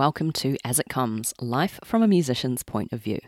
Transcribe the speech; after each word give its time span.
welcome 0.00 0.32
to 0.32 0.56
As 0.64 0.78
It 0.78 0.88
Comes 0.88 1.34
Life 1.42 1.78
from 1.84 2.02
a 2.02 2.08
Musician's 2.08 2.62
Point 2.62 2.90
of 2.90 3.02
View. 3.02 3.18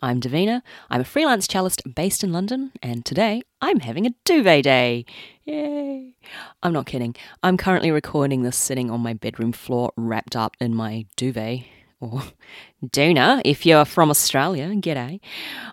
I'm 0.00 0.20
Davina, 0.20 0.62
I'm 0.88 1.00
a 1.00 1.04
freelance 1.04 1.48
cellist 1.48 1.82
based 1.92 2.22
in 2.22 2.32
London, 2.32 2.70
and 2.80 3.04
today 3.04 3.42
I'm 3.60 3.80
having 3.80 4.06
a 4.06 4.14
duvet 4.24 4.62
day. 4.62 5.06
Yay! 5.42 6.14
I'm 6.62 6.72
not 6.72 6.86
kidding. 6.86 7.16
I'm 7.42 7.56
currently 7.56 7.90
recording 7.90 8.44
this 8.44 8.56
sitting 8.56 8.92
on 8.92 9.00
my 9.00 9.12
bedroom 9.12 9.50
floor, 9.50 9.90
wrapped 9.96 10.36
up 10.36 10.56
in 10.60 10.72
my 10.72 11.06
duvet. 11.16 11.64
Or 11.98 12.22
doona, 12.86 13.42
if 13.44 13.66
you're 13.66 13.84
from 13.84 14.08
Australia, 14.08 14.68
g'day. 14.68 15.18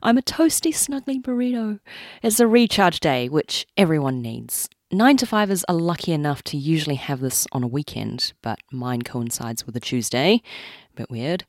I'm 0.02 0.18
a 0.18 0.24
toasty, 0.24 0.72
snuggly 0.74 1.22
burrito. 1.22 1.80
It's 2.24 2.40
a 2.40 2.48
recharge 2.48 3.00
day, 3.00 3.30
which 3.30 3.68
everyone 3.78 4.24
needs. 4.24 4.68
Nine 4.94 5.16
to 5.18 5.26
fivers 5.26 5.64
are 5.70 5.76
lucky 5.76 6.12
enough 6.12 6.44
to 6.44 6.58
usually 6.58 6.96
have 6.96 7.22
this 7.22 7.48
on 7.54 7.64
a 7.64 7.68
weekend, 7.68 8.34
but 8.42 8.60
mine 8.74 9.04
coincides 9.04 9.66
with 9.66 9.74
a 9.78 9.80
Tuesday. 9.80 10.42
Bit 10.96 11.10
weird. 11.10 11.46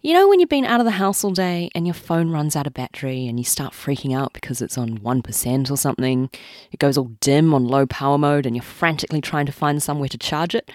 You 0.00 0.14
know, 0.14 0.26
when 0.26 0.40
you've 0.40 0.48
been 0.48 0.64
out 0.64 0.80
of 0.80 0.86
the 0.86 0.92
house 0.92 1.22
all 1.22 1.32
day 1.32 1.68
and 1.74 1.86
your 1.86 1.92
phone 1.92 2.30
runs 2.30 2.56
out 2.56 2.66
of 2.66 2.72
battery 2.72 3.26
and 3.26 3.38
you 3.38 3.44
start 3.44 3.74
freaking 3.74 4.16
out 4.16 4.32
because 4.32 4.62
it's 4.62 4.78
on 4.78 5.00
1% 5.00 5.70
or 5.70 5.76
something, 5.76 6.30
it 6.70 6.80
goes 6.80 6.96
all 6.96 7.10
dim 7.20 7.52
on 7.52 7.66
low 7.66 7.84
power 7.84 8.16
mode 8.16 8.46
and 8.46 8.56
you're 8.56 8.62
frantically 8.62 9.20
trying 9.20 9.44
to 9.44 9.52
find 9.52 9.82
somewhere 9.82 10.08
to 10.08 10.16
charge 10.16 10.54
it? 10.54 10.70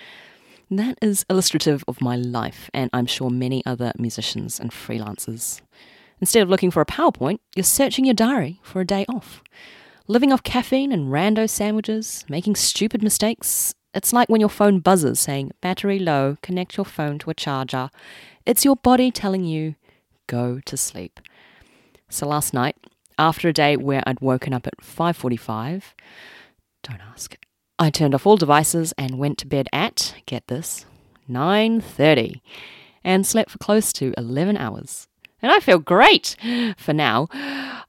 That 0.69 0.99
is 1.01 1.25
illustrative 1.31 1.83
of 1.87 1.99
my 1.99 2.15
life, 2.15 2.69
and 2.75 2.91
I'm 2.93 3.07
sure 3.07 3.31
many 3.31 3.65
other 3.65 3.91
musicians 3.97 4.59
and 4.59 4.69
freelancers. 4.69 5.61
Instead 6.21 6.43
of 6.43 6.49
looking 6.49 6.69
for 6.69 6.81
a 6.81 6.85
PowerPoint, 6.85 7.39
you're 7.55 7.63
searching 7.63 8.05
your 8.05 8.13
diary 8.13 8.59
for 8.61 8.81
a 8.81 8.85
day 8.85 9.03
off. 9.09 9.41
Living 10.09 10.31
off 10.31 10.41
caffeine 10.41 10.93
and 10.93 11.11
rando 11.11 11.49
sandwiches, 11.49 12.23
making 12.29 12.55
stupid 12.55 13.03
mistakes. 13.03 13.75
It's 13.93 14.13
like 14.13 14.29
when 14.29 14.39
your 14.39 14.49
phone 14.49 14.79
buzzes 14.79 15.19
saying, 15.19 15.51
battery 15.59 15.99
low, 15.99 16.37
connect 16.41 16.77
your 16.77 16.85
phone 16.85 17.19
to 17.19 17.29
a 17.29 17.33
charger. 17.33 17.89
It's 18.45 18.63
your 18.63 18.77
body 18.77 19.11
telling 19.11 19.43
you, 19.43 19.75
go 20.27 20.61
to 20.65 20.77
sleep. 20.77 21.19
So 22.07 22.25
last 22.25 22.53
night, 22.53 22.77
after 23.19 23.49
a 23.49 23.53
day 23.53 23.75
where 23.75 24.01
I'd 24.07 24.21
woken 24.21 24.53
up 24.53 24.65
at 24.65 24.77
5:45, 24.81 25.93
don't 26.83 27.01
ask. 27.01 27.35
I 27.77 27.89
turned 27.89 28.15
off 28.15 28.25
all 28.25 28.37
devices 28.37 28.93
and 28.97 29.19
went 29.19 29.37
to 29.39 29.47
bed 29.47 29.67
at, 29.73 30.15
get 30.25 30.47
this, 30.47 30.85
9:30 31.29 32.39
and 33.03 33.27
slept 33.27 33.51
for 33.51 33.57
close 33.57 33.91
to 33.93 34.13
11 34.17 34.55
hours. 34.55 35.09
And 35.41 35.51
I 35.51 35.59
feel 35.59 35.79
great 35.79 36.37
for 36.77 36.93
now. 36.93 37.27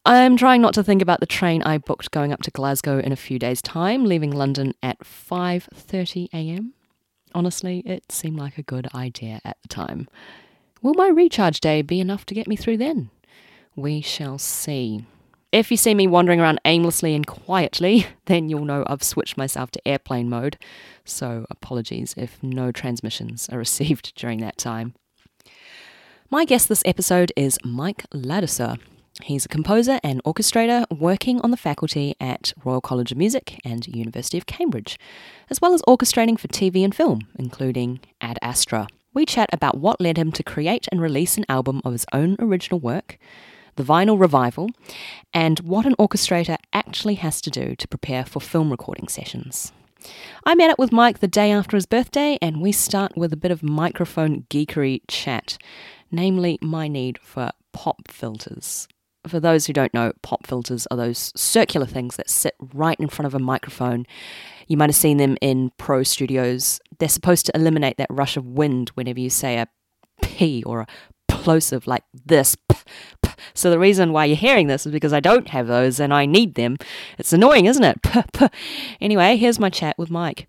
I'm 0.05 0.37
trying 0.37 0.63
not 0.63 0.75
to 0.75 0.85
think 0.85 1.03
about 1.03 1.21
the 1.21 1.27
train 1.27 1.63
I 1.63 1.79
booked 1.79 2.11
going 2.11 2.33
up 2.33 2.43
to 2.43 2.51
Glasgow 2.51 2.99
in 2.99 3.13
a 3.13 3.17
few 3.17 3.39
days' 3.39 3.61
time, 3.61 4.05
leaving 4.05 4.31
London 4.31 4.75
at 4.83 5.01
5:30 5.01 6.29
a.m. 6.33 6.73
Honestly, 7.35 7.81
it 7.81 8.11
seemed 8.11 8.39
like 8.39 8.57
a 8.57 8.63
good 8.63 8.89
idea 8.95 9.41
at 9.45 9.59
the 9.63 9.69
time. 9.69 10.09
Will 10.81 10.95
my 10.95 11.09
recharge 11.09 11.61
day 11.61 11.83
be 11.83 12.01
enough 12.01 12.25
to 12.27 12.35
get 12.35 12.49
me 12.49 12.57
through 12.57 12.79
then? 12.79 13.11
We 13.77 14.01
shall 14.01 14.39
see. 14.39 15.05
If 15.51 15.71
you 15.71 15.77
see 15.77 15.95
me 15.95 16.07
wandering 16.07 16.41
around 16.41 16.61
aimlessly 16.65 17.15
and 17.15 17.27
quietly, 17.27 18.07
then 18.27 18.49
you'll 18.49 18.65
know 18.65 18.85
I've 18.87 19.03
switched 19.03 19.37
myself 19.37 19.71
to 19.73 19.89
airplane 19.89 20.29
mode. 20.29 20.57
So 21.05 21.47
apologies 21.51 22.15
if 22.17 22.43
no 22.43 22.73
transmissions 22.73 23.49
are 23.51 23.59
received 23.67 24.15
during 24.15 24.41
that 24.41 24.59
time. 24.59 24.95
My 26.31 26.45
guest 26.45 26.69
this 26.69 26.83
episode 26.85 27.33
is 27.37 27.59
Mike 27.65 28.05
Ladouceur. 28.13 28.79
He's 29.25 29.45
a 29.45 29.49
composer 29.49 29.99
and 30.03 30.23
orchestrator 30.25 30.87
working 30.97 31.41
on 31.41 31.51
the 31.51 31.57
faculty 31.57 32.15
at 32.21 32.53
Royal 32.65 32.81
College 32.81 33.13
of 33.13 33.19
Music 33.19 33.61
and 33.65 33.87
University 33.87 34.39
of 34.39 34.47
Cambridge, 34.47 34.99
as 35.51 35.61
well 35.61 35.75
as 35.75 35.83
orchestrating 35.83 36.39
for 36.39 36.49
TV 36.49 36.85
and 36.85 36.95
film, 36.95 37.23
including 37.39 38.01
Ad 38.21 38.39
Astra. 38.43 38.87
We 39.13 39.27
chat 39.27 39.51
about 39.53 39.79
what 39.79 40.01
led 40.01 40.17
him 40.17 40.31
to 40.33 40.43
create 40.43 40.87
and 40.93 41.01
release 41.01 41.37
an 41.37 41.45
album 41.49 41.83
of 41.85 41.93
his 41.93 42.07
own 42.13 42.37
original 42.39 42.79
work, 42.79 43.19
the 43.75 43.83
vinyl 43.83 44.19
revival, 44.19 44.71
and 45.35 45.59
what 45.61 45.85
an 45.85 45.97
orchestrator 45.99 46.57
actually 46.73 47.17
has 47.17 47.41
to 47.41 47.51
do 47.51 47.75
to 47.75 47.89
prepare 47.89 48.25
for 48.25 48.41
film 48.41 48.71
recording 48.71 49.09
sessions. 49.09 49.73
I 50.45 50.55
met 50.55 50.71
up 50.71 50.79
with 50.79 50.93
Mike 50.93 51.19
the 51.19 51.29
day 51.29 51.51
after 51.51 51.77
his 51.77 51.87
birthday, 51.87 52.39
and 52.41 52.61
we 52.61 52.71
start 52.71 53.17
with 53.17 53.33
a 53.33 53.37
bit 53.37 53.51
of 53.51 53.65
microphone 53.65 54.47
geekery 54.49 55.01
chat, 55.09 55.59
namely 56.11 56.59
my 56.63 56.87
need 56.87 57.19
for 57.19 57.51
pop 57.73 58.09
filters. 58.09 58.87
For 59.27 59.41
those 59.41 59.67
who 59.67 59.73
don't 59.73 59.93
know, 59.93 60.13
pop 60.23 60.47
filters 60.47 60.87
are 60.91 60.97
those 60.97 61.33
circular 61.37 61.87
things 61.87 62.17
that 62.17 62.31
sit 62.31 62.55
right 62.73 62.99
in 63.01 63.09
front 63.09 63.27
of 63.27 63.35
a 63.35 63.39
microphone. 63.39 64.07
You 64.69 64.77
might 64.77 64.91
have 64.91 64.97
seen 64.97 65.17
them 65.17 65.37
in 65.41 65.73
pro 65.77 66.03
studios. 66.03 66.81
They're 66.99 67.09
supposed 67.09 67.47
to 67.47 67.53
eliminate 67.55 67.97
that 67.99 68.09
rush 68.11 68.37
of 68.37 68.47
wind 68.47 68.91
whenever 68.95 69.21
you 69.21 69.31
say 69.31 69.59
a 69.59 69.69
P 70.23 70.63
or 70.65 70.81
a 70.81 70.87
plosive 71.27 71.87
like 71.87 72.05
this. 72.25 72.57
So 73.55 73.71
the 73.71 73.79
reason 73.79 74.13
why 74.13 74.27
you're 74.27 74.37
hearing 74.37 74.67
this 74.67 74.87
is 74.87 74.93
because 74.93 75.13
I 75.13 75.21
don't 75.21 75.49
have 75.49 75.67
those 75.67 76.01
and 76.01 76.13
I 76.15 76.27
need 76.27 76.55
them. 76.55 76.77
It's 77.19 77.33
annoying, 77.33 77.67
isn't 77.67 77.85
it? 77.85 78.53
Anyway, 79.01 79.37
here's 79.37 79.59
my 79.59 79.71
chat 79.71 79.97
with 79.99 80.11
Mike. 80.11 80.49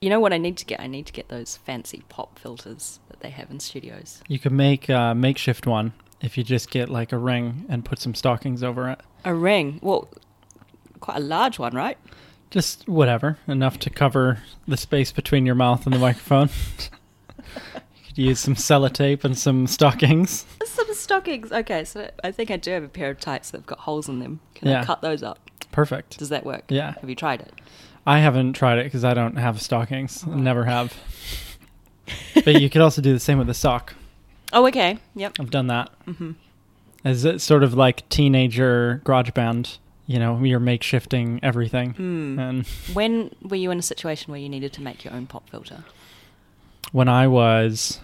You 0.00 0.10
know 0.10 0.20
what 0.20 0.32
I 0.32 0.38
need 0.38 0.56
to 0.58 0.64
get? 0.64 0.78
I 0.80 0.86
need 0.86 1.06
to 1.06 1.12
get 1.12 1.28
those 1.28 1.56
fancy 1.56 2.04
pop 2.08 2.38
filters 2.38 3.00
that 3.08 3.20
they 3.20 3.30
have 3.30 3.50
in 3.50 3.58
studios. 3.58 4.22
You 4.28 4.38
can 4.38 4.54
make 4.54 4.88
a 4.88 5.12
makeshift 5.14 5.66
one 5.66 5.92
if 6.20 6.38
you 6.38 6.44
just 6.44 6.70
get 6.70 6.88
like 6.88 7.12
a 7.12 7.18
ring 7.18 7.64
and 7.68 7.84
put 7.84 7.98
some 7.98 8.14
stockings 8.14 8.62
over 8.62 8.88
it. 8.90 9.00
A 9.24 9.34
ring? 9.34 9.80
Well, 9.82 10.08
quite 11.00 11.16
a 11.16 11.20
large 11.20 11.58
one, 11.58 11.74
right? 11.74 11.98
Just 12.50 12.88
whatever, 12.88 13.38
enough 13.48 13.78
to 13.80 13.90
cover 13.90 14.38
the 14.68 14.76
space 14.76 15.10
between 15.10 15.44
your 15.44 15.56
mouth 15.56 15.84
and 15.84 15.94
the 15.94 15.98
microphone. 15.98 16.48
you 17.38 18.04
could 18.06 18.18
use 18.18 18.38
some 18.38 18.54
sellotape 18.54 19.24
and 19.24 19.36
some 19.36 19.66
stockings. 19.66 20.46
Some 20.64 20.94
stockings. 20.94 21.50
Okay, 21.50 21.84
so 21.84 22.08
I 22.22 22.30
think 22.30 22.52
I 22.52 22.56
do 22.56 22.70
have 22.70 22.84
a 22.84 22.88
pair 22.88 23.10
of 23.10 23.18
tights 23.18 23.50
that've 23.50 23.66
got 23.66 23.80
holes 23.80 24.08
in 24.08 24.20
them. 24.20 24.38
Can 24.54 24.68
I 24.68 24.84
cut 24.84 25.02
those 25.02 25.24
up? 25.24 25.40
Perfect. 25.72 26.18
Does 26.18 26.28
that 26.28 26.46
work? 26.46 26.64
Yeah. 26.68 26.94
Have 27.00 27.10
you 27.10 27.16
tried 27.16 27.40
it? 27.40 27.52
I 28.08 28.18
haven't 28.20 28.54
tried 28.54 28.78
it 28.78 28.84
because 28.84 29.04
I 29.04 29.14
don't 29.14 29.36
have 29.36 29.60
stockings. 29.60 30.26
Never 30.26 30.64
have. 30.64 30.94
but 32.44 32.60
you 32.60 32.70
could 32.70 32.80
also 32.80 33.02
do 33.02 33.12
the 33.12 33.20
same 33.20 33.38
with 33.38 33.50
a 33.50 33.54
sock. 33.54 33.94
Oh, 34.52 34.66
okay. 34.68 34.98
Yep. 35.14 35.34
I've 35.40 35.50
done 35.50 35.66
that. 35.66 35.90
Mm-hmm. 36.06 36.32
As 37.04 37.24
it's 37.24 37.44
sort 37.44 37.62
of 37.62 37.74
like 37.74 38.08
teenager 38.08 39.00
garage 39.04 39.30
band. 39.32 39.78
You 40.06 40.18
know, 40.18 40.42
you're 40.42 40.58
makeshifting 40.58 41.38
everything. 41.42 41.90
Hmm. 41.92 42.38
And 42.38 42.66
When 42.94 43.34
were 43.42 43.56
you 43.56 43.70
in 43.70 43.78
a 43.78 43.82
situation 43.82 44.30
where 44.30 44.40
you 44.40 44.48
needed 44.48 44.72
to 44.72 44.82
make 44.82 45.04
your 45.04 45.12
own 45.12 45.26
pop 45.26 45.48
filter? 45.50 45.84
when 46.92 47.06
I 47.08 47.26
was 47.26 48.00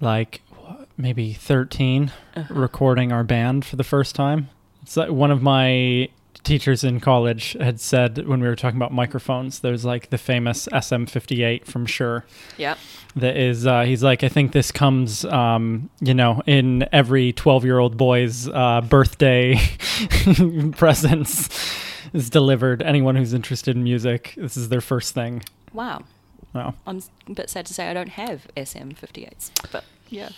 like 0.00 0.40
what, 0.56 0.88
maybe 0.96 1.34
13, 1.34 2.10
Uh-huh. 2.34 2.54
recording 2.54 3.12
our 3.12 3.22
band 3.22 3.66
for 3.66 3.76
the 3.76 3.84
first 3.84 4.14
time. 4.14 4.48
It's 4.82 4.96
like 4.96 5.10
one 5.10 5.30
of 5.30 5.42
my 5.42 6.08
teachers 6.42 6.84
in 6.84 7.00
college 7.00 7.56
had 7.60 7.80
said 7.80 8.26
when 8.26 8.40
we 8.40 8.48
were 8.48 8.56
talking 8.56 8.76
about 8.76 8.92
microphones, 8.92 9.60
there's 9.60 9.84
like 9.84 10.10
the 10.10 10.18
famous 10.18 10.66
SM58 10.72 11.64
from 11.64 11.86
Shure. 11.86 12.24
Yeah. 12.56 12.76
That 13.16 13.36
is, 13.36 13.66
uh, 13.66 13.82
he's 13.82 14.02
like, 14.02 14.24
I 14.24 14.28
think 14.28 14.52
this 14.52 14.72
comes, 14.72 15.24
um, 15.26 15.88
you 16.00 16.14
know, 16.14 16.42
in 16.46 16.86
every 16.92 17.32
12 17.32 17.64
year 17.64 17.78
old 17.78 17.96
boy's 17.96 18.48
uh, 18.48 18.80
birthday 18.80 19.60
presents 20.76 21.48
is 22.12 22.28
delivered. 22.30 22.82
Anyone 22.82 23.16
who's 23.16 23.32
interested 23.32 23.76
in 23.76 23.84
music, 23.84 24.34
this 24.36 24.56
is 24.56 24.68
their 24.68 24.80
first 24.80 25.14
thing. 25.14 25.42
Wow. 25.72 26.02
Wow. 26.54 26.74
I'm 26.86 27.02
a 27.28 27.32
bit 27.34 27.50
sad 27.50 27.66
to 27.66 27.74
say 27.74 27.88
I 27.88 27.94
don't 27.94 28.10
have 28.10 28.46
SM58s, 28.56 29.50
but 29.72 29.84
yeah, 30.08 30.30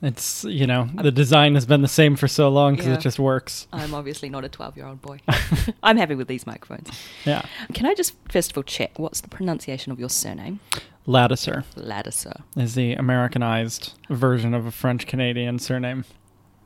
It's, 0.00 0.44
you 0.44 0.66
know, 0.66 0.88
the 0.94 1.10
design 1.10 1.54
has 1.54 1.66
been 1.66 1.82
the 1.82 1.88
same 1.88 2.14
for 2.14 2.28
so 2.28 2.48
long 2.48 2.74
because 2.74 2.86
Yeah. 2.86 2.94
it 2.94 3.00
just 3.00 3.18
works. 3.18 3.66
I'm 3.72 3.94
obviously 3.94 4.28
not 4.28 4.44
a 4.44 4.48
12 4.48 4.76
year 4.76 4.86
old 4.86 5.02
boy. 5.02 5.18
I'm 5.82 5.96
happy 5.96 6.14
with 6.14 6.28
these 6.28 6.46
microphones. 6.46 6.90
Yeah. 7.24 7.42
Can 7.74 7.84
I 7.86 7.94
just 7.94 8.14
first 8.30 8.52
of 8.52 8.56
all 8.58 8.62
check 8.62 8.98
what's 8.98 9.20
the 9.20 9.28
pronunciation 9.28 9.90
of 9.90 9.98
your 9.98 10.08
surname? 10.10 10.60
Ladouceur 11.06 11.64
Ladouceur. 11.74 12.42
is 12.56 12.74
the 12.74 12.92
Americanized 12.94 13.94
version 14.10 14.54
of 14.54 14.66
a 14.66 14.70
French 14.70 15.06
Canadian 15.06 15.58
surname. 15.58 16.04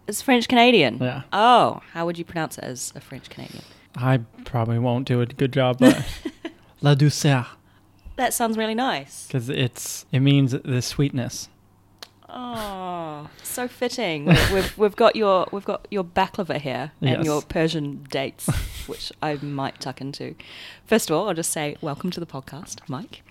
It's 0.07 0.21
French 0.21 0.49
Canadian. 0.49 0.99
Yeah. 0.99 1.23
Oh, 1.33 1.81
how 1.93 2.05
would 2.07 2.19
you 2.19 2.25
pronounce 2.25 2.59
it 2.59 2.65
as 2.65 2.93
a 2.97 3.01
French 3.01 3.31
Canadian? 3.31 3.63
I 3.97 4.19
probably 4.45 4.79
won't 4.79 5.07
do 5.07 5.21
a 5.21 5.27
good 5.27 5.53
job, 5.53 5.79
but 5.79 6.05
La 6.83 6.95
douceur, 6.95 7.47
That 8.17 8.35
sounds 8.35 8.59
really 8.59 8.75
nice. 8.75 9.27
because 9.27 9.49
it's 9.49 10.05
it 10.13 10.21
means 10.21 10.53
the 10.53 10.83
sweetness. 10.83 11.49
Oh, 12.35 13.29
so 13.43 13.69
fitting. 13.69 14.25
We- 14.27 14.37
We've 14.55 14.79
we've 14.79 14.97
got 14.97 15.17
your 15.17 15.47
we've 15.53 15.65
got 15.65 15.87
your 15.91 16.03
baklava 16.05 16.59
here 16.61 16.93
and 17.01 17.11
Yes. 17.19 17.25
your 17.27 17.43
Persian 17.43 18.05
dates, 18.11 18.47
which 18.87 19.13
I 19.23 19.35
might 19.35 19.81
tuck 19.81 20.01
into. 20.01 20.35
First 20.87 21.11
of 21.11 21.17
all, 21.17 21.29
I'll 21.29 21.35
just 21.35 21.51
say 21.51 21.77
welcome 21.83 22.11
to 22.11 22.21
the 22.21 22.27
podcast, 22.27 22.81
Mike. 22.89 23.23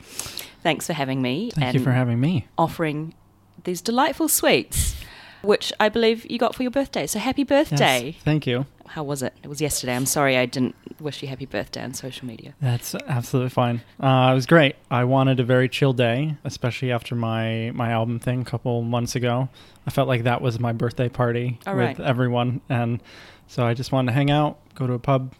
Thanks 0.63 0.85
for 0.87 0.93
having 0.93 1.21
me 1.21 1.49
Thank 1.51 1.65
and 1.67 1.73
you 1.75 1.83
for 1.83 1.91
having 1.91 2.19
me. 2.19 2.47
offering 2.57 3.15
these 3.63 3.81
delightful 3.81 4.27
sweets. 4.29 4.95
Which 5.41 5.73
I 5.79 5.89
believe 5.89 6.29
you 6.29 6.37
got 6.37 6.55
for 6.55 6.63
your 6.63 6.71
birthday. 6.71 7.07
So 7.07 7.19
happy 7.19 7.45
Yes, 7.47 7.69
birthday. 7.69 8.15
thank 8.23 8.45
you. 8.47 8.65
How 8.87 9.03
was 9.03 9.23
it? 9.23 9.33
It 9.41 9.47
was 9.47 9.61
yesterday. 9.61 9.95
I'm 9.95 10.05
sorry 10.05 10.37
I 10.37 10.45
didn't 10.45 10.75
wish 10.99 11.21
you 11.21 11.27
happy 11.29 11.45
birthday 11.45 11.81
on 11.81 11.93
social 11.93 12.27
media. 12.27 12.53
That's 12.61 12.93
absolutely 13.07 13.49
fine. 13.49 13.81
Uh, 13.99 14.29
it 14.31 14.35
was 14.35 14.45
great. 14.45 14.75
I 14.91 15.05
wanted 15.05 15.39
a 15.39 15.43
very 15.45 15.69
chill 15.69 15.93
day, 15.93 16.35
especially 16.43 16.91
after 16.91 17.15
my 17.15 17.71
my 17.73 17.91
album 17.91 18.19
thing 18.19 18.41
a 18.41 18.45
couple 18.45 18.81
months 18.81 19.15
ago. 19.15 19.47
I 19.87 19.91
felt 19.91 20.07
like 20.09 20.23
that 20.23 20.41
was 20.41 20.59
my 20.59 20.73
birthday 20.73 21.07
party 21.09 21.57
All 21.65 21.75
with 21.75 21.85
right. 21.85 21.99
everyone, 22.01 22.59
and 22.69 23.01
so 23.47 23.65
I 23.65 23.73
just 23.73 23.91
wanted 23.93 24.07
to 24.11 24.13
hang 24.13 24.29
out, 24.29 24.57
go 24.75 24.85
to 24.87 24.93
a 24.93 24.99
pub, 24.99 25.33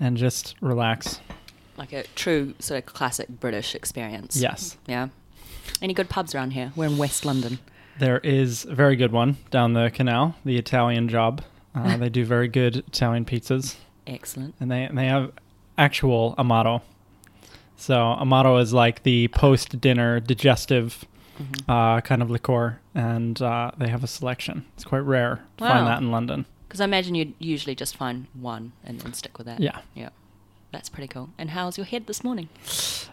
and 0.00 0.16
just 0.16 0.54
relax. 0.60 1.20
Like 1.76 1.92
a 1.92 2.02
true 2.14 2.54
sort 2.58 2.78
of 2.78 2.86
classic 2.86 3.28
British 3.28 3.74
experience. 3.74 4.36
Yes, 4.36 4.76
Yeah. 4.86 5.08
Any 5.80 5.94
good 5.94 6.08
pubs 6.10 6.34
around 6.34 6.50
here? 6.50 6.72
We're 6.76 6.86
in 6.86 6.98
West 6.98 7.24
London. 7.24 7.58
There 8.00 8.18
is 8.18 8.64
a 8.64 8.74
very 8.74 8.96
good 8.96 9.12
one 9.12 9.36
down 9.50 9.74
the 9.74 9.90
canal, 9.90 10.34
the 10.44 10.56
Italian 10.56 11.08
Job. 11.08 11.42
Uh, 11.74 11.96
they 11.98 12.08
do 12.08 12.24
very 12.24 12.48
good 12.48 12.76
Italian 12.76 13.24
pizzas. 13.24 13.76
Excellent. 14.06 14.54
and 14.58 14.70
they 14.70 14.82
and 14.84 14.98
they 14.98 15.06
have 15.06 15.30
actual 15.78 16.34
amaro. 16.38 16.80
So 17.76 17.94
amaro 17.94 18.60
is 18.60 18.72
like 18.72 19.02
the 19.04 19.28
post 19.28 19.80
dinner 19.80 20.18
digestive 20.20 21.04
Mm-hmm. 21.40 21.70
uh, 21.70 22.00
kind 22.02 22.20
of 22.20 22.28
liqueur, 22.30 22.78
and 22.94 23.40
uh, 23.40 23.70
they 23.78 23.88
have 23.88 24.04
a 24.04 24.06
selection. 24.06 24.66
It's 24.74 24.84
quite 24.84 24.98
rare 24.98 25.36
to 25.56 25.64
Wow. 25.64 25.70
find 25.70 25.86
that 25.86 26.02
in 26.02 26.10
London. 26.10 26.44
Because 26.68 26.82
I 26.82 26.84
imagine 26.84 27.14
you'd 27.14 27.32
usually 27.38 27.74
just 27.74 27.96
find 27.96 28.26
one 28.34 28.72
and 28.84 29.00
then 29.00 29.14
stick 29.14 29.38
with 29.38 29.46
that. 29.46 29.58
Yeah, 29.58 29.78
Yeah. 29.94 30.10
That's 30.70 30.90
pretty 30.90 31.08
cool. 31.08 31.30
And 31.38 31.48
how's 31.50 31.78
your 31.78 31.86
head 31.86 32.06
this 32.06 32.22
morning? 32.22 32.50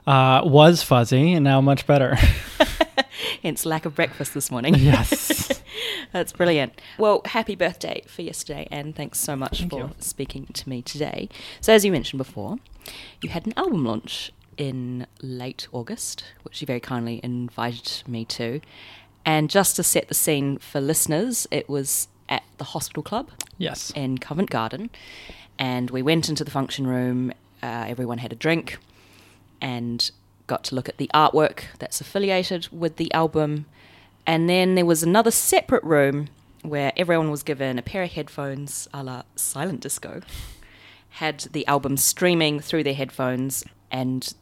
uh, 0.06 0.42
was 0.44 0.83
fuzzy 0.83 1.31
and 1.31 1.45
now 1.45 1.62
much 1.62 1.88
better. 1.88 2.18
Hence 3.44 3.66
lack 3.66 3.86
of 3.86 3.95
breakfast 3.95 4.34
this 4.34 4.50
morning. 4.50 4.75
yes, 4.75 5.62
That's 6.12 6.31
brilliant. 6.31 6.80
Well, 6.98 7.22
happy 7.25 7.56
birthday 7.56 8.04
for 8.07 8.22
yesterday, 8.22 8.68
and 8.72 8.95
thanks 8.95 9.19
so 9.19 9.36
much 9.36 9.60
Thank 9.60 9.72
for 9.72 9.80
you. 9.80 9.92
speaking 10.00 10.48
to 10.54 10.69
me 10.69 10.81
today. 10.81 11.30
So, 11.62 11.74
as 11.74 11.86
you 11.86 11.92
mentioned 11.92 12.18
before, 12.18 12.57
you 13.22 13.30
had 13.30 13.45
an 13.45 13.54
album 13.57 13.86
launch 13.86 14.31
in 14.57 15.06
late 15.22 15.68
August, 15.72 16.24
which 16.44 16.62
you 16.62 16.66
very 16.66 16.80
kindly 16.80 17.19
invited 17.24 18.07
me 18.07 18.25
to. 18.25 18.60
And 19.25 19.50
just 19.50 19.75
to 19.75 19.83
set 19.83 20.07
the 20.07 20.13
scene 20.13 20.57
for 20.57 20.80
listeners, 20.80 21.48
it 21.51 21.68
was 21.69 22.07
at 22.30 22.44
the 22.57 22.63
Hospital 22.63 23.04
Club 23.04 23.30
yes, 23.57 23.92
in 23.95 24.18
Covent 24.18 24.50
Garden, 24.50 24.90
and 25.60 25.92
we 25.92 26.01
went 26.01 26.30
into 26.30 26.44
the 26.44 26.51
function 26.51 26.88
room. 26.88 27.31
Uh, 27.62 27.86
everyone 27.88 28.19
had 28.19 28.31
a 28.31 28.36
drink, 28.36 28.78
and 29.62 30.12
got 30.48 30.64
to 30.66 30.76
look 30.76 30.90
at 30.90 30.98
the 30.98 31.10
artwork 31.14 31.64
that's 31.80 32.02
affiliated 32.02 32.70
with 32.72 32.96
the 32.96 33.14
album. 33.14 33.66
And 34.26 34.50
then 34.50 34.76
there 34.76 34.86
was 34.86 35.04
another 35.04 35.32
separate 35.32 35.84
room 35.84 36.30
where 36.64 36.92
everyone 36.98 37.30
was 37.30 37.44
given 37.44 37.78
a 37.78 37.82
pair 37.82 38.04
of 38.04 38.12
headphones, 38.12 38.88
a 38.94 39.04
la 39.04 39.24
silent 39.36 39.82
disco, 39.82 40.22
had 41.10 41.40
the 41.52 41.66
album 41.68 41.98
streaming 41.98 42.60
through 42.60 42.84
their 42.84 42.94
headphones, 42.94 43.64
and 43.92 44.34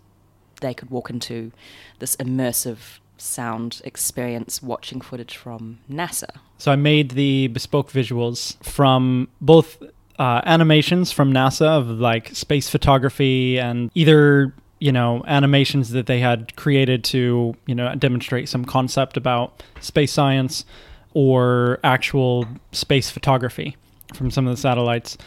they 0.61 0.73
could 0.73 0.89
walk 0.89 1.09
into 1.09 1.51
this 1.99 2.15
immersive 2.15 2.99
sound 3.17 3.81
experience 3.85 4.61
watching 4.61 5.01
footage 5.01 5.37
from 5.37 5.79
NASA. 5.89 6.29
So 6.57 6.71
I 6.71 6.75
made 6.75 7.11
the 7.11 7.47
bespoke 7.47 7.91
visuals 7.91 8.61
from 8.63 9.29
both 9.39 9.81
uh, 10.17 10.41
animations 10.45 11.11
from 11.11 11.33
NASA 11.33 11.65
of 11.65 11.87
like 11.87 12.35
space 12.35 12.69
photography 12.69 13.59
and 13.59 13.91
either 13.95 14.53
you 14.85 14.91
know 14.91 15.23
animations 15.25 15.89
that 15.89 16.05
they 16.05 16.19
had 16.19 16.55
created 16.55 17.03
to 17.03 17.55
you 17.65 17.73
know 17.73 17.95
demonstrate 17.95 18.47
some 18.47 18.63
concept 18.63 19.17
about 19.17 19.63
space 19.79 20.13
science 20.13 20.63
or 21.15 21.79
actual 21.83 22.45
space 22.71 23.09
photography 23.09 23.75
from 24.13 24.29
some 24.29 24.45
of 24.45 24.55
the 24.55 24.61
satellites 24.61 25.17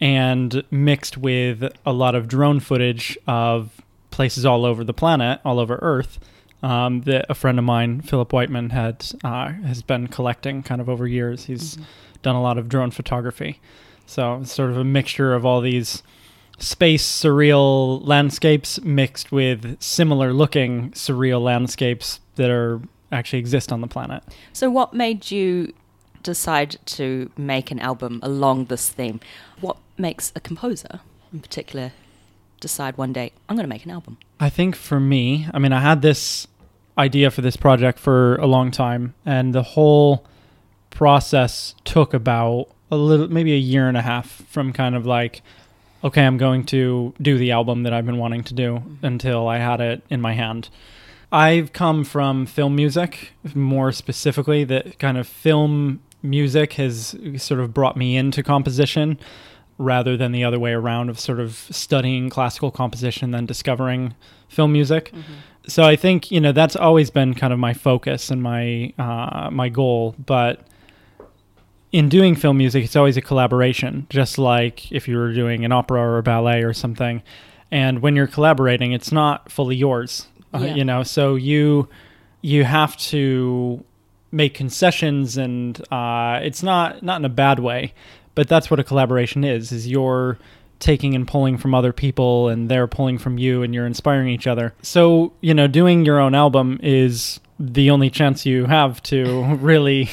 and 0.00 0.64
mixed 0.70 1.18
with 1.18 1.62
a 1.84 1.92
lot 1.92 2.14
of 2.14 2.26
drone 2.26 2.58
footage 2.58 3.18
of 3.26 3.82
places 4.10 4.46
all 4.46 4.64
over 4.64 4.82
the 4.82 4.94
planet 4.94 5.38
all 5.44 5.60
over 5.60 5.78
earth 5.82 6.18
um, 6.62 7.02
that 7.02 7.26
a 7.28 7.34
friend 7.34 7.58
of 7.58 7.64
mine, 7.64 8.00
Philip 8.00 8.32
Whiteman, 8.32 8.70
had 8.70 9.04
uh, 9.24 9.48
has 9.48 9.82
been 9.82 10.06
collecting 10.06 10.62
kind 10.62 10.80
of 10.80 10.88
over 10.88 11.06
years. 11.06 11.46
He's 11.46 11.76
done 12.22 12.36
a 12.36 12.40
lot 12.40 12.56
of 12.56 12.68
drone 12.68 12.92
photography, 12.92 13.60
so 14.06 14.38
it's 14.40 14.52
sort 14.52 14.70
of 14.70 14.76
a 14.76 14.84
mixture 14.84 15.34
of 15.34 15.44
all 15.44 15.60
these 15.60 16.02
space 16.62 17.04
surreal 17.04 18.06
landscapes 18.06 18.80
mixed 18.82 19.32
with 19.32 19.80
similar 19.80 20.32
looking 20.32 20.92
surreal 20.92 21.42
landscapes 21.42 22.20
that 22.36 22.50
are 22.50 22.80
actually 23.10 23.40
exist 23.40 23.72
on 23.72 23.80
the 23.80 23.88
planet. 23.88 24.22
So, 24.52 24.70
what 24.70 24.94
made 24.94 25.30
you 25.30 25.74
decide 26.22 26.78
to 26.86 27.30
make 27.36 27.70
an 27.70 27.80
album 27.80 28.20
along 28.22 28.66
this 28.66 28.88
theme? 28.88 29.20
What 29.60 29.76
makes 29.98 30.32
a 30.36 30.40
composer, 30.40 31.00
in 31.32 31.40
particular, 31.40 31.92
decide 32.60 32.96
one 32.96 33.12
day, 33.12 33.32
I'm 33.48 33.56
going 33.56 33.64
to 33.64 33.68
make 33.68 33.84
an 33.84 33.90
album? 33.90 34.18
I 34.38 34.48
think 34.48 34.76
for 34.76 35.00
me, 35.00 35.48
I 35.52 35.58
mean, 35.58 35.72
I 35.72 35.80
had 35.80 36.00
this 36.00 36.46
idea 36.96 37.30
for 37.30 37.40
this 37.40 37.56
project 37.56 37.98
for 37.98 38.36
a 38.36 38.46
long 38.46 38.70
time, 38.70 39.14
and 39.26 39.52
the 39.52 39.62
whole 39.62 40.24
process 40.90 41.74
took 41.84 42.14
about 42.14 42.68
a 42.90 42.96
little, 42.96 43.28
maybe 43.28 43.52
a 43.52 43.58
year 43.58 43.88
and 43.88 43.96
a 43.96 44.02
half 44.02 44.42
from 44.48 44.72
kind 44.72 44.94
of 44.94 45.06
like, 45.06 45.42
okay, 46.04 46.24
I'm 46.24 46.38
going 46.38 46.64
to 46.66 47.14
do 47.20 47.38
the 47.38 47.52
album 47.52 47.82
that 47.84 47.92
I've 47.92 48.06
been 48.06 48.18
wanting 48.18 48.44
to 48.44 48.54
do 48.54 48.82
until 49.02 49.48
I 49.48 49.58
had 49.58 49.80
it 49.80 50.02
in 50.10 50.20
my 50.20 50.34
hand. 50.34 50.68
I've 51.30 51.72
come 51.72 52.04
from 52.04 52.44
film 52.44 52.76
music, 52.76 53.32
more 53.54 53.90
specifically, 53.92 54.64
that 54.64 54.98
kind 54.98 55.16
of 55.16 55.26
film 55.26 56.00
music 56.22 56.74
has 56.74 57.16
sort 57.36 57.60
of 57.60 57.72
brought 57.72 57.96
me 57.96 58.16
into 58.16 58.42
composition 58.42 59.18
rather 59.78 60.16
than 60.16 60.32
the 60.32 60.44
other 60.44 60.58
way 60.58 60.72
around 60.72 61.08
of 61.08 61.18
sort 61.18 61.40
of 61.40 61.54
studying 61.70 62.30
classical 62.30 62.70
composition 62.70 63.32
then 63.32 63.46
discovering 63.46 64.14
film 64.48 64.72
music. 64.72 65.12
So 65.66 65.84
I 65.84 65.96
think 65.96 66.30
you 66.30 66.40
know 66.40 66.52
that's 66.52 66.76
always 66.76 67.10
been 67.10 67.34
kind 67.34 67.52
of 67.52 67.58
my 67.58 67.72
focus 67.72 68.30
and 68.30 68.42
my 68.42 68.92
uh, 68.98 69.48
my 69.50 69.68
goal. 69.68 70.14
But 70.24 70.66
in 71.92 72.08
doing 72.08 72.34
film 72.34 72.56
music, 72.56 72.84
it's 72.84 72.96
always 72.96 73.18
a 73.18 73.20
collaboration, 73.20 74.06
just 74.08 74.38
like 74.38 74.90
if 74.90 75.06
you 75.06 75.16
were 75.16 75.32
doing 75.32 75.64
an 75.64 75.72
opera 75.72 76.00
or 76.00 76.18
a 76.18 76.22
ballet 76.22 76.62
or 76.62 76.72
something. 76.72 77.22
And 77.70 78.00
when 78.00 78.16
you're 78.16 78.26
collaborating, 78.26 78.92
it's 78.92 79.12
not 79.12 79.52
fully 79.52 79.76
yours, 79.76 80.26
uh, 80.54 80.58
you 80.58 80.84
know. 80.84 81.02
So 81.02 81.36
you 81.36 81.88
you 82.40 82.64
have 82.64 82.96
to 82.98 83.84
make 84.30 84.54
concessions, 84.54 85.36
and 85.36 85.80
uh, 85.92 86.40
it's 86.42 86.62
not 86.62 87.02
not 87.02 87.20
in 87.20 87.24
a 87.24 87.30
bad 87.30 87.58
way, 87.58 87.94
but 88.34 88.48
that's 88.48 88.70
what 88.70 88.80
a 88.80 88.84
collaboration 88.84 89.44
is: 89.44 89.72
is 89.72 89.86
you're 89.86 90.38
taking 90.80 91.14
and 91.14 91.28
pulling 91.28 91.56
from 91.56 91.74
other 91.74 91.92
people, 91.92 92.48
and 92.48 92.70
they're 92.70 92.86
pulling 92.86 93.18
from 93.18 93.38
you, 93.38 93.62
and 93.62 93.74
you're 93.74 93.86
inspiring 93.86 94.28
each 94.28 94.46
other. 94.46 94.74
So 94.82 95.32
you 95.40 95.54
know, 95.54 95.66
doing 95.66 96.04
your 96.04 96.20
own 96.20 96.34
album 96.34 96.78
is 96.82 97.40
the 97.58 97.90
only 97.90 98.10
chance 98.10 98.44
you 98.44 98.66
have 98.66 99.02
to 99.04 99.56
really 99.60 100.10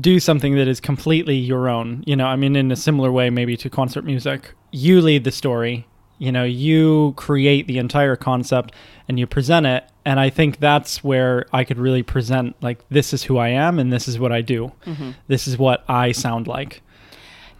do 0.00 0.18
something 0.20 0.54
that 0.56 0.66
is 0.68 0.80
completely 0.80 1.36
your 1.36 1.68
own. 1.68 2.02
You 2.06 2.16
know, 2.16 2.26
I 2.26 2.36
mean, 2.36 2.56
in 2.56 2.70
a 2.72 2.76
similar 2.76 3.12
way, 3.12 3.30
maybe 3.30 3.56
to 3.58 3.70
concert 3.70 4.04
music, 4.04 4.52
you 4.72 5.00
lead 5.00 5.24
the 5.24 5.30
story. 5.30 5.86
You 6.18 6.30
know, 6.32 6.44
you 6.44 7.12
create 7.16 7.66
the 7.66 7.78
entire 7.78 8.16
concept 8.16 8.72
and 9.08 9.18
you 9.18 9.26
present 9.26 9.66
it. 9.66 9.84
And 10.04 10.20
I 10.20 10.30
think 10.30 10.58
that's 10.58 11.02
where 11.02 11.46
I 11.52 11.64
could 11.64 11.78
really 11.78 12.02
present, 12.02 12.54
like, 12.62 12.86
this 12.88 13.12
is 13.12 13.24
who 13.24 13.38
I 13.38 13.48
am 13.48 13.78
and 13.78 13.92
this 13.92 14.06
is 14.06 14.18
what 14.18 14.32
I 14.32 14.40
do. 14.42 14.72
Mm-hmm. 14.86 15.10
This 15.28 15.46
is 15.48 15.56
what 15.58 15.84
I 15.88 16.12
sound 16.12 16.46
like. 16.46 16.82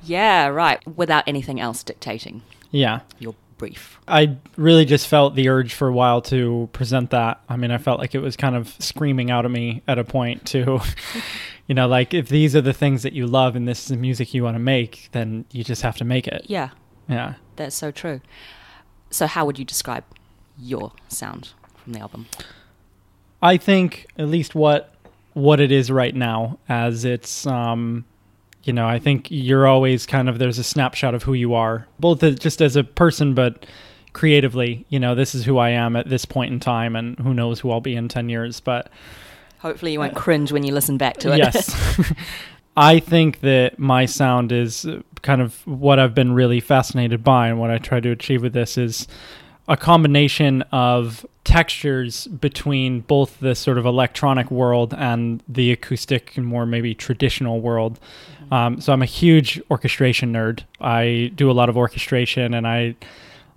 Yeah, 0.03 0.49
right. 0.49 0.81
Without 0.97 1.25
anything 1.27 1.61
else 1.61 1.83
dictating 1.83 2.43
Yeah. 2.71 3.01
your 3.19 3.35
brief. 3.57 3.99
I 4.07 4.37
really 4.57 4.85
just 4.85 5.07
felt 5.09 5.35
the 5.37 5.49
urge 5.49 5.73
for 5.73 5.89
a 5.89 5.93
while 5.93 6.21
to 6.23 6.69
present 6.73 7.11
that. 7.11 7.41
I 7.49 7.57
mean, 7.57 7.71
I 7.71 7.79
felt 7.79 7.99
like 8.01 8.15
it 8.15 8.21
was 8.21 8.37
kind 8.37 8.57
of 8.57 8.75
screaming 8.79 9.31
out 9.31 9.47
of 9.47 9.51
me 9.53 9.83
at 9.89 9.99
a 9.99 10.05
point 10.05 10.45
to, 10.47 10.81
you 11.67 11.75
know, 11.75 11.87
like 11.89 12.13
if 12.15 12.29
these 12.29 12.55
are 12.55 12.61
the 12.61 12.73
things 12.73 13.03
that 13.03 13.13
you 13.15 13.27
love 13.27 13.57
and 13.57 13.67
this 13.67 13.83
is 13.83 13.89
the 13.89 13.97
music 13.97 14.35
you 14.35 14.43
want 14.45 14.55
to 14.57 14.61
make, 14.61 15.09
then 15.13 15.45
you 15.51 15.65
just 15.65 15.83
have 15.83 15.97
to 15.99 16.05
make 16.05 16.27
it. 16.29 16.45
Yeah, 16.47 16.71
Yeah. 17.09 17.35
that's 17.57 17.75
so 17.77 17.91
true. 17.91 18.21
So, 19.11 19.27
how 19.27 19.47
would 19.47 19.59
you 19.59 19.65
describe 19.65 20.05
your 20.59 20.93
sound 21.09 21.51
from 21.77 21.93
the 21.95 22.01
album? 22.01 22.27
I 23.43 23.57
think 23.57 24.07
at 24.19 24.29
least 24.29 24.55
what 24.55 24.91
what 25.35 25.59
it 25.61 25.73
is 25.73 25.91
right 25.91 26.15
now 26.15 26.59
as 26.69 27.05
it's 27.05 27.47
um 27.47 28.05
you 28.63 28.73
know, 28.73 28.87
I 28.89 28.99
think 28.99 29.31
you're 29.31 29.67
always 29.67 30.07
kind 30.07 30.27
of 30.29 30.39
there's 30.39 30.59
a 30.59 30.65
snapshot 30.65 31.15
of 31.15 31.23
who 31.25 31.35
you 31.35 31.53
are, 31.53 31.87
both 32.01 32.21
just 32.39 32.63
as 32.63 32.77
a 32.77 32.85
person 32.85 33.35
but 33.35 33.67
creatively, 34.15 34.87
you 34.89 34.99
know, 34.99 35.15
this 35.15 35.35
is 35.35 35.45
who 35.45 35.59
I 35.59 35.71
am 35.71 35.97
at 35.97 36.09
this 36.09 36.25
point 36.25 36.53
in 36.53 36.61
time 36.61 36.97
and 36.97 37.19
who 37.19 37.35
knows 37.35 37.61
who 37.61 37.71
I'll 37.71 37.81
be 37.83 37.95
in 37.97 38.09
10 38.09 38.29
years, 38.31 38.61
but 38.61 38.89
Hopefully, 39.65 39.93
you 39.93 39.99
won't 39.99 40.15
cringe 40.15 40.53
when 40.53 40.63
you 40.63 40.75
listen 40.75 40.99
back 40.99 41.17
to 41.17 41.33
it. 41.33 41.39
Yes. 41.39 42.13
I 42.77 42.99
think 43.01 43.41
that 43.41 43.79
my 43.79 44.05
sound 44.05 44.53
is 44.53 44.87
kind 45.23 45.41
of 45.41 45.67
what 45.67 45.99
I've 45.99 46.15
been 46.15 46.35
really 46.35 46.61
fascinated 46.61 47.25
by, 47.25 47.49
and 47.49 47.59
what 47.59 47.71
I 47.71 47.79
try 47.79 47.99
to 47.99 48.11
achieve 48.11 48.43
with 48.43 48.53
this 48.53 48.77
is 48.77 49.09
a 49.67 49.79
combination 49.79 50.61
of 50.71 51.25
textures 51.45 52.27
between 52.27 53.01
both 53.01 53.41
the 53.41 53.55
sort 53.55 53.79
of 53.79 53.87
electronic 53.87 54.51
world 54.51 54.93
and 54.93 55.43
the 55.49 55.73
acoustic 55.73 56.37
and 56.37 56.45
more 56.45 56.67
maybe 56.67 56.95
traditional 56.95 57.63
world. 57.63 57.99
Um, 58.51 58.83
so 58.83 58.93
I'm 58.93 59.01
a 59.01 59.07
huge 59.07 59.63
orchestration 59.71 60.31
nerd. 60.31 60.65
I 60.79 61.33
do 61.35 61.51
a 61.51 61.53
lot 61.53 61.71
of 61.71 61.79
orchestration 61.79 62.53
and 62.53 62.67
I 62.67 62.97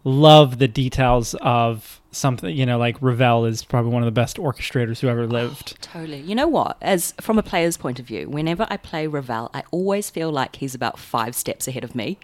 love 0.05 0.59
the 0.59 0.69
details 0.69 1.35
of 1.41 1.96
something, 2.11 2.55
you 2.55 2.65
know, 2.65 2.77
like 2.77 3.01
Ravel 3.01 3.45
is 3.45 3.63
probably 3.63 3.91
one 3.91 4.01
of 4.01 4.07
the 4.07 4.11
best 4.11 4.37
orchestrators 4.37 4.99
who 4.99 5.07
ever 5.07 5.23
oh, 5.23 5.27
lived. 5.27 5.81
Totally. 5.81 6.21
You 6.21 6.35
know 6.35 6.47
what? 6.47 6.77
As 6.81 7.13
from 7.19 7.37
a 7.37 7.43
player's 7.43 7.77
point 7.77 7.99
of 7.99 8.05
view, 8.05 8.29
whenever 8.29 8.65
I 8.69 8.77
play 8.77 9.07
Ravel, 9.07 9.49
I 9.53 9.63
always 9.71 10.09
feel 10.09 10.31
like 10.31 10.57
he's 10.57 10.75
about 10.75 10.97
five 10.99 11.35
steps 11.35 11.67
ahead 11.67 11.83
of 11.83 11.95
me. 11.95 12.19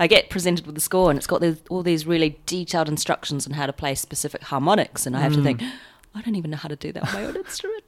I 0.00 0.06
get 0.06 0.30
presented 0.30 0.64
with 0.64 0.76
the 0.76 0.80
score, 0.80 1.10
and 1.10 1.18
it's 1.18 1.26
got 1.26 1.42
all 1.68 1.82
these 1.82 2.06
really 2.06 2.38
detailed 2.46 2.88
instructions 2.88 3.46
on 3.46 3.54
how 3.54 3.66
to 3.66 3.72
play 3.72 3.94
specific 3.96 4.42
harmonics, 4.44 5.06
and 5.06 5.16
I 5.16 5.20
have 5.20 5.32
to 5.32 5.40
mm. 5.40 5.44
think, 5.44 5.62
I 6.14 6.22
don't 6.22 6.34
even 6.36 6.50
know 6.50 6.56
how 6.56 6.68
to 6.68 6.76
do 6.76 6.90
that 6.92 7.08
on 7.08 7.14
my 7.14 7.24
own 7.26 7.36
instrument. 7.44 7.84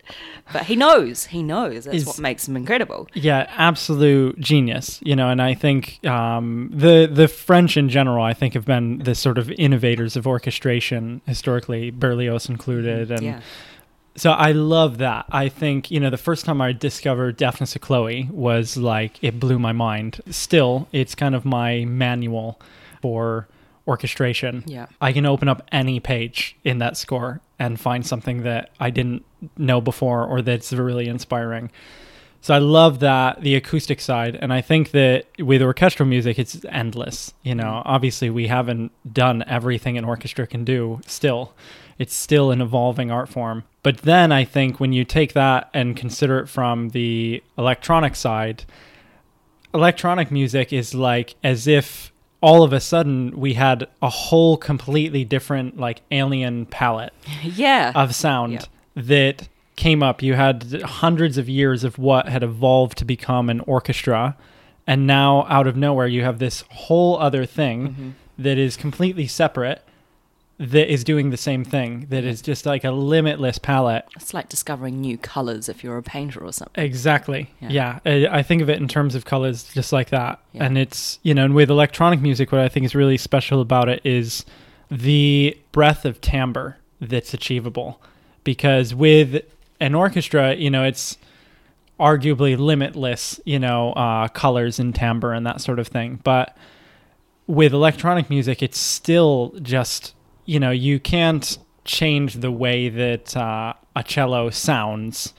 But 0.53 0.65
he 0.65 0.77
knows. 0.77 1.27
He 1.27 1.43
knows. 1.43 1.85
That's 1.85 1.99
Is- 1.99 2.07
what 2.07 2.19
makes 2.19 2.47
him 2.47 2.57
incredible. 2.57 3.09
Yeah, 3.15 3.51
absolute 3.57 4.39
genius. 4.39 5.01
You 5.03 5.17
know, 5.17 5.31
and 5.31 5.41
I 5.41 5.55
think 5.55 6.05
um, 6.07 6.71
the 6.73 7.09
the 7.11 7.29
French 7.29 7.77
in 7.77 7.89
general, 7.89 8.25
I 8.25 8.35
think, 8.35 8.55
have 8.55 8.65
been 8.65 8.99
the 8.99 9.15
sort 9.15 9.39
of 9.39 9.51
innovators 9.53 10.17
of 10.17 10.27
orchestration 10.27 11.21
historically, 11.27 11.91
Berlioz 11.91 12.49
included, 12.49 13.11
and 13.11 13.23
yeah. 13.23 13.41
so 14.17 14.33
I 14.33 14.53
love 14.53 14.99
that. 14.99 15.27
I 15.31 15.49
think 15.49 15.91
you 15.91 16.01
know 16.01 16.11
the 16.11 16.17
first 16.19 16.45
time 16.45 16.61
I 16.61 16.73
discovered 16.73 17.37
Daphnis 17.39 17.75
of 17.75 17.83
Chloe 17.83 18.29
was 18.31 18.77
like 18.77 19.23
it 19.23 19.41
blew 19.41 19.59
my 19.59 19.73
mind. 19.73 20.21
Still, 20.31 20.89
it's 20.93 21.15
kind 21.15 21.35
of 21.35 21.45
my 21.45 21.85
manual 21.85 22.61
for 23.01 23.49
orchestration. 23.87 24.65
Yeah. 24.67 24.87
I 25.01 25.13
can 25.13 25.27
open 25.27 25.49
up 25.49 25.67
any 25.73 26.01
page 26.01 26.57
in 26.65 26.79
that 26.79 26.97
score 26.97 27.41
and 27.59 27.79
find 27.79 28.07
something 28.07 28.43
that 28.43 28.71
I 28.79 28.91
didn't 28.91 29.25
know 29.57 29.81
before 29.81 30.25
or 30.25 30.43
that's 30.43 30.73
really 30.73 31.09
inspiring. 31.09 31.71
So 32.43 32.55
I 32.55 32.59
love 32.59 33.01
that 33.01 33.43
the 33.43 33.55
acoustic 33.55 34.01
side, 34.01 34.35
and 34.41 34.51
I 34.53 34.63
think 34.63 34.93
that 34.93 35.27
with 35.39 35.61
orchestral 35.61 36.09
music, 36.09 36.39
it's 36.39 36.65
endless. 36.71 37.35
You 37.43 37.55
know, 37.55 37.65
mm-hmm. 37.65 37.89
obviously 37.89 38.31
we 38.31 38.47
haven't 38.47 38.93
done 39.13 39.45
everything 39.47 39.99
an 39.99 40.07
orchestra 40.07 40.47
can 40.47 40.65
do. 40.65 41.01
Still, 41.07 41.53
it's 41.99 42.15
still 42.15 42.51
an 42.51 42.63
evolving 42.63 43.11
art 43.11 43.29
form. 43.29 43.65
But 43.83 43.99
then 43.99 44.33
I 44.33 44.45
think 44.45 44.81
when 44.81 44.95
you 44.95 45.05
take 45.05 45.35
that 45.35 45.69
and 45.75 45.97
consider 45.97 46.39
it 46.39 46.49
from 46.49 46.91
the 46.91 47.43
electronic 47.59 48.17
side, 48.17 48.65
electronic 49.75 50.31
music 50.31 50.73
is 50.73 50.95
like 50.95 51.35
as 51.45 51.67
if 51.67 52.11
all 52.41 52.63
of 52.63 52.73
a 52.73 52.81
sudden 52.81 53.39
we 53.39 53.55
had 53.55 53.87
a 54.01 54.09
whole 54.09 54.57
completely 54.57 55.25
different 55.25 55.79
like 55.79 56.01
alien 56.11 56.67
palette 56.67 57.13
Yeah. 57.43 57.93
of 57.95 58.15
sound 58.15 58.53
Yeah. 58.53 58.65
that 58.97 59.49
came 59.77 60.03
up. 60.03 60.23
You 60.23 60.35
had 60.35 60.83
hundreds 60.83 61.39
of 61.39 61.49
years 61.49 61.85
of 61.85 61.99
what 61.99 62.29
had 62.29 62.43
evolved 62.43 62.99
to 62.99 63.05
become 63.05 63.49
an 63.49 63.61
orchestra, 63.61 64.37
and 64.87 65.07
now 65.07 65.47
out 65.49 65.67
of 65.67 65.77
nowhere 65.77 66.07
you 66.07 66.23
have 66.23 66.39
this 66.39 66.65
whole 66.71 67.19
other 67.19 67.47
thing 67.47 67.89
Mm-hmm. 67.89 68.09
that 68.39 68.59
is 68.59 68.77
completely 68.77 69.27
separate 69.27 69.83
that 70.61 70.93
is 70.93 71.05
doing 71.05 71.31
the 71.31 71.39
same 71.39 71.65
thing 71.65 72.07
that 72.11 72.23
is 72.23 72.43
just 72.43 72.67
like 72.67 72.85
a 72.85 72.91
limitless 72.91 73.57
palette 73.57 74.05
it's 74.15 74.35
like 74.35 74.51
discovering 74.51 75.01
new 75.01 75.17
colors 75.17 75.71
if 75.71 75.83
you're 75.83 75.97
a 75.97 76.03
painter 76.03 76.41
or 76.41 76.53
something. 76.53 76.85
Exactly. 76.85 77.51
Yeah. 77.61 77.99
Yeah. 78.05 78.29
I, 78.31 78.39
I 78.39 78.43
think 78.43 78.61
of 78.61 78.69
it 78.69 78.79
in 78.79 78.87
terms 78.87 79.15
of 79.15 79.25
colors 79.25 79.65
just 79.73 79.93
like 79.93 80.11
that. 80.11 80.39
Yeah. 80.53 80.65
And 80.65 80.77
it's, 80.77 81.19
you 81.23 81.33
know, 81.33 81.47
and 81.47 81.55
with 81.55 81.71
electronic 81.71 82.21
music, 82.21 82.53
what 82.53 82.61
I 82.61 82.69
think 82.69 82.85
is 82.85 82.95
really 82.95 83.17
special 83.17 83.63
about 83.63 83.89
it 83.89 84.03
is 84.05 84.45
the 84.91 85.57
breadth 85.73 86.05
of 86.05 86.21
timbre 86.21 86.77
that's 87.01 87.33
achievable. 87.33 88.01
Because 88.45 88.95
with 88.95 89.43
an 89.81 89.95
orchestra, 89.95 90.55
you 90.55 90.71
know, 90.71 90.85
it's 90.85 91.17
arguably 91.99 92.59
limitless, 92.59 93.41
you 93.47 93.59
know, 93.59 93.93
uh, 93.95 94.29
colors 94.29 94.79
and 94.79 94.95
timbre 94.95 95.33
and 95.33 95.47
that 95.47 95.63
sort 95.63 95.79
of 95.79 95.89
thing. 95.89 96.21
But 96.23 96.57
with 97.47 97.73
electronic 97.73 98.29
music, 98.29 98.63
it's 98.63 98.79
still 98.79 99.55
just, 99.63 100.15
you 100.51 100.59
know, 100.59 100.71
you 100.73 100.99
can't 100.99 101.59
change 101.85 102.35
the 102.47 102.51
way 102.51 102.89
that 102.89 103.37
uh, 103.37 103.73
a 103.95 104.03
cello 104.03 104.51
sounds, 104.51 105.33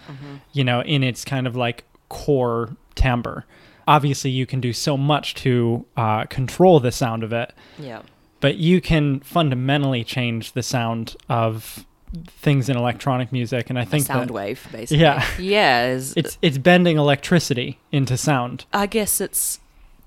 you 0.54 0.64
know, 0.64 0.82
in 0.82 1.04
its 1.04 1.26
kind 1.26 1.46
of 1.48 1.56
like 1.56 1.84
core 2.10 2.76
timbre. 2.96 3.46
Obviously, 3.88 4.30
you 4.32 4.46
can 4.46 4.62
do 4.62 4.72
so 4.74 4.96
much 4.96 5.36
to 5.36 5.86
uh, 5.98 6.24
control 6.26 6.80
the 6.80 6.92
sound 6.92 7.24
of 7.24 7.34
it, 7.34 7.54
Yeah. 7.78 8.02
but 8.40 8.56
you 8.56 8.80
can 8.80 9.20
fundamentally 9.20 10.04
change 10.04 10.54
the 10.54 10.64
sound 10.64 11.16
of 11.28 11.86
things 12.28 12.70
in 12.70 12.78
electronic 12.78 13.32
music. 13.34 13.70
And 13.70 13.78
I 13.80 13.84
think 13.86 14.06
sound 14.06 14.30
that 14.30 14.34
wave, 14.34 14.66
basically. 14.72 15.02
Yeah. 15.04 15.26
Yeah. 15.40 15.88
is- 15.88 16.14
it's 16.18 16.38
it's 16.42 16.58
bending 16.58 16.98
electricity 16.98 17.80
into 17.92 18.16
sound. 18.18 18.66
I 18.74 18.86
guess 18.86 19.20
it's 19.20 19.60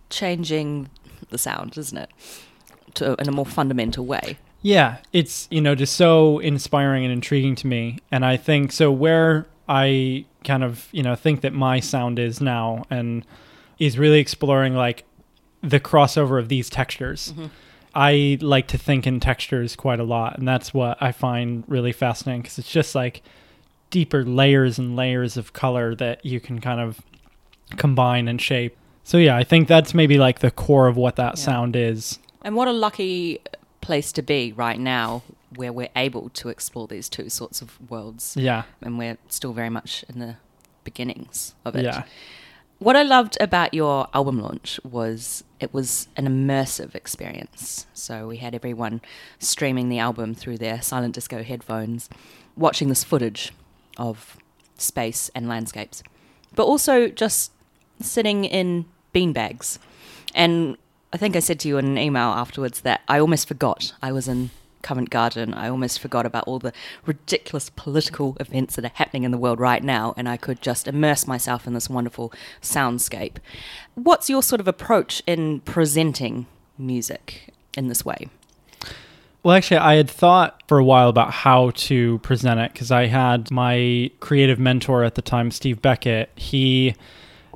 changing 0.09 0.89
the 1.31 1.39
sound, 1.39 1.77
isn't 1.77 1.99
it? 1.99 2.11
To, 2.95 3.15
in 3.21 3.29
a 3.29 3.33
more 3.33 3.47
fundamental 3.47 4.07
way. 4.07 4.39
Yeah, 4.65 4.97
it's 5.13 5.47
you 5.51 5.61
know 5.61 5.75
just 5.75 5.95
so 5.95 6.39
inspiring 6.39 7.05
and 7.05 7.13
intriguing 7.13 7.55
to 7.57 7.67
me, 7.67 7.99
and 8.11 8.25
I 8.25 8.39
think 8.39 8.73
so. 8.73 8.91
Where 8.91 9.47
I 9.69 10.25
kind 10.43 10.65
of 10.65 10.89
you 10.91 11.03
know 11.03 11.15
think 11.15 11.43
that 11.43 11.53
my 11.53 11.81
sound 11.81 12.19
is 12.19 12.41
now, 12.41 12.85
and 12.89 13.27
is 13.79 13.99
really 13.99 14.21
exploring 14.21 14.75
like 14.75 15.05
the 15.61 15.79
crossover 15.81 16.39
of 16.39 16.49
these 16.49 16.71
textures. 16.71 17.33
Mm-hmm. 17.33 17.47
I 17.95 18.39
like 18.41 18.67
to 18.69 18.79
think 18.79 19.07
in 19.07 19.21
textures 19.21 19.77
quite 19.77 20.01
a 20.01 20.05
lot, 20.05 20.39
and 20.39 20.49
that's 20.49 20.73
what 20.73 20.97
I 20.99 21.13
find 21.13 21.63
really 21.69 21.93
fascinating 21.93 22.41
because 22.41 22.59
it's 22.59 22.73
just 22.73 22.95
like 22.95 23.23
deeper 23.91 24.25
layers 24.25 24.79
and 24.79 24.97
layers 24.97 25.37
of 25.37 25.53
color 25.53 25.95
that 25.97 26.25
you 26.25 26.41
can 26.41 26.59
kind 26.63 26.81
of 26.81 27.03
combine 27.77 28.29
and 28.29 28.41
shape. 28.41 28.77
So 29.05 29.19
yeah, 29.19 29.37
I 29.37 29.45
think 29.45 29.69
that's 29.69 29.93
maybe 29.93 30.17
like 30.17 30.39
the 30.39 30.51
core 30.51 30.89
of 30.89 30.97
what 30.97 31.17
that 31.17 31.37
Yeah. 31.37 31.45
sound 31.45 31.77
is. 31.77 32.19
And 32.41 32.57
what 32.57 32.67
a 32.67 32.73
lucky 32.73 33.41
place 33.85 34.13
to 34.13 34.23
be 34.23 34.53
right 34.53 34.81
now 34.81 35.23
where 35.57 35.73
we're 35.73 35.91
able 35.95 36.31
to 36.31 36.49
explore 36.49 36.87
these 36.89 37.09
two 37.09 37.29
sorts 37.29 37.63
of 37.63 37.79
worlds. 37.91 38.35
Yeah, 38.37 38.63
And 38.83 38.99
we're 38.99 39.19
still 39.29 39.53
very 39.53 39.71
much 39.71 40.05
in 40.09 40.19
the 40.19 40.37
beginnings 40.85 41.55
of 41.65 41.77
it. 41.77 41.85
yeah. 41.85 42.05
What 42.79 42.97
I 42.97 43.03
loved 43.03 43.37
about 43.41 43.73
your 43.73 44.09
album 44.13 44.41
launch 44.41 44.81
was 44.83 45.45
it 45.61 45.73
was 45.73 46.09
an 46.17 46.27
immersive 46.27 46.95
experience. 46.95 47.87
So 47.95 48.27
we 48.27 48.39
had 48.39 48.55
everyone 48.55 49.01
streaming 49.39 49.89
the 49.89 49.99
album 50.01 50.35
through 50.35 50.59
their 50.59 50.83
silent 50.83 51.15
disco 51.15 51.43
headphones, 51.43 52.11
watching 52.57 52.89
this 52.89 53.05
footage 53.05 53.53
of 53.97 54.37
space 54.77 55.31
and 55.35 55.49
landscapes, 55.49 56.03
but 56.55 56.65
also 56.65 57.09
just 57.09 57.53
sitting 58.01 58.45
in 58.45 58.87
beanbags. 59.15 59.79
And 60.35 60.77
I 61.15 61.17
think 61.17 61.37
I 61.37 61.39
said 61.39 61.61
to 61.61 61.69
you 61.69 61.79
in 61.79 61.87
an 61.87 61.97
email 61.97 62.31
afterwards 62.31 62.81
that 62.81 63.03
I 63.07 63.21
almost 63.21 63.47
forgot 63.47 63.93
I 64.03 64.11
was 64.11 64.27
in 64.27 64.51
Covent 64.83 65.11
Garden. 65.11 65.55
I 65.55 65.69
almost 65.69 66.01
forgot 66.01 66.27
about 66.27 66.43
all 66.49 66.59
the 66.59 66.73
ridiculous 67.07 67.71
political 67.71 68.37
events 68.41 68.75
that 68.75 68.85
are 68.85 68.91
happening 68.95 69.23
in 69.23 69.31
the 69.31 69.39
world 69.39 69.61
right 69.61 69.85
now, 69.85 70.15
and 70.17 70.29
I 70.29 70.37
could 70.37 70.61
just 70.61 70.89
immerse 70.89 71.25
myself 71.29 71.69
in 71.69 71.73
this 71.73 71.89
wonderful 71.89 72.33
soundscape. 72.61 73.37
What's 73.95 74.29
your 74.29 74.43
sort 74.43 74.61
of 74.61 74.67
approach 74.67 75.23
in 75.25 75.61
presenting 75.61 76.47
music 76.77 77.55
in 77.77 77.87
this 77.87 78.05
way? 78.05 78.27
Well, 79.45 79.55
actually, 79.55 79.77
I 79.77 79.95
had 79.95 80.11
thought 80.11 80.65
for 80.67 80.79
a 80.79 80.85
while 80.85 81.11
about 81.11 81.31
how 81.31 81.71
to 81.71 82.19
present 82.19 82.59
it 82.59 82.73
because 82.73 82.91
I 82.91 83.07
had 83.07 83.53
my 83.53 84.11
creative 84.19 84.59
mentor 84.59 85.05
at 85.05 85.15
the 85.15 85.23
time, 85.23 85.53
Steve 85.53 85.81
Beckett. 85.81 86.33
He 86.35 86.97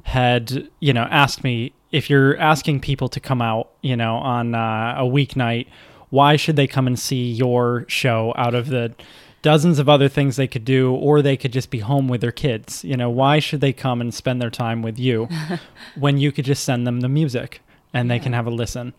had, 0.04 0.68
you 0.78 0.92
know, 0.92 1.08
asked 1.10 1.42
me 1.42 1.72
if 1.90 2.10
you're 2.10 2.36
asking 2.38 2.80
people 2.80 3.08
to 3.08 3.20
come 3.20 3.40
out, 3.40 3.70
you 3.82 3.96
know, 3.96 4.16
on 4.16 4.54
uh, 4.54 4.94
a 4.98 5.02
weeknight, 5.02 5.66
why 6.10 6.36
should 6.36 6.56
they 6.56 6.66
come 6.66 6.86
and 6.86 6.98
see 6.98 7.30
your 7.30 7.84
show 7.88 8.32
out 8.36 8.54
of 8.54 8.68
the 8.68 8.94
dozens 9.42 9.78
of 9.78 9.88
other 9.88 10.08
things 10.08 10.36
they 10.36 10.46
could 10.46 10.64
do, 10.64 10.92
or 10.94 11.22
they 11.22 11.36
could 11.36 11.52
just 11.52 11.70
be 11.70 11.78
home 11.78 12.08
with 12.08 12.20
their 12.20 12.32
kids? 12.32 12.84
You 12.84 12.96
know, 12.96 13.10
why 13.10 13.38
should 13.38 13.60
they 13.60 13.72
come 13.72 14.00
and 14.00 14.12
spend 14.12 14.40
their 14.40 14.50
time 14.50 14.82
with 14.82 14.98
you 14.98 15.28
when 15.96 16.18
you 16.18 16.32
could 16.32 16.44
just 16.44 16.64
send 16.64 16.86
them 16.86 17.00
the 17.00 17.08
music 17.08 17.60
and 17.92 18.10
they 18.10 18.18
can 18.18 18.32
have 18.32 18.46
a 18.46 18.50
listen? 18.50 18.94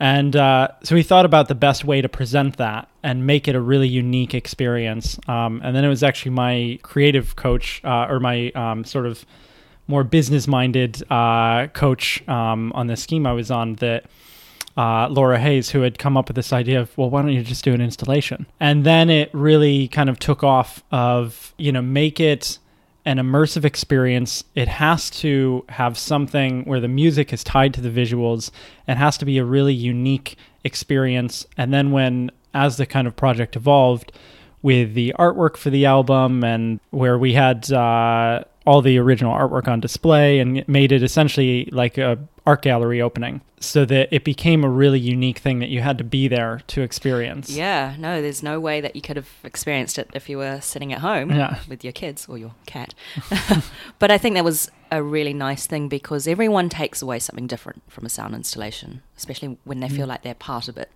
And 0.00 0.34
uh, 0.34 0.68
so 0.82 0.94
we 0.94 1.02
thought 1.02 1.24
about 1.24 1.48
the 1.48 1.54
best 1.54 1.84
way 1.84 2.00
to 2.00 2.08
present 2.08 2.56
that 2.56 2.88
and 3.02 3.26
make 3.26 3.46
it 3.46 3.54
a 3.54 3.60
really 3.60 3.86
unique 3.88 4.34
experience. 4.34 5.18
Um, 5.28 5.60
and 5.62 5.74
then 5.74 5.84
it 5.84 5.88
was 5.88 6.02
actually 6.02 6.32
my 6.32 6.78
creative 6.82 7.36
coach 7.36 7.80
uh, 7.84 8.06
or 8.08 8.18
my 8.18 8.50
um, 8.52 8.84
sort 8.84 9.06
of 9.06 9.24
more 9.86 10.04
business 10.04 10.46
minded 10.46 11.02
uh, 11.10 11.68
coach 11.68 12.26
um, 12.28 12.72
on 12.74 12.86
the 12.86 12.96
scheme 12.96 13.26
I 13.26 13.32
was 13.32 13.50
on 13.50 13.74
that. 13.76 14.06
Uh, 14.76 15.06
Laura 15.08 15.38
Hayes, 15.38 15.70
who 15.70 15.82
had 15.82 16.00
come 16.00 16.16
up 16.16 16.26
with 16.26 16.34
this 16.34 16.52
idea 16.52 16.80
of, 16.80 16.98
well, 16.98 17.08
why 17.08 17.22
don't 17.22 17.32
you 17.32 17.44
just 17.44 17.62
do 17.62 17.72
an 17.74 17.80
installation? 17.80 18.44
And 18.58 18.82
then 18.82 19.08
it 19.08 19.30
really 19.32 19.86
kind 19.86 20.10
of 20.10 20.18
took 20.18 20.42
off 20.42 20.82
of, 20.90 21.54
you 21.58 21.70
know, 21.70 21.80
make 21.80 22.18
it 22.18 22.58
an 23.04 23.18
immersive 23.18 23.64
experience. 23.64 24.42
It 24.56 24.66
has 24.66 25.10
to 25.10 25.64
have 25.68 25.96
something 25.96 26.64
where 26.64 26.80
the 26.80 26.88
music 26.88 27.32
is 27.32 27.44
tied 27.44 27.72
to 27.74 27.80
the 27.80 27.88
visuals. 27.88 28.50
It 28.88 28.96
has 28.96 29.16
to 29.18 29.24
be 29.24 29.38
a 29.38 29.44
really 29.44 29.74
unique 29.74 30.36
experience. 30.64 31.46
And 31.56 31.72
then 31.72 31.92
when, 31.92 32.32
as 32.52 32.76
the 32.76 32.86
kind 32.86 33.06
of 33.06 33.14
project 33.14 33.54
evolved, 33.54 34.10
with 34.64 34.94
the 34.94 35.14
artwork 35.18 35.58
for 35.58 35.68
the 35.68 35.84
album 35.84 36.42
and 36.42 36.80
where 36.88 37.18
we 37.18 37.34
had 37.34 37.70
uh, 37.70 38.42
all 38.66 38.80
the 38.80 38.98
original 38.98 39.34
artwork 39.34 39.68
on 39.68 39.80
display 39.80 40.38
and 40.38 40.66
made 40.66 40.92
it 40.92 41.02
essentially 41.02 41.68
like 41.70 41.98
a 41.98 42.18
art 42.46 42.62
gallery 42.62 43.00
opening 43.00 43.40
so 43.58 43.84
that 43.86 44.08
it 44.14 44.24
became 44.24 44.62
a 44.62 44.68
really 44.68 45.00
unique 45.00 45.38
thing 45.38 45.58
that 45.58 45.70
you 45.70 45.80
had 45.80 45.96
to 45.96 46.04
be 46.04 46.28
there 46.28 46.60
to 46.66 46.82
experience. 46.82 47.50
Yeah, 47.50 47.96
no, 47.98 48.20
there's 48.20 48.42
no 48.42 48.60
way 48.60 48.80
that 48.82 48.94
you 48.94 49.02
could 49.02 49.16
have 49.16 49.28
experienced 49.42 49.98
it 49.98 50.10
if 50.12 50.28
you 50.28 50.38
were 50.38 50.60
sitting 50.60 50.92
at 50.92 50.98
home 51.00 51.30
Yeah. 51.30 51.58
with 51.68 51.82
your 51.82 51.92
kids 51.92 52.26
or 52.28 52.36
your 52.36 52.54
cat. 52.66 52.94
but 53.98 54.10
I 54.10 54.18
think 54.18 54.34
that 54.34 54.44
was 54.44 54.70
a 54.90 55.02
really 55.02 55.32
nice 55.32 55.66
thing 55.66 55.88
because 55.88 56.28
everyone 56.28 56.68
takes 56.68 57.00
away 57.00 57.18
something 57.18 57.46
different 57.46 57.82
from 57.90 58.04
a 58.04 58.10
sound 58.10 58.34
installation, 58.34 59.02
especially 59.16 59.58
when 59.64 59.80
they 59.80 59.88
mm. 59.88 59.96
feel 59.96 60.06
like 60.06 60.22
they're 60.22 60.34
part 60.34 60.68
of 60.68 60.76
it. 60.76 60.90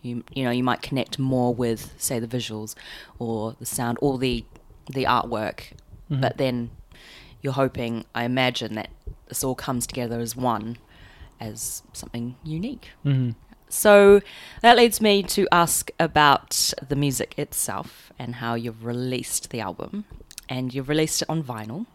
You 0.00 0.24
you 0.32 0.44
know, 0.44 0.50
you 0.50 0.62
might 0.62 0.82
connect 0.82 1.18
more 1.18 1.54
with 1.54 1.94
say 1.98 2.18
the 2.18 2.26
visuals 2.26 2.74
or 3.18 3.56
the 3.58 3.66
sound 3.66 3.98
or 4.00 4.18
the 4.18 4.44
the 4.90 5.04
artwork, 5.04 5.72
mm-hmm. 6.10 6.20
but 6.20 6.36
then 6.36 6.70
you're 7.44 7.52
hoping, 7.52 8.06
I 8.14 8.24
imagine 8.24 8.74
that 8.74 8.88
this 9.28 9.44
all 9.44 9.54
comes 9.54 9.86
together 9.86 10.18
as 10.18 10.34
one 10.34 10.78
as 11.38 11.82
something 11.92 12.36
unique. 12.42 12.88
hmm 13.02 13.30
So 13.68 14.22
that 14.62 14.76
leads 14.78 15.00
me 15.00 15.22
to 15.24 15.46
ask 15.52 15.90
about 16.00 16.72
the 16.88 16.96
music 16.96 17.38
itself 17.38 18.12
and 18.18 18.36
how 18.36 18.54
you've 18.54 18.84
released 18.84 19.50
the 19.50 19.60
album. 19.60 20.06
And 20.48 20.74
you've 20.74 20.88
released 20.88 21.22
it 21.22 21.28
on 21.28 21.42
vinyl. 21.42 21.86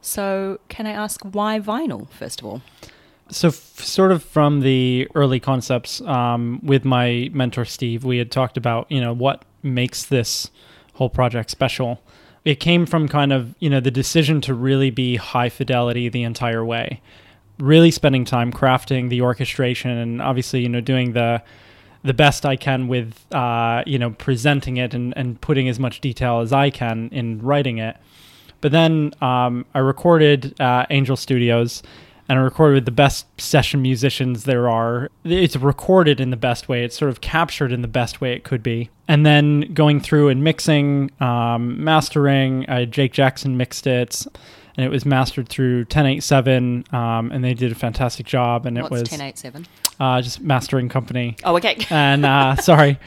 So, 0.00 0.60
can 0.68 0.86
I 0.86 0.92
ask 0.92 1.22
why 1.22 1.58
vinyl, 1.58 2.10
first 2.10 2.40
of 2.40 2.46
all? 2.46 2.60
So, 3.30 3.48
f- 3.48 3.54
sort 3.54 4.12
of 4.12 4.22
from 4.22 4.60
the 4.60 5.08
early 5.14 5.40
concepts 5.40 6.02
um, 6.02 6.60
with 6.62 6.84
my 6.84 7.30
mentor 7.32 7.64
Steve, 7.64 8.04
we 8.04 8.18
had 8.18 8.30
talked 8.30 8.58
about 8.58 8.90
you 8.90 9.00
know 9.00 9.14
what 9.14 9.46
makes 9.62 10.04
this 10.04 10.50
whole 10.94 11.08
project 11.08 11.50
special. 11.50 12.02
It 12.44 12.60
came 12.60 12.86
from 12.86 13.08
kind 13.08 13.32
of 13.32 13.54
you 13.58 13.70
know 13.70 13.80
the 13.80 13.90
decision 13.90 14.40
to 14.42 14.54
really 14.54 14.90
be 14.90 15.16
high 15.16 15.48
fidelity 15.48 16.08
the 16.08 16.22
entire 16.22 16.64
way, 16.64 17.00
really 17.58 17.90
spending 17.90 18.24
time 18.24 18.52
crafting 18.52 19.08
the 19.08 19.22
orchestration 19.22 19.90
and 19.90 20.20
obviously 20.20 20.60
you 20.60 20.68
know 20.68 20.80
doing 20.80 21.12
the 21.12 21.42
the 22.02 22.14
best 22.14 22.44
I 22.44 22.56
can 22.56 22.86
with 22.86 23.26
uh, 23.32 23.82
you 23.86 23.98
know 23.98 24.10
presenting 24.10 24.76
it 24.76 24.94
and, 24.94 25.16
and 25.16 25.40
putting 25.40 25.68
as 25.68 25.80
much 25.80 26.00
detail 26.00 26.40
as 26.40 26.52
I 26.52 26.70
can 26.70 27.08
in 27.10 27.40
writing 27.40 27.78
it. 27.78 27.96
But 28.60 28.72
then 28.72 29.12
um, 29.20 29.66
I 29.74 29.80
recorded 29.80 30.58
uh, 30.60 30.86
Angel 30.90 31.16
Studios, 31.16 31.82
and 32.28 32.38
I 32.38 32.42
recorded 32.42 32.74
with 32.74 32.84
the 32.86 32.90
best 32.90 33.26
session 33.40 33.82
musicians 33.82 34.44
there 34.44 34.68
are. 34.68 35.10
It's 35.24 35.56
recorded 35.56 36.20
in 36.20 36.30
the 36.30 36.36
best 36.36 36.68
way. 36.68 36.84
It's 36.84 36.96
sort 36.96 37.10
of 37.10 37.20
captured 37.20 37.72
in 37.72 37.82
the 37.82 37.88
best 37.88 38.20
way 38.20 38.32
it 38.32 38.44
could 38.44 38.62
be. 38.62 38.90
And 39.08 39.26
then 39.26 39.72
going 39.74 40.00
through 40.00 40.28
and 40.30 40.42
mixing, 40.42 41.10
um, 41.20 41.82
mastering. 41.84 42.68
Uh, 42.68 42.84
Jake 42.86 43.12
Jackson 43.12 43.56
mixed 43.58 43.86
it, 43.86 44.26
and 44.76 44.86
it 44.86 44.88
was 44.88 45.04
mastered 45.04 45.48
through 45.48 45.80
1087, 45.80 46.84
um, 46.92 47.30
and 47.30 47.44
they 47.44 47.54
did 47.54 47.70
a 47.72 47.74
fantastic 47.74 48.26
job. 48.26 48.66
And 48.66 48.78
it 48.78 48.84
was 48.90 49.02
1087? 49.02 49.66
uh, 50.00 50.22
just 50.22 50.40
mastering 50.40 50.88
company 50.88 51.36
Oh, 51.44 51.56
okay. 51.56 51.76
and 51.90 52.24
uh, 52.24 52.56
sorry. 52.60 52.98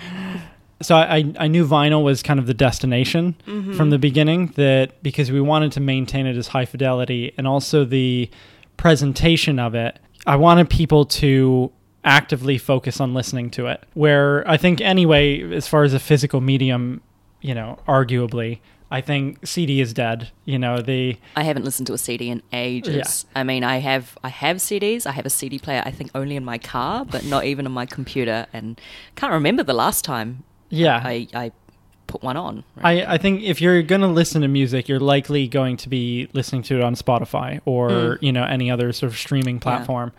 So 0.79 0.95
I, 0.95 1.33
I 1.39 1.47
knew 1.47 1.65
vinyl 1.65 2.03
was 2.03 2.21
kind 2.21 2.39
of 2.39 2.45
the 2.45 2.53
destination 2.53 3.33
from 3.75 3.89
the 3.89 3.97
beginning 3.97 4.53
that 4.57 5.01
because 5.01 5.31
we 5.31 5.41
wanted 5.41 5.71
to 5.71 5.79
maintain 5.79 6.27
it 6.27 6.37
as 6.37 6.49
high 6.49 6.65
fidelity 6.65 7.33
and 7.35 7.47
also 7.47 7.83
the 7.83 8.29
presentation 8.77 9.59
of 9.59 9.75
it, 9.75 9.99
I 10.25 10.35
wanted 10.35 10.69
people 10.69 11.05
to 11.05 11.71
actively 12.03 12.57
focus 12.57 12.99
on 13.01 13.13
listening 13.13 13.49
to 13.51 13.67
it. 13.67 13.83
Where 13.93 14.47
I 14.49 14.57
think 14.57 14.81
anyway, 14.81 15.41
as 15.53 15.67
far 15.67 15.83
as 15.83 15.93
a 15.93 15.99
physical 15.99 16.41
medium, 16.41 17.01
you 17.41 17.53
know, 17.53 17.79
arguably, 17.87 18.59
I 18.89 19.01
think 19.01 19.45
CD 19.45 19.81
is 19.81 19.93
dead. 19.93 20.29
You 20.45 20.57
know, 20.57 20.81
the 20.81 21.17
I 21.35 21.43
haven't 21.43 21.65
listened 21.65 21.87
to 21.87 21.93
a 21.93 21.97
CD 21.97 22.29
in 22.29 22.41
ages. 22.53 23.25
I 23.35 23.43
mean, 23.43 23.63
I 23.63 23.77
have 23.77 24.17
I 24.23 24.29
have 24.29 24.57
CDs. 24.57 25.05
I 25.05 25.11
have 25.11 25.25
a 25.25 25.29
CD 25.29 25.59
player. 25.59 25.83
I 25.85 25.91
think 25.91 26.11
only 26.15 26.35
in 26.35 26.45
my 26.45 26.57
car, 26.57 27.03
but 27.03 27.25
not 27.25 27.43
even 27.45 27.65
on 27.65 27.73
my 27.73 27.85
computer. 27.85 28.47
And 28.53 28.79
can't 29.15 29.33
remember 29.33 29.63
the 29.63 29.73
last 29.73 30.05
time 30.05 30.43
yeah. 30.69 31.01
I, 31.03 31.27
I 31.33 31.51
put 32.07 32.23
one 32.23 32.37
on. 32.37 32.63
right? 32.77 33.05
I, 33.07 33.13
I 33.15 33.17
think 33.17 33.43
if 33.43 33.61
you're 33.61 33.81
going 33.83 34.01
to 34.01 34.07
listen 34.07 34.41
to 34.41 34.47
music, 34.47 34.87
you're 34.87 34.99
likely 34.99 35.47
going 35.47 35.77
to 35.77 35.89
be 35.89 36.27
listening 36.33 36.63
to 36.63 36.75
it 36.77 36.81
on 36.81 36.95
Spotify 36.95 37.59
or 37.65 37.89
Mm. 37.89 38.17
you 38.21 38.31
know 38.31 38.43
any 38.43 38.71
other 38.71 38.91
sort 38.93 39.11
of 39.11 39.17
streaming 39.17 39.59
platform. 39.59 40.11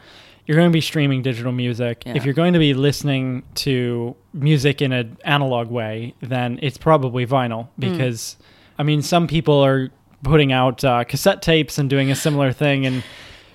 You're 0.46 0.56
going 0.56 0.70
to 0.70 0.72
be 0.72 0.80
streaming 0.80 1.20
digital 1.22 1.52
music. 1.52 2.04
Yeah. 2.06 2.14
If 2.16 2.24
you're 2.24 2.32
going 2.34 2.54
to 2.54 2.58
be 2.58 2.72
listening 2.72 3.42
to 3.56 4.16
music 4.32 4.80
in 4.80 4.92
an 4.92 5.18
analog 5.24 5.68
way, 5.68 6.14
then 6.22 6.58
it's 6.62 6.78
probably 6.78 7.26
vinyl 7.26 7.68
Mm. 7.78 7.92
because 7.92 8.36
I 8.78 8.82
mean 8.82 9.02
some 9.02 9.26
people 9.26 9.62
are 9.64 9.90
putting 10.22 10.52
out 10.52 10.82
uh, 10.84 11.04
cassette 11.04 11.42
tapes 11.42 11.78
and 11.78 11.88
doing 11.90 12.10
a 12.10 12.14
similar 12.16 12.52
thing 12.52 12.86
and 12.86 13.02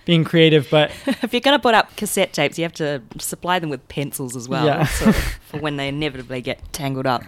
being 0.06 0.24
creative, 0.26 0.68
but 0.70 0.92
if 1.08 1.32
you're 1.34 1.40
going 1.42 1.58
to 1.58 1.62
put 1.62 1.74
up 1.74 1.96
cassette 1.96 2.34
tapes, 2.34 2.58
you 2.60 2.64
have 2.64 2.74
to 2.74 3.02
supply 3.20 3.58
them 3.60 3.70
with 3.70 3.88
pencils 3.88 4.36
as 4.36 4.48
well, 4.50 4.66
Yeah. 4.66 4.86
so 4.86 5.12
for 5.50 5.60
when 5.60 5.78
they 5.78 5.88
inevitably 5.88 6.42
get 6.42 6.60
tangled 6.74 7.08
up. 7.08 7.24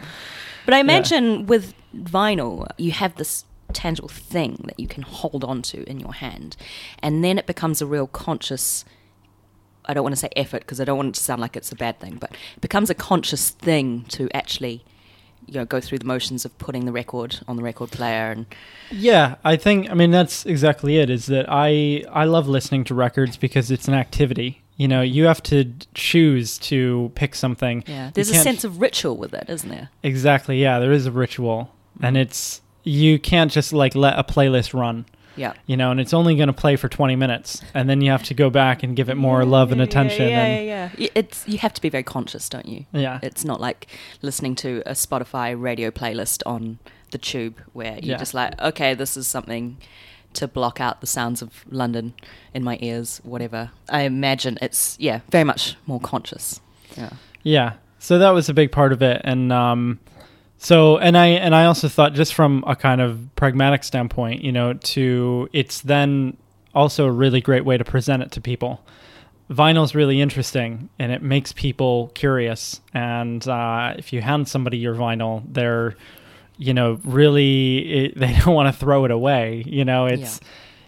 But 0.66 0.74
I 0.74 0.80
imagine 0.80 1.46
with 1.46 1.74
vinyl, 1.96 2.68
you 2.78 2.92
have 2.92 3.16
this 3.16 3.46
tangible 3.74 4.10
thing 4.10 4.64
that 4.66 4.80
you 4.80 4.88
can 4.88 5.04
hold 5.04 5.44
on 5.44 5.62
to 5.62 5.84
in 5.90 6.00
your 6.00 6.14
hand, 6.14 6.56
and 7.00 7.24
then 7.24 7.38
it 7.38 7.46
becomes 7.46 7.82
a 7.82 7.86
real 7.86 8.08
conscious. 8.08 8.86
I 9.86 9.94
don't 9.94 10.04
want 10.04 10.14
to 10.14 10.20
say 10.20 10.30
effort 10.36 10.62
because 10.62 10.82
I 10.82 10.84
don't 10.84 10.98
want 10.98 11.10
it 11.10 11.16
to 11.16 11.24
sound 11.24 11.42
like 11.42 11.56
it's 11.56 11.72
a 11.72 11.76
bad 11.76 12.00
thing, 12.00 12.18
but 12.20 12.32
it 12.32 12.62
becomes 12.62 12.90
a 12.90 12.96
conscious 12.96 13.52
thing 13.52 14.06
to 14.10 14.28
actually, 14.34 14.84
you 15.46 15.54
know, 15.54 15.66
go 15.66 15.80
through 15.80 16.00
the 16.00 16.06
motions 16.06 16.44
of 16.44 16.58
putting 16.58 16.86
the 16.86 16.92
record 16.92 17.40
on 17.48 17.56
the 17.56 17.62
record 17.62 17.92
player 17.92 18.32
and 18.32 18.48
Yeah, 18.90 19.36
I 19.44 19.58
think 19.58 19.90
I 19.92 19.94
mean 19.94 20.10
that's 20.10 20.46
exactly 20.46 20.98
it. 20.98 21.12
Is 21.12 21.28
that 21.28 21.46
I 21.48 22.04
I 22.12 22.26
love 22.26 22.48
listening 22.48 22.84
to 22.86 22.96
records 22.96 23.38
because 23.38 23.70
it's 23.70 23.88
an 23.88 23.94
activity. 23.94 24.65
You 24.78 24.88
know, 24.90 25.02
you 25.02 25.24
have 25.26 25.42
to 25.44 25.72
choose 25.94 26.58
to 26.60 27.12
pick 27.16 27.34
something. 27.36 27.84
yeah, 27.88 28.12
there's 28.14 28.30
a 28.30 28.36
sense 28.36 28.64
of 28.66 28.82
ritual 28.82 29.16
with 29.16 29.34
it, 29.34 29.46
isn't 29.50 29.70
there? 29.70 29.90
exactly. 30.04 30.62
Yeah, 30.62 30.80
there 30.80 30.92
is 30.92 31.06
a 31.06 31.12
ritual, 31.12 31.72
and 32.02 32.18
it's 32.18 32.62
you 32.84 33.18
can't 33.18 33.52
just 33.52 33.72
like 33.74 33.96
let 33.96 34.20
a 34.20 34.24
playlist 34.24 34.74
run. 34.74 35.06
Yeah. 35.38 35.54
You 35.66 35.76
know, 35.76 35.92
and 35.92 36.00
it's 36.00 36.14
only 36.14 36.36
going 36.38 36.48
to 36.48 36.54
play 36.54 36.78
for 36.78 36.88
20 36.88 37.16
minutes, 37.18 37.62
and 37.74 37.90
then 37.90 38.00
you 38.02 38.10
have 38.12 38.24
to 38.24 38.34
go 38.34 38.50
back 38.50 38.84
and 38.84 38.96
give 38.96 39.10
it 39.10 39.16
more 39.16 39.44
love 39.44 39.72
and 39.72 39.80
Yeah, 39.80 39.86
attention. 39.86 40.30
Yeah, 40.30 40.44
and, 40.46 40.66
yeah, 40.68 40.90
yeah. 40.98 41.08
It's 41.16 41.46
you 41.48 41.58
have 41.58 41.74
to 41.74 41.82
be 41.82 41.90
very 41.90 42.04
conscious, 42.04 42.48
don't 42.48 42.66
you? 42.68 42.86
yeah. 42.94 43.20
It's 43.22 43.44
not 43.44 43.60
like 43.60 43.88
listening 44.22 44.56
to 44.58 44.82
a 44.86 44.92
Spotify 44.92 45.60
radio 45.60 45.90
playlist 45.92 46.42
on 46.46 46.80
the 47.12 47.18
tube 47.18 47.60
where 47.74 47.94
you're 48.02 48.12
Yeah. 48.14 48.18
just 48.18 48.34
like, 48.34 48.60
okay, 48.62 48.94
this 48.94 49.18
is 49.18 49.28
something 49.28 49.78
to 50.36 50.48
block 50.48 50.80
out 50.80 51.02
the 51.02 51.08
sounds 51.08 51.42
of 51.42 51.66
London 51.70 52.14
in 52.54 52.64
my 52.64 52.78
ears, 52.82 53.22
whatever. 53.24 53.72
I 53.90 54.02
imagine 54.02 54.58
it's 54.62 54.98
yeah, 55.00 55.22
very 55.30 55.44
much 55.44 55.76
more 55.86 56.00
conscious. 56.00 56.62
Yeah. 56.98 57.12
Yeah. 57.44 57.74
So 58.00 58.20
that 58.20 58.32
was 58.32 58.50
a 58.50 58.54
big 58.54 58.72
part 58.72 58.94
of 58.94 59.02
it, 59.02 59.22
and 59.24 59.52
um, 59.52 60.00
so 60.58 60.98
and 60.98 61.18
I 61.18 61.28
and 61.28 61.56
I 61.56 61.66
also 61.66 61.88
thought 61.88 62.14
just 62.14 62.34
from 62.34 62.64
a 62.68 62.76
kind 62.76 63.02
of 63.02 63.30
pragmatic 63.36 63.84
standpoint, 63.84 64.44
you 64.44 64.52
know, 64.52 64.74
to 64.74 65.50
it's 65.54 65.82
then 65.82 66.38
also 66.74 67.06
a 67.06 67.12
really 67.12 67.42
great 67.42 67.66
way 67.66 67.78
to 67.78 67.84
present 67.84 68.22
it 68.22 68.32
to 68.34 68.42
people. 68.42 68.86
Vinyl's 69.50 69.94
really 69.94 70.22
interesting, 70.22 70.90
and 70.98 71.12
it 71.12 71.22
makes 71.22 71.54
people 71.54 72.12
curious. 72.16 72.82
And 72.94 73.48
uh, 73.48 73.94
if 73.98 74.12
you 74.12 74.22
hand 74.22 74.48
somebody 74.48 74.78
your 74.78 74.96
vinyl, 74.96 75.44
they're 75.48 75.96
you 76.58 76.74
know 76.74 77.00
really 77.04 78.06
it, 78.06 78.16
they 78.20 78.34
don't 78.34 78.54
want 78.56 78.74
to 78.74 78.80
throw 78.80 79.06
it 79.06 79.12
away. 79.12 79.64
You 79.66 79.86
know, 79.86 80.06
it's 80.06 80.40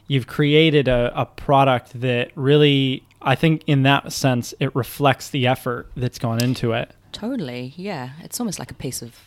you've 0.07 0.27
created 0.27 0.87
a, 0.87 1.11
a 1.15 1.25
product 1.25 1.99
that 2.01 2.31
really 2.35 3.03
I 3.21 3.35
think 3.35 3.63
in 3.67 3.83
that 3.83 4.11
sense 4.11 4.53
it 4.59 4.75
reflects 4.75 5.29
the 5.29 5.47
effort 5.47 5.91
that's 5.95 6.19
gone 6.19 6.41
into 6.41 6.71
it. 6.73 6.91
Totally. 7.11 7.73
Yeah. 7.75 8.11
It's 8.21 8.39
almost 8.39 8.59
like 8.59 8.71
a 8.71 8.75
piece 8.75 9.01
of 9.01 9.17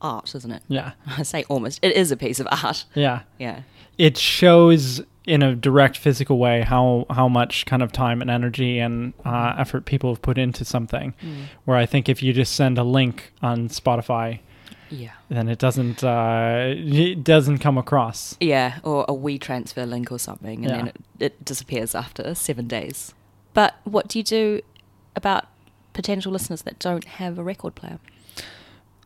art, 0.00 0.34
isn't 0.34 0.50
it? 0.50 0.62
Yeah. 0.68 0.92
I 1.06 1.22
say 1.22 1.44
almost. 1.48 1.78
It 1.82 1.96
is 1.96 2.10
a 2.10 2.16
piece 2.16 2.40
of 2.40 2.48
art. 2.50 2.84
Yeah. 2.94 3.22
Yeah. 3.38 3.62
It 3.98 4.16
shows 4.16 5.02
in 5.26 5.42
a 5.42 5.54
direct 5.54 5.96
physical 5.98 6.38
way 6.38 6.62
how 6.62 7.06
how 7.10 7.28
much 7.28 7.66
kind 7.66 7.82
of 7.82 7.92
time 7.92 8.20
and 8.22 8.30
energy 8.30 8.78
and 8.78 9.12
uh, 9.24 9.54
effort 9.58 9.84
people 9.84 10.10
have 10.10 10.22
put 10.22 10.38
into 10.38 10.64
something. 10.64 11.14
Where 11.64 11.76
I 11.76 11.86
think 11.86 12.08
if 12.08 12.22
you 12.22 12.32
just 12.32 12.54
send 12.54 12.78
a 12.78 12.84
link 12.84 13.32
on 13.42 13.68
Spotify, 13.68 14.40
Yeah. 14.90 15.12
then 15.28 15.48
it 15.48 15.58
doesn't 15.58 16.02
uh, 16.02 16.74
it 16.76 17.22
doesn't 17.24 17.58
come 17.58 17.78
across. 17.78 18.36
Yeah, 18.40 18.78
or 18.82 19.04
a 19.08 19.12
WeTransfer 19.12 19.88
link 19.88 20.10
or 20.10 20.18
something, 20.18 20.64
and 20.64 20.70
Yeah. 20.70 20.76
then 20.76 20.86
it, 20.88 20.96
it 21.20 21.44
disappears 21.44 21.94
after 21.94 22.34
seven 22.34 22.66
days. 22.68 23.14
But 23.54 23.74
what 23.84 24.08
do 24.08 24.18
you 24.18 24.22
do 24.24 24.60
about 25.16 25.46
potential 25.92 26.32
listeners 26.32 26.62
that 26.62 26.78
don't 26.78 27.04
have 27.04 27.38
a 27.38 27.42
record 27.42 27.74
player? 27.74 27.98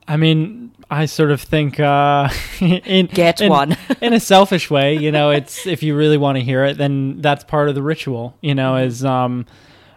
I 0.07 0.19
mean, 0.19 0.73
I 0.91 1.07
sort 1.07 1.31
of 1.31 1.41
think 1.41 1.81
uh, 1.81 2.29
in 2.61 3.07
Get 3.07 3.41
in- 3.41 3.51
one. 3.51 3.77
in 4.03 4.13
a 4.13 4.21
selfish 4.21 4.71
way, 4.71 4.95
you 4.99 5.11
know, 5.11 5.31
it's 5.31 5.67
if 5.67 5.83
you 5.83 5.97
really 5.97 6.19
want 6.19 6.37
to 6.37 6.45
hear 6.45 6.63
it, 6.65 6.77
then 6.77 7.23
that's 7.23 7.43
part 7.45 7.69
of 7.71 7.75
the 7.75 7.83
ritual. 7.83 8.37
You 8.43 8.55
know, 8.55 8.73
Mm-hmm. 8.75 8.87
is 8.89 9.05
um, 9.05 9.47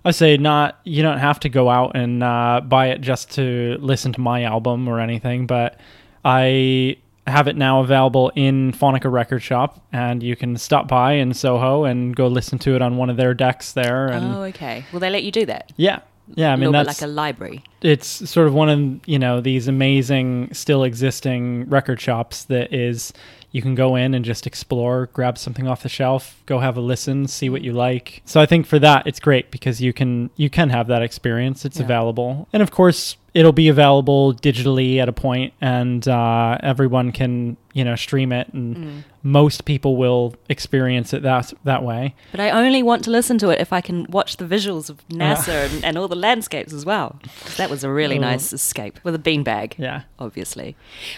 I 0.05 0.11
say 0.11 0.37
not 0.37 0.79
you 0.83 1.01
don't 1.03 1.17
have 1.17 1.39
to 1.41 1.49
go 1.49 1.69
out 1.69 1.95
and 1.95 2.23
uh, 2.23 2.61
buy 2.63 2.87
it 2.87 3.01
just 3.01 3.31
to 3.35 3.77
listen 3.79 4.13
to 4.13 4.21
my 4.21 4.43
album 4.43 4.87
or 4.87 4.99
anything, 4.99 5.47
but 5.47 5.79
I 6.23 6.97
have 7.25 7.47
it 7.47 7.57
now 7.57 7.81
available 7.81 8.31
in 8.35 8.71
Phonica 8.71 9.11
Record 9.11 9.39
Shop, 9.39 9.83
and 9.91 10.23
you 10.23 10.35
can 10.35 10.57
stop 10.57 10.87
by 10.87 11.13
in 11.13 11.33
Soho 11.33 11.83
and 11.83 12.15
go 12.15 12.27
listen 12.27 12.57
to 12.59 12.75
it 12.75 12.81
on 12.81 12.97
one 12.97 13.09
of 13.09 13.17
their 13.17 13.33
decks 13.33 13.73
there. 13.73 14.07
And 14.07 14.35
oh, 14.35 14.43
okay. 14.43 14.85
Will 14.93 14.99
they 14.99 15.09
let 15.09 15.23
you 15.23 15.31
do 15.31 15.45
that? 15.45 15.71
yeah, 15.75 15.99
yeah. 16.35 16.53
I 16.53 16.55
mean, 16.55 16.71
that's 16.71 16.87
like 16.87 17.01
a 17.01 17.11
library. 17.11 17.63
it's 17.81 18.07
sort 18.29 18.47
of 18.47 18.53
one 18.53 18.69
of 18.69 19.07
you 19.07 19.19
know 19.19 19.41
these 19.41 19.67
amazing 19.67 20.53
still 20.53 20.83
existing 20.83 21.67
record 21.69 21.99
shops 21.99 22.45
that 22.45 22.73
is 22.73 23.11
you 23.51 23.61
can 23.61 23.75
go 23.75 23.95
in 23.95 24.13
and 24.13 24.23
just 24.25 24.45
explore 24.45 25.09
grab 25.13 25.37
something 25.37 25.67
off 25.67 25.81
the 25.83 25.89
shelf 25.89 26.41
go 26.45 26.59
have 26.59 26.75
a 26.77 26.81
listen 26.81 27.27
see 27.27 27.49
what 27.49 27.61
you 27.61 27.71
like 27.73 28.21
so 28.25 28.39
i 28.41 28.45
think 28.45 28.65
for 28.65 28.77
that 28.79 29.07
it's 29.07 29.19
great 29.19 29.49
because 29.51 29.79
you 29.81 29.93
can 29.93 30.29
you 30.35 30.49
can 30.49 30.69
have 30.69 30.87
that 30.87 31.01
experience 31.01 31.63
it's 31.65 31.77
Yeah. 31.79 31.85
available 31.85 32.47
and 32.53 32.61
of 32.61 32.71
course 32.71 33.15
it'll 33.33 33.51
be 33.53 33.67
available 33.67 34.33
digitally 34.33 34.97
at 34.97 35.07
a 35.07 35.13
point 35.13 35.53
and 35.61 36.07
uh, 36.07 36.57
everyone 36.63 37.11
can 37.11 37.55
you 37.73 37.83
know 37.85 37.95
stream 37.95 38.31
it 38.31 38.47
and 38.53 38.75
Mm. 38.75 39.03
most 39.23 39.63
people 39.65 39.95
will 39.95 40.35
experience 40.49 41.13
it 41.13 41.21
that 41.23 41.53
that 41.63 41.83
way 41.83 42.15
But 42.31 42.39
I 42.41 42.49
only 42.49 42.81
want 42.83 43.03
to 43.05 43.11
listen 43.11 43.37
to 43.39 43.49
it 43.49 43.61
if 43.61 43.71
I 43.71 43.79
can 43.81 44.05
watch 44.09 44.37
the 44.37 44.45
visuals 44.45 44.89
of 44.89 45.07
NASA 45.09 45.69
and, 45.71 45.85
and 45.85 45.97
all 45.97 46.07
the 46.07 46.15
landscapes 46.15 46.73
as 46.73 46.83
well. 46.85 47.19
That 47.57 47.69
was 47.69 47.83
a 47.83 47.91
really 47.91 48.17
Oh. 48.17 48.21
nice 48.21 48.51
escape 48.53 48.99
with 49.03 49.13
a 49.15 49.19
beanbag, 49.19 49.77
yeah 49.77 50.01
obviously. 50.19 50.75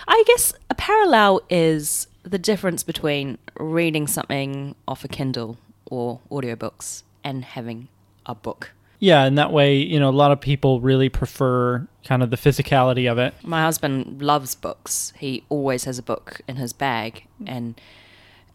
I 0.08 0.24
guess 0.28 0.54
a 0.70 0.76
parallel 0.76 1.42
is 1.50 2.08
the 2.30 2.40
difference 2.40 2.84
between 2.84 3.38
reading 3.58 4.08
something 4.08 4.76
off 4.88 5.04
a 5.04 5.08
Kindle 5.08 5.58
or 5.86 6.20
audiobooks 6.32 7.04
and 7.24 7.44
having 7.44 7.88
a 8.26 8.36
book. 8.36 8.72
yeah 9.00 9.24
and 9.24 9.38
that 9.38 9.52
way 9.52 9.76
you 9.94 10.00
know 10.00 10.10
a 10.10 10.20
lot 10.24 10.32
of 10.32 10.40
people 10.40 10.82
really 10.82 11.10
prefer 11.10 11.88
kind 12.06 12.22
of 12.24 12.30
the 12.30 12.38
physicality 12.38 13.06
of 13.12 13.18
it 13.18 13.34
My 13.44 13.62
husband 13.62 14.22
loves 14.22 14.56
books. 14.56 15.14
He 15.18 15.44
always 15.50 15.86
has 15.86 15.98
a 15.98 16.04
book 16.04 16.42
in 16.48 16.56
his 16.58 16.74
bag 16.74 17.26
and 17.46 17.80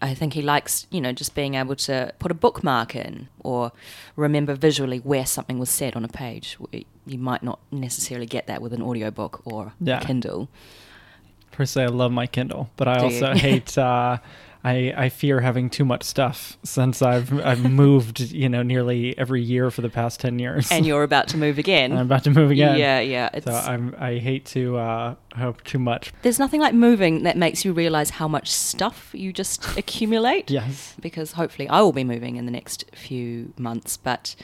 I 0.03 0.13
think 0.13 0.35
he 0.35 0.43
likes, 0.43 0.87
you 0.91 1.01
know, 1.01 1.13
just 1.13 1.35
being 1.35 1.55
able 1.55 1.77
to 1.89 2.13
put 2.19 2.31
a 2.31 2.35
bookmark 2.35 2.95
in 2.95 3.29
or 3.41 3.73
remember 4.17 4.55
visually 4.55 4.99
where 4.99 5.25
something 5.25 5.59
was 5.59 5.71
said 5.71 5.97
on 5.97 6.05
a 6.05 6.09
page. 6.09 6.59
You 7.07 7.19
might 7.19 7.43
not 7.43 7.59
necessarily 7.71 8.27
get 8.27 8.47
that 8.47 8.61
with 8.61 8.73
an 8.75 8.83
audiobook 8.83 9.41
or 9.47 9.73
Yeah. 9.81 10.01
Kindle. 10.01 10.49
Per 11.57 11.65
se, 11.65 11.85
I 11.85 11.87
love 11.87 12.13
my 12.13 12.27
Kindle, 12.27 12.71
but 12.77 12.89
I 12.89 12.99
Do 12.99 13.05
also 13.05 13.33
you? 13.33 13.39
hate. 13.39 13.79
Uh, 13.79 14.19
I 14.67 14.95
I 14.97 15.09
fear 15.11 15.41
having 15.41 15.69
too 15.69 15.85
much 15.85 16.03
stuff 16.05 16.57
since 16.65 17.03
I've 17.03 17.31
I've 17.45 17.63
moved, 17.71 18.21
you 18.21 18.49
know, 18.49 18.63
nearly 18.63 19.17
every 19.19 19.43
year 19.43 19.71
for 19.71 19.83
the 19.83 19.91
past 19.91 20.21
ten 20.21 20.39
years. 20.39 20.73
And 20.73 20.87
you're 20.87 21.03
about 21.03 21.29
to 21.29 21.37
move 21.37 21.59
again. 21.59 21.93
I'm 21.99 22.07
about 22.07 22.25
to 22.25 22.31
move 22.31 22.51
again. 22.51 22.79
Yeah, 22.79 22.99
yeah. 23.01 23.29
It's, 23.35 23.45
So 23.45 23.53
I'm 23.53 23.95
I 23.99 24.15
hate 24.17 24.47
to 24.47 24.79
uh, 24.79 25.15
hope 25.37 25.63
too 25.65 25.79
much. 25.79 26.13
there's 26.23 26.39
nothing 26.39 26.61
like 26.63 26.73
moving 26.75 27.25
that 27.25 27.37
makes 27.37 27.63
you 27.65 27.75
realize 27.75 28.09
how 28.11 28.27
much 28.27 28.51
stuff 28.51 29.11
you 29.13 29.35
just 29.35 29.77
accumulate. 29.77 30.51
Yes. 30.51 30.95
because 30.99 31.33
hopefully 31.33 31.69
I 31.69 31.83
will 31.83 31.93
be 31.93 32.05
moving 32.05 32.37
in 32.37 32.47
the 32.47 32.53
next 32.53 32.85
few 32.95 33.53
months, 33.59 33.99
but 33.99 34.35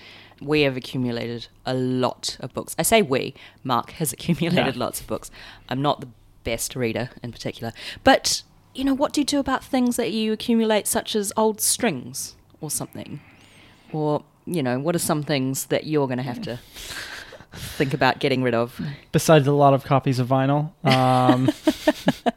we 0.42 0.62
have 0.62 0.76
accumulated 0.76 1.48
a 1.66 1.72
lot 1.74 2.36
of 2.40 2.52
books. 2.54 2.74
I 2.78 2.82
say 2.82 3.00
we, 3.02 3.34
Mark 3.64 3.92
has 3.92 4.12
accumulated 4.12 4.74
Yeah. 4.76 4.84
lots 4.84 5.00
of 5.00 5.06
books. 5.06 5.30
I'm 5.70 5.80
not 5.82 6.00
the 6.00 6.08
best 6.44 6.74
reader 6.76 7.10
in 7.22 7.32
particular, 7.32 7.72
but 8.04 8.42
you 8.74 8.84
know, 8.84 8.94
what 8.94 9.12
do 9.12 9.20
you 9.20 9.24
do 9.24 9.40
about 9.40 9.64
things 9.64 9.96
that 9.96 10.12
you 10.12 10.32
accumulate, 10.32 10.86
such 10.86 11.16
as 11.16 11.32
old 11.36 11.60
strings 11.60 12.36
or 12.60 12.70
something? 12.70 13.20
Or, 13.92 14.22
you 14.46 14.62
know, 14.62 14.78
what 14.78 14.94
are 14.94 15.00
some 15.00 15.24
things 15.24 15.66
that 15.66 15.84
you're 15.88 16.06
going 16.06 16.18
to 16.18 16.22
have 16.22 16.40
to 16.42 16.60
think 17.52 17.92
about 17.92 18.20
getting 18.20 18.44
rid 18.44 18.54
of? 18.54 18.80
Besides 19.10 19.48
a 19.48 19.52
lot 19.52 19.74
of 19.74 19.82
copies 19.82 20.20
of 20.20 20.28
vinyl, 20.28 20.70
um, 20.84 21.50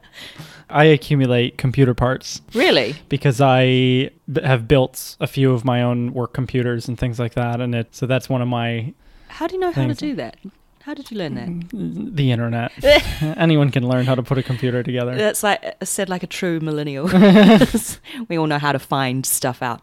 I 0.72 0.86
accumulate 0.86 1.60
computer 1.60 1.94
parts 1.94 2.42
Really? 2.56 2.96
because 3.10 3.40
I 3.40 4.10
have 4.44 4.68
built 4.68 5.16
a 5.20 5.28
few 5.28 5.52
of 5.52 5.64
my 5.64 5.84
own 5.84 6.14
work 6.14 6.34
computers 6.34 6.88
and 6.88 6.98
things 6.98 7.20
like 7.20 7.36
that, 7.36 7.62
and 7.62 7.76
it 7.76 7.94
so 7.94 8.08
that's 8.08 8.28
one 8.28 8.42
of 8.42 8.48
my 8.48 8.94
How 9.28 9.46
do 9.46 9.54
you 9.54 9.60
know 9.62 9.72
how 9.72 9.86
to 9.86 9.94
do 9.94 10.16
that? 10.16 10.38
How 10.86 10.94
did 10.94 11.10
you 11.12 11.18
learn 11.18 11.36
that? 11.36 11.70
the 12.16 12.32
internet. 12.32 12.72
Anyone 13.38 13.72
can 13.72 13.88
learn 13.88 14.06
how 14.06 14.16
to 14.16 14.24
put 14.24 14.38
a 14.38 14.44
computer 14.44 14.84
together. 14.84 15.16
That's 15.16 15.42
like 15.42 15.64
uh, 15.64 15.86
said 15.86 16.10
like 16.10 16.24
a 16.24 16.28
true 16.28 16.60
millennial. 16.60 17.06
we 18.28 18.38
all 18.38 18.48
know 18.48 18.60
how 18.60 18.74
to 18.74 18.80
find 18.80 19.26
stuff 19.26 19.62
out. 19.62 19.82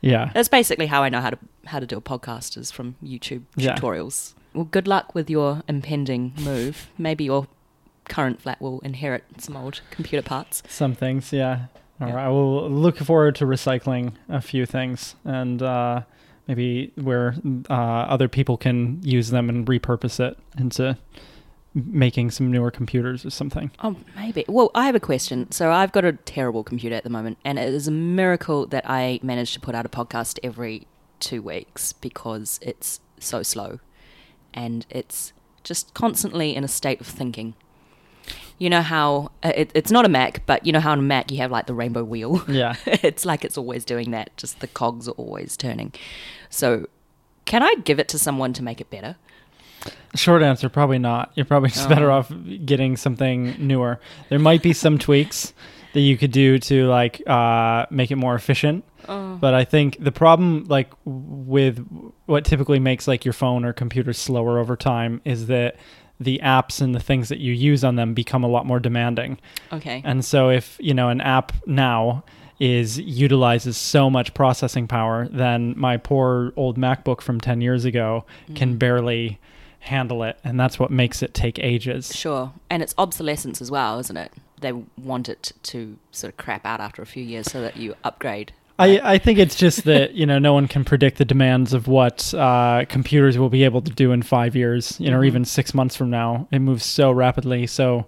Yeah. 0.00 0.30
That's 0.34 0.48
basically 0.48 0.86
how 0.86 1.02
I 1.04 1.08
know 1.08 1.20
how 1.20 1.30
to 1.30 1.38
how 1.66 1.78
to 1.78 1.86
do 1.86 1.96
a 1.96 2.00
podcast 2.00 2.56
is 2.58 2.70
from 2.72 2.96
YouTube 3.04 3.42
Yeah. 3.56 3.76
tutorials. 3.76 4.34
Well, 4.52 4.64
good 4.64 4.88
luck 4.88 5.14
with 5.14 5.30
your 5.30 5.62
impending 5.68 6.32
move. 6.40 6.88
Maybe 6.98 7.24
your 7.24 7.46
current 8.08 8.42
flat 8.42 8.60
will 8.60 8.80
inherit 8.80 9.22
some 9.38 9.56
old 9.56 9.82
computer 9.92 10.22
parts. 10.26 10.64
Some 10.68 10.94
things, 10.96 11.32
yeah. 11.32 11.66
All 12.00 12.08
Yeah. 12.08 12.14
right. 12.14 12.24
I 12.26 12.28
will 12.28 12.68
look 12.68 12.96
forward 12.98 13.36
to 13.36 13.44
recycling 13.46 14.14
a 14.28 14.40
few 14.40 14.66
things 14.66 15.14
and 15.24 15.62
uh, 15.62 16.02
maybe 16.50 16.90
where 16.96 17.36
uh, 17.70 17.74
other 17.74 18.26
people 18.26 18.56
can 18.56 19.00
use 19.04 19.30
them 19.30 19.48
and 19.48 19.68
repurpose 19.68 20.18
it 20.18 20.36
into 20.58 20.98
making 21.74 22.28
some 22.32 22.50
newer 22.50 22.72
computers 22.72 23.24
or 23.24 23.30
something. 23.30 23.70
Oh, 23.84 23.94
maybe. 24.16 24.44
Well, 24.48 24.72
I 24.74 24.86
have 24.86 24.96
a 24.96 25.00
question. 25.00 25.52
So 25.52 25.70
I've 25.70 25.92
got 25.92 26.04
a 26.04 26.14
terrible 26.14 26.64
computer 26.64 26.96
at 26.96 27.04
the 27.04 27.10
moment, 27.10 27.38
and 27.44 27.56
it 27.56 27.72
is 27.72 27.86
a 27.86 27.92
miracle 27.92 28.66
that 28.66 28.82
I 28.90 29.20
managed 29.22 29.54
to 29.54 29.60
put 29.60 29.76
out 29.76 29.86
a 29.86 29.88
podcast 29.88 30.40
every 30.42 30.88
two 31.20 31.40
weeks 31.40 31.92
because 31.92 32.58
it's 32.60 32.98
so 33.20 33.44
slow, 33.44 33.78
and 34.52 34.84
it's 34.90 35.32
just 35.62 35.94
constantly 35.94 36.56
in 36.56 36.64
a 36.64 36.68
state 36.68 37.00
of 37.00 37.06
thinking. 37.06 37.54
You 38.60 38.68
know 38.70 38.82
how 38.82 39.32
uh, 39.42 39.52
it, 39.56 39.72
it's 39.74 39.90
not 39.90 40.04
a 40.04 40.08
Mac, 40.08 40.44
but 40.44 40.64
you 40.66 40.72
know 40.72 40.80
how 40.80 40.92
on 40.92 40.98
a 40.98 41.02
Mac 41.02 41.32
you 41.32 41.38
have 41.38 41.50
like 41.50 41.66
the 41.66 41.74
rainbow 41.74 42.04
wheel. 42.04 42.44
Yeah. 42.46 42.76
it's 42.86 43.24
like 43.24 43.42
it's 43.44 43.56
always 43.58 43.84
doing 43.84 44.10
that. 44.12 44.36
Just 44.36 44.60
the 44.60 44.66
cogs 44.68 45.08
are 45.08 45.12
always 45.12 45.56
turning. 45.56 45.92
So, 46.50 46.86
can 47.46 47.62
I 47.62 47.74
give 47.84 47.98
it 47.98 48.06
to 48.08 48.18
someone 48.18 48.52
to 48.52 48.62
make 48.62 48.80
it 48.80 48.90
better? 48.90 49.16
Short 50.14 50.42
answer, 50.42 50.68
probably 50.68 50.98
not. 50.98 51.32
You're 51.34 51.46
probably 51.46 51.70
just 51.70 51.88
better 51.88 52.10
Oh. 52.10 52.18
off 52.18 52.32
getting 52.66 52.96
something 52.98 53.56
newer. 53.58 53.98
There 54.28 54.38
might 54.38 54.62
be 54.62 54.74
some 54.74 54.98
tweaks 54.98 55.54
that 55.94 56.00
you 56.00 56.18
could 56.18 56.30
do 56.32 56.58
to 56.58 56.86
like 56.86 57.22
uh, 57.26 57.86
make 57.90 58.10
it 58.10 58.16
more 58.16 58.34
efficient. 58.34 58.84
But 59.06 59.54
I 59.54 59.64
think 59.64 59.96
the 59.98 60.12
problem, 60.12 60.66
like 60.68 60.92
with 61.04 61.84
what 62.26 62.44
typically 62.44 62.78
makes 62.78 63.08
like 63.08 63.24
your 63.24 63.32
phone 63.32 63.64
or 63.64 63.72
computer 63.72 64.12
slower 64.12 64.58
over 64.60 64.76
time, 64.76 65.20
is 65.24 65.46
that 65.48 65.74
the 66.20 66.38
apps 66.44 66.80
and 66.80 66.94
the 66.94 67.00
things 67.00 67.30
that 67.30 67.38
you 67.38 67.52
use 67.52 67.82
on 67.82 67.96
them 67.96 68.12
become 68.14 68.44
a 68.44 68.48
lot 68.48 68.66
more 68.66 68.78
demanding. 68.78 69.38
Okay. 69.72 70.02
And 70.04 70.24
so 70.24 70.50
if, 70.50 70.76
you 70.78 70.92
know, 70.92 71.08
an 71.08 71.20
app 71.22 71.52
now 71.66 72.22
is 72.60 72.98
utilizes 72.98 73.76
so 73.78 74.10
much 74.10 74.34
processing 74.34 74.86
power, 74.86 75.26
then 75.28 75.74
my 75.78 75.96
poor 75.96 76.52
old 76.56 76.76
MacBook 76.76 77.22
from 77.22 77.40
10 77.40 77.62
years 77.62 77.86
ago 77.86 78.26
can 78.54 78.74
mm. 78.74 78.78
barely 78.78 79.40
handle 79.80 80.22
it, 80.22 80.38
and 80.44 80.60
that's 80.60 80.78
what 80.78 80.90
makes 80.90 81.22
it 81.22 81.32
take 81.32 81.58
ages. 81.58 82.14
Sure. 82.14 82.52
And 82.68 82.82
it's 82.82 82.94
obsolescence 82.98 83.62
as 83.62 83.70
well, 83.70 83.98
isn't 83.98 84.16
it? 84.16 84.32
They 84.60 84.72
want 84.72 85.28
it 85.30 85.52
to 85.64 85.96
sort 86.12 86.34
of 86.34 86.36
crap 86.36 86.66
out 86.66 86.80
after 86.80 87.00
a 87.00 87.06
few 87.06 87.24
years 87.24 87.50
so 87.50 87.62
that 87.62 87.78
you 87.78 87.94
upgrade. 88.04 88.52
I, 88.80 89.14
I 89.14 89.18
think 89.18 89.38
it's 89.38 89.54
just 89.56 89.84
that 89.84 90.14
you 90.14 90.26
know 90.26 90.38
no 90.38 90.52
one 90.54 90.66
can 90.68 90.84
predict 90.84 91.18
the 91.18 91.24
demands 91.24 91.72
of 91.74 91.86
what 91.88 92.32
uh, 92.34 92.84
computers 92.88 93.38
will 93.38 93.50
be 93.50 93.64
able 93.64 93.82
to 93.82 93.90
do 93.92 94.12
in 94.12 94.22
five 94.22 94.56
years, 94.56 94.98
you 94.98 95.10
know, 95.10 95.18
or 95.18 95.22
Mhm. 95.22 95.26
even 95.26 95.44
six 95.44 95.74
months 95.74 95.94
from 95.96 96.10
now. 96.10 96.48
It 96.50 96.60
moves 96.60 96.84
so 96.84 97.10
rapidly, 97.12 97.66
so 97.66 98.06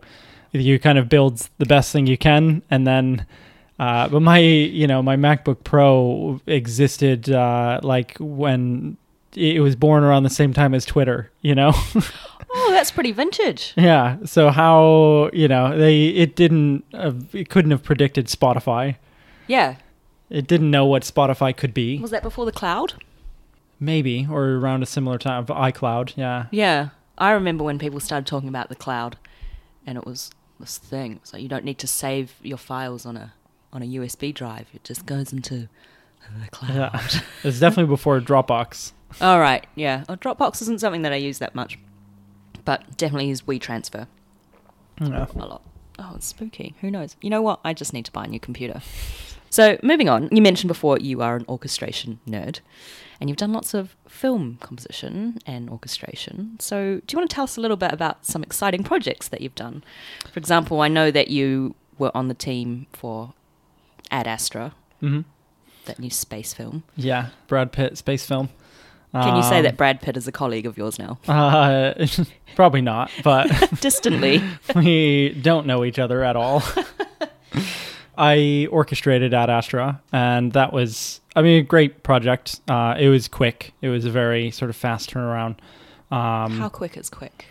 you 0.53 0.79
kind 0.79 0.99
of 0.99 1.09
build 1.09 1.49
the 1.59 1.67
best 1.67 1.93
thing 1.93 2.07
you 2.07 2.17
can, 2.19 2.63
and 2.71 2.87
then. 2.87 3.27
Uh, 3.79 4.07
but 4.07 4.21
my, 4.21 4.39
you 4.39 4.87
know, 4.87 5.03
my 5.03 5.17
MacBook 5.17 5.65
Pro 5.65 6.41
existed 6.47 7.29
uh, 7.31 7.81
like 7.83 8.17
when 8.21 8.97
it 9.35 9.61
was 9.61 9.75
born 9.75 10.05
around 10.05 10.23
the 10.23 10.31
same 10.31 10.53
time 10.53 10.73
as 10.75 10.85
Twitter. 10.85 11.31
You 11.41 11.55
know, 11.57 11.73
Oh, 12.55 12.69
that's 12.71 12.91
pretty 12.93 13.13
vintage. 13.13 13.73
yeah. 13.77 14.19
So 14.25 14.51
how 14.51 15.31
you 15.33 15.49
know 15.49 15.77
they 15.77 16.09
it 16.09 16.37
didn't 16.37 16.85
uh, 16.95 17.13
it 17.33 17.49
couldn't 17.49 17.71
have 17.73 17.83
predicted 17.83 18.27
Spotify. 18.27 18.97
Yeah. 19.49 19.77
It 20.33 20.47
didn't 20.47 20.71
know 20.71 20.87
what 20.87 21.03
Spotify 21.03 21.55
could 21.55 21.75
be. 21.75 21.99
Was 21.99 22.11
that 22.11 22.23
before 22.23 22.47
the 22.47 22.53
cloud? 22.53 22.95
Maybe, 23.79 24.27
or 24.31 24.45
around 24.53 24.83
a 24.83 24.87
similar 24.87 25.19
time 25.19 25.41
of 25.41 25.47
iCloud. 25.49 26.15
Yeah. 26.17 26.47
Yeah. 26.51 26.89
I 27.19 27.33
remember 27.33 27.63
when 27.65 27.79
people 27.79 28.01
started 28.01 28.27
talking 28.27 28.49
about 28.49 28.69
the 28.71 28.75
cloud 28.75 29.19
and 29.87 29.99
it 29.99 30.07
was 30.07 30.31
this 30.59 30.79
thing. 30.79 31.15
It's 31.17 31.33
like 31.35 31.43
you 31.43 31.49
don't 31.49 31.65
need 31.65 31.79
to 31.81 31.87
save 31.87 32.35
your 32.43 32.57
files 32.57 33.05
on 33.05 33.17
a 33.17 33.35
on 33.75 33.83
a 33.83 33.87
USB 33.87 34.33
drive. 34.33 34.69
It 34.73 34.85
just 34.85 35.05
goes 35.05 35.33
into 35.33 35.69
the 36.41 36.49
cloud. 36.51 36.75
Yeah. 36.75 37.21
it's 37.45 37.61
definitely 37.61 37.91
before 37.91 38.19
Dropbox. 38.21 38.93
All 39.21 39.39
right. 39.39 39.67
Yeah. 39.75 40.05
Oh, 40.09 40.17
Dropbox 40.17 40.63
isn't 40.63 40.81
something 40.81 41.03
that 41.03 41.13
I 41.13 41.17
use 41.17 41.39
that 41.41 41.55
much. 41.55 41.79
But 42.65 42.97
definitely 42.97 43.29
use 43.29 43.43
WeTransfer 43.43 44.07
Yeah. 45.01 45.27
a 45.35 45.39
lot. 45.39 45.63
Oh, 45.99 46.13
it's 46.17 46.27
spooky. 46.27 46.75
Who 46.81 46.91
knows? 46.91 47.17
You 47.21 47.29
know 47.29 47.43
what? 47.43 47.61
I 47.65 47.75
just 47.75 47.93
need 47.93 48.05
to 48.07 48.13
buy 48.13 48.25
a 48.25 48.29
new 48.29 48.41
computer. 48.41 48.81
So, 49.53 49.77
moving 49.83 50.09
on, 50.09 50.31
you 50.33 50.41
mentioned 50.41 50.69
before 50.69 50.97
you 50.99 51.21
are 51.21 51.37
an 51.37 51.45
orchestration 51.47 52.21
nerd 52.27 52.61
and 53.21 53.29
you've 53.29 53.37
done 53.37 53.53
lots 53.53 53.75
of 53.75 53.95
film 54.09 54.57
composition 54.63 55.39
and 55.45 55.69
orchestration. 55.69 56.57
So, 56.59 57.03
do 57.07 57.13
you 57.13 57.19
want 57.19 57.29
to 57.29 57.35
tell 57.35 57.45
us 57.45 57.59
a 57.59 57.61
little 57.61 57.77
bit 57.77 57.93
about 57.93 58.25
some 58.25 58.43
exciting 58.43 58.83
projects 58.83 59.29
that 59.29 59.43
you've 59.43 59.55
done? 59.55 59.85
For 60.33 60.39
example, 60.39 60.81
I 60.81 60.89
know 60.89 61.11
that 61.11 61.29
you 61.29 61.75
were 61.99 62.11
on 62.17 62.29
the 62.29 62.35
team 62.35 62.87
for 62.95 63.35
Ad 64.11 64.27
Astra, 64.27 64.73
hmm 65.01 65.21
that 65.85 65.99
new 65.99 66.11
space 66.11 66.55
film. 66.55 66.85
Yeah, 66.97 67.27
Brad 67.49 67.73
Pitt 67.73 67.99
space 67.99 68.25
film. 68.25 68.49
Can 69.13 69.37
you 69.37 69.43
say 69.43 69.59
Um, 69.59 69.65
that 69.65 69.77
Brad 69.77 70.01
Pitt 70.01 70.17
is 70.17 70.27
a 70.27 70.33
colleague 70.33 70.65
of 70.65 70.79
yours 70.79 70.99
now? 70.99 71.19
Uh, 71.29 72.07
probably 72.57 72.81
not, 72.81 73.11
but 73.23 73.49
Distantly. 73.83 74.43
we 74.75 75.31
don't 75.43 75.67
know 75.67 75.85
each 75.85 75.99
other 75.99 76.25
at 76.25 76.37
all. 76.37 76.63
I 78.23 78.69
orchestrated 78.71 79.35
Ad 79.35 79.51
Astra, 79.51 80.01
and 80.13 80.53
that 80.53 80.73
was, 80.73 81.21
I 81.35 81.43
mean, 81.43 81.59
a 81.59 81.63
great 81.63 82.05
project. 82.05 82.61
Uh, 82.69 82.95
it 82.97 83.09
was 83.09 83.27
quick. 83.27 83.73
It 83.83 83.89
was 83.89 84.05
a 84.05 84.11
very 84.11 84.53
sort 84.53 84.71
of 84.71 84.77
fast 84.77 85.11
turnaround. 85.13 85.57
Um, 86.13 86.53
How 86.59 86.69
quick 86.69 86.97
is 86.97 87.11
quick? 87.11 87.47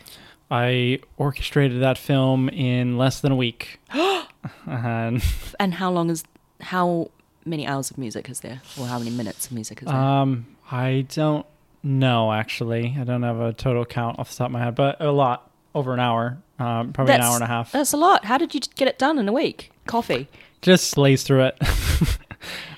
I 0.49 0.99
orchestrated 1.17 1.81
that 1.81 1.97
film 1.97 2.47
in 2.49 2.97
less 2.97 3.19
than 3.19 3.33
a 3.33 3.35
week. 3.35 3.79
and 4.65 5.21
And 5.59 5.73
how 5.73 5.91
long 5.91 6.09
is, 6.09 6.23
how 6.61 7.11
many 7.43 7.67
hours 7.67 7.91
of 7.91 7.97
music 7.97 8.29
is 8.29 8.39
there? 8.39 8.61
Or 8.79 8.85
how 8.87 8.97
many 8.97 9.11
minutes 9.11 9.47
of 9.47 9.51
music 9.51 9.81
is 9.81 9.87
there? 9.89 9.95
um, 9.97 10.45
I 10.71 11.05
don't 11.09 11.45
know, 11.83 12.31
actually. 12.31 12.95
I 12.97 13.03
don't 13.03 13.23
have 13.23 13.41
a 13.41 13.51
total 13.51 13.85
count 13.85 14.19
off 14.19 14.29
the 14.31 14.37
top 14.37 14.45
of 14.47 14.51
my 14.53 14.63
head, 14.63 14.75
but 14.75 15.01
a 15.01 15.11
lot, 15.11 15.49
over 15.75 15.93
an 15.93 15.99
hour, 15.99 16.37
um, 16.59 16.93
probably 16.93 17.13
an 17.15 17.21
hour 17.21 17.35
and 17.35 17.43
a 17.43 17.47
half. 17.47 17.73
That's 17.73 17.91
a 17.91 17.97
lot. 17.97 18.23
How 18.25 18.37
did 18.37 18.53
you 18.53 18.61
get 18.75 18.87
it 18.87 18.97
done 18.97 19.17
in 19.19 19.27
a 19.27 19.33
week? 19.33 19.71
Coffee. 19.85 20.29
Just 20.61 20.93
blaze 20.95 21.23
through 21.23 21.45
it. 21.45 21.57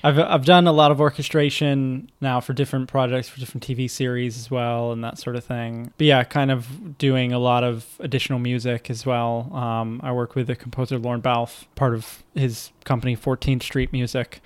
I've 0.02 0.18
I've 0.18 0.44
done 0.44 0.66
a 0.66 0.72
lot 0.72 0.90
of 0.90 1.00
orchestration 1.00 2.10
now 2.20 2.40
for 2.40 2.52
different 2.52 2.88
projects, 2.88 3.28
for 3.28 3.40
different 3.40 3.66
TV 3.66 3.88
series 3.90 4.36
as 4.36 4.50
well, 4.50 4.92
and 4.92 5.02
that 5.02 5.18
sort 5.18 5.36
of 5.36 5.44
thing. 5.44 5.92
But 5.96 6.06
yeah, 6.06 6.24
kind 6.24 6.50
of 6.50 6.98
doing 6.98 7.32
a 7.32 7.38
lot 7.38 7.64
of 7.64 7.86
additional 8.00 8.38
music 8.38 8.90
as 8.90 9.06
well. 9.06 9.50
Um, 9.54 10.00
I 10.02 10.12
work 10.12 10.34
with 10.34 10.46
the 10.46 10.56
composer 10.56 10.98
Lorne 10.98 11.22
Balfe, 11.22 11.64
part 11.74 11.94
of 11.94 12.22
his 12.34 12.70
company 12.84 13.16
14th 13.16 13.62
Street 13.62 13.92
Music. 13.92 14.42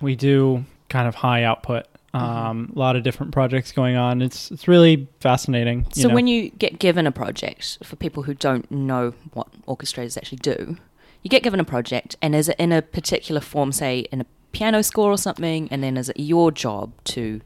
We 0.00 0.16
do 0.16 0.64
kind 0.88 1.06
of 1.06 1.14
high 1.16 1.44
output. 1.44 1.86
Um, 2.14 2.72
A 2.74 2.78
lot 2.78 2.96
of 2.96 3.02
different 3.02 3.32
projects 3.32 3.72
going 3.72 3.94
on. 3.96 4.22
It's 4.22 4.50
it's 4.50 4.66
really 4.66 5.06
fascinating. 5.20 5.86
you 5.94 6.02
So 6.02 6.08
know. 6.08 6.14
when 6.14 6.26
you 6.26 6.50
get 6.50 6.78
given 6.80 7.06
a 7.06 7.12
project, 7.12 7.78
for 7.84 7.94
people 7.96 8.22
who 8.24 8.34
don't 8.34 8.68
know 8.70 9.12
what 9.34 9.46
orchestrators 9.68 10.16
actually 10.16 10.38
do, 10.38 10.78
you 11.26 11.28
get 11.28 11.42
given 11.42 11.58
a 11.58 11.64
project, 11.64 12.14
and 12.22 12.36
is 12.36 12.48
it 12.48 12.54
in 12.56 12.70
a 12.70 12.80
particular 12.80 13.40
form, 13.40 13.72
say 13.72 14.06
in 14.12 14.20
a 14.20 14.26
piano 14.52 14.80
score 14.80 15.10
or 15.10 15.18
something, 15.18 15.66
and 15.72 15.82
then 15.82 15.96
is 15.96 16.08
it 16.08 16.20
your 16.20 16.52
job 16.52 16.92
to 17.02 17.40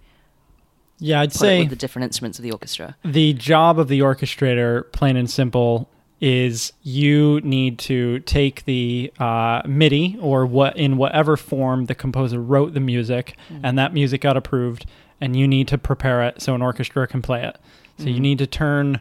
yeah, 0.99 1.23
I'd 1.23 1.33
say 1.33 1.61
with 1.61 1.71
the 1.71 1.77
different 1.77 2.05
instruments 2.05 2.39
of 2.39 2.43
the 2.43 2.53
orchestra? 2.53 2.95
the 3.03 3.33
job 3.33 3.79
of 3.79 3.89
the 3.89 4.01
orchestrator, 4.01 4.93
plain 4.93 5.17
and 5.17 5.31
simple, 5.31 5.89
is 6.21 6.75
you 6.83 7.41
need 7.43 7.79
to 7.79 8.19
take 8.21 8.67
the 8.67 9.11
uh, 9.19 9.63
MIDI 9.67 10.19
or 10.21 10.45
what 10.45 10.77
in 10.77 10.99
whatever 10.99 11.39
form 11.39 11.87
the 11.87 11.95
composer 11.95 12.39
wrote 12.39 12.75
the 12.75 12.81
music, 12.81 13.35
and 13.63 13.79
that 13.79 13.95
music 13.95 14.21
got 14.21 14.37
approved, 14.37 14.85
and 15.23 15.35
you 15.35 15.49
need 15.49 15.69
to 15.69 15.79
prepare 15.79 16.23
it 16.25 16.43
so 16.43 16.55
an 16.55 16.61
orchestra 16.61 17.07
can 17.07 17.23
play 17.23 17.43
it. 17.45 17.57
So 17.97 18.05
you 18.11 18.17
Mhm. 18.17 18.21
need 18.21 18.39
to 18.41 18.47
turn 18.47 19.01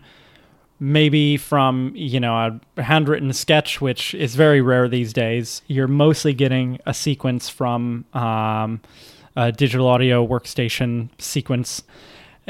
maybe 0.79 1.37
from 1.37 1.91
you 1.95 2.19
know 2.19 2.59
a 2.77 2.81
handwritten 2.81 3.33
sketch, 3.33 3.81
which 3.81 4.13
is 4.13 4.35
very 4.35 4.61
rare 4.61 4.87
these 4.87 5.13
days. 5.13 5.61
You're 5.67 5.87
mostly 5.87 6.33
getting 6.33 6.79
a 6.85 6.93
sequence 6.93 7.49
from 7.49 8.05
um, 8.13 8.81
a 9.35 9.51
digital 9.51 9.87
audio 9.87 10.25
workstation 10.25 11.09
sequence 11.17 11.83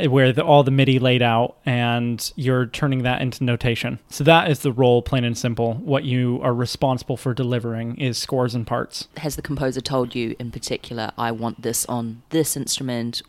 where 0.08 0.32
the, 0.32 0.44
all 0.44 0.64
the 0.64 0.72
MIDI 0.72 1.00
laid 1.00 1.22
out, 1.22 1.58
and 1.66 2.32
you're 2.36 2.66
turning 2.68 3.04
that 3.04 3.22
into 3.22 3.44
notation. 3.44 4.00
So 4.10 4.24
that 4.24 4.50
is 4.50 4.60
the 4.60 4.72
role, 4.72 5.02
plain 5.02 5.24
and 5.24 5.38
simple. 5.38 5.76
What 5.76 6.04
you 6.04 6.40
are 6.44 6.54
responsible 6.54 7.18
for 7.18 7.34
delivering 7.34 7.96
is 7.98 8.18
scores 8.18 8.56
and 8.56 8.66
parts. 8.66 9.08
Has 9.18 9.36
the 9.36 9.42
composer 9.42 9.82
told 9.82 10.16
you 10.16 10.36
in 10.40 10.52
particular, 10.52 11.12
I 11.18 11.32
want 11.32 11.62
this 11.62 11.86
on 11.88 12.22
this 12.30 12.56
instrument? 12.58 13.22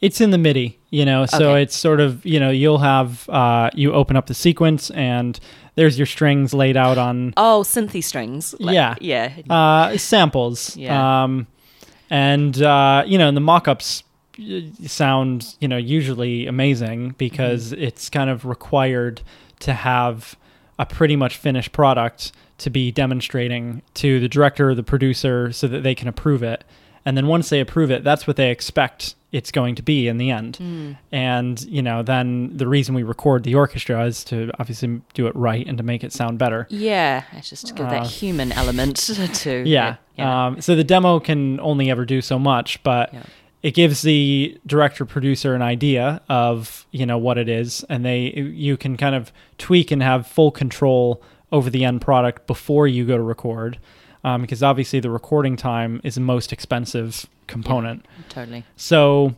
It's 0.00 0.20
in 0.20 0.30
the 0.30 0.38
MIDI, 0.38 0.78
you 0.90 1.04
know, 1.04 1.26
so 1.26 1.50
Okay. 1.52 1.62
it's 1.62 1.76
sort 1.76 2.00
of, 2.00 2.24
you 2.24 2.38
know, 2.38 2.50
you'll 2.50 2.78
have, 2.78 3.28
uh, 3.28 3.70
you 3.74 3.92
open 3.92 4.16
up 4.16 4.26
the 4.26 4.34
sequence 4.34 4.90
and 4.90 5.38
there's 5.74 5.98
your 5.98 6.06
strings 6.06 6.54
laid 6.54 6.76
out 6.76 6.98
on 6.98 7.34
Oh, 7.36 7.62
synthy 7.64 8.02
strings. 8.02 8.54
Yeah. 8.60 8.94
Yeah. 9.00 9.32
uh, 9.50 9.96
samples. 9.96 10.76
Yeah. 10.76 11.24
Um, 11.24 11.46
and, 12.10 12.62
uh, 12.62 13.02
you 13.06 13.18
know, 13.18 13.28
and 13.28 13.36
the 13.36 13.40
mock 13.40 13.68
ups 13.68 14.02
sound, 14.86 15.56
you 15.60 15.68
know, 15.68 15.76
usually 15.76 16.46
amazing 16.46 17.14
because 17.18 17.72
it's 17.72 18.08
kind 18.08 18.30
of 18.30 18.44
required 18.44 19.22
to 19.60 19.72
have 19.74 20.36
a 20.78 20.86
pretty 20.86 21.16
much 21.16 21.36
finished 21.36 21.72
product 21.72 22.32
to 22.58 22.70
be 22.70 22.90
demonstrating 22.90 23.82
to 23.94 24.20
the 24.20 24.28
director 24.28 24.70
or 24.70 24.74
the 24.74 24.82
producer 24.82 25.52
so 25.52 25.66
that 25.68 25.82
they 25.82 25.94
can 25.94 26.08
approve 26.08 26.42
it. 26.42 26.64
And 27.04 27.16
then 27.16 27.26
once 27.26 27.48
they 27.48 27.60
approve 27.60 27.90
it, 27.90 28.04
that's 28.04 28.26
what 28.26 28.36
they 28.36 28.50
expect 28.50 29.14
it's 29.30 29.50
going 29.50 29.74
to 29.74 29.82
be 29.82 30.08
in 30.08 30.18
the 30.18 30.30
end. 30.30 30.58
Mm. 30.60 30.96
And, 31.12 31.60
you 31.64 31.82
know, 31.82 32.02
then 32.02 32.56
the 32.56 32.66
reason 32.66 32.94
we 32.94 33.02
record 33.02 33.44
the 33.44 33.54
orchestra 33.54 34.04
is 34.04 34.24
to 34.24 34.50
obviously 34.58 35.00
do 35.14 35.26
it 35.26 35.36
right 35.36 35.66
and 35.66 35.76
to 35.78 35.84
make 35.84 36.02
it 36.02 36.12
sound 36.12 36.38
better. 36.38 36.66
Yeah, 36.70 37.24
it's 37.32 37.50
just 37.50 37.66
to 37.68 37.74
give 37.74 37.86
Uh, 37.86 37.90
that 37.90 38.06
human 38.06 38.52
element 38.52 38.96
to 39.34 39.62
Yeah. 39.66 39.92
it. 39.92 39.98
Yeah. 40.16 40.46
Um, 40.46 40.60
so 40.60 40.74
the 40.74 40.84
demo 40.84 41.20
can 41.20 41.60
only 41.60 41.90
ever 41.90 42.04
do 42.04 42.20
so 42.20 42.38
much, 42.38 42.82
but 42.82 43.12
Yeah. 43.12 43.22
It 43.62 43.74
gives 43.74 44.02
the 44.02 44.58
director 44.66 45.04
producer 45.04 45.54
an 45.54 45.62
idea 45.62 46.20
of 46.28 46.86
you 46.90 47.06
know 47.06 47.18
what 47.18 47.38
it 47.38 47.48
is, 47.48 47.84
and 47.88 48.04
they 48.04 48.32
you 48.32 48.76
can 48.76 48.96
kind 48.96 49.14
of 49.14 49.32
tweak 49.58 49.90
and 49.90 50.02
have 50.02 50.26
full 50.26 50.50
control 50.50 51.22
over 51.50 51.70
the 51.70 51.84
end 51.84 52.00
product 52.00 52.46
before 52.46 52.86
you 52.86 53.06
go 53.06 53.16
to 53.16 53.22
record, 53.22 53.78
um, 54.24 54.42
because 54.42 54.62
obviously 54.62 55.00
the 55.00 55.10
recording 55.10 55.56
time 55.56 56.00
is 56.04 56.14
the 56.14 56.20
most 56.20 56.52
expensive 56.52 57.26
component. 57.46 58.04
totally. 58.28 58.64
So, 58.76 59.34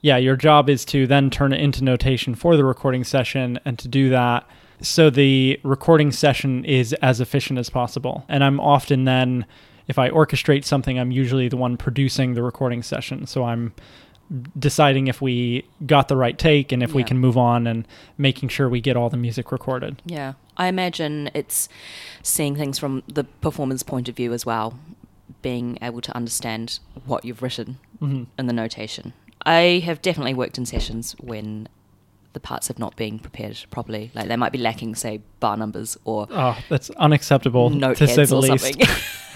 yeah, 0.00 0.16
your 0.16 0.34
job 0.34 0.68
is 0.68 0.84
to 0.86 1.06
then 1.06 1.30
turn 1.30 1.52
it 1.52 1.60
into 1.60 1.84
notation 1.84 2.34
for 2.34 2.56
the 2.56 2.64
recording 2.64 3.04
session 3.04 3.60
and 3.64 3.78
to 3.78 3.86
do 3.86 4.10
that 4.10 4.44
so 4.80 5.10
the 5.10 5.58
recording 5.62 6.12
session 6.12 6.64
is 6.64 6.92
as 6.94 7.20
efficient 7.20 7.58
as 7.58 7.70
possible. 7.70 8.24
And 8.28 8.44
I'm 8.44 8.60
often 8.60 9.04
then, 9.04 9.46
if 9.88 9.98
I 9.98 10.10
orchestrate 10.10 10.64
something, 10.64 10.98
I'm 10.98 11.10
usually 11.10 11.48
the 11.48 11.56
one 11.56 11.76
producing 11.76 12.34
the 12.34 12.42
recording 12.42 12.82
session. 12.82 13.26
So 13.26 13.44
I'm 13.44 13.72
deciding 14.58 15.06
if 15.06 15.22
we 15.22 15.64
got 15.86 16.08
the 16.08 16.16
right 16.16 16.36
take 16.36 16.72
and 16.72 16.82
if 16.82 16.92
we 16.92 17.04
can 17.04 17.16
move 17.18 17.38
on 17.38 17.66
and 17.66 17.86
making 18.18 18.48
sure 18.48 18.68
we 18.68 18.80
get 18.80 18.96
all 18.96 19.08
the 19.08 19.16
music 19.16 19.52
recorded. 19.52 20.02
Yeah. 20.04 20.32
I 20.56 20.66
imagine 20.66 21.30
it's 21.32 21.68
seeing 22.22 22.56
things 22.56 22.78
from 22.78 23.04
the 23.06 23.24
performer's 23.24 23.84
point 23.84 24.08
of 24.08 24.16
view 24.16 24.32
as 24.32 24.44
well, 24.44 24.78
being 25.42 25.78
able 25.80 26.00
to 26.00 26.16
understand 26.16 26.80
what 27.04 27.24
you've 27.24 27.42
written 27.42 27.78
hmm 28.00 28.24
in 28.38 28.46
the 28.46 28.52
notation. 28.52 29.12
I 29.44 29.80
have 29.84 30.02
definitely 30.02 30.34
worked 30.34 30.58
in 30.58 30.66
sessions 30.66 31.14
when 31.20 31.68
the 32.32 32.40
parts 32.40 32.68
have 32.68 32.78
not 32.78 32.96
been 32.96 33.18
prepared 33.18 33.64
properly. 33.70 34.10
Like 34.12 34.26
they 34.28 34.36
might 34.36 34.52
be 34.52 34.58
lacking, 34.58 34.96
say, 34.96 35.20
bar 35.40 35.56
numbers 35.56 35.96
or 36.04 36.26
Oh, 36.30 36.58
that's 36.68 36.90
unacceptable 36.90 37.70
to 37.70 38.06
say 38.08 38.24
the 38.24 38.34
or 38.36 38.40
least. 38.40 38.76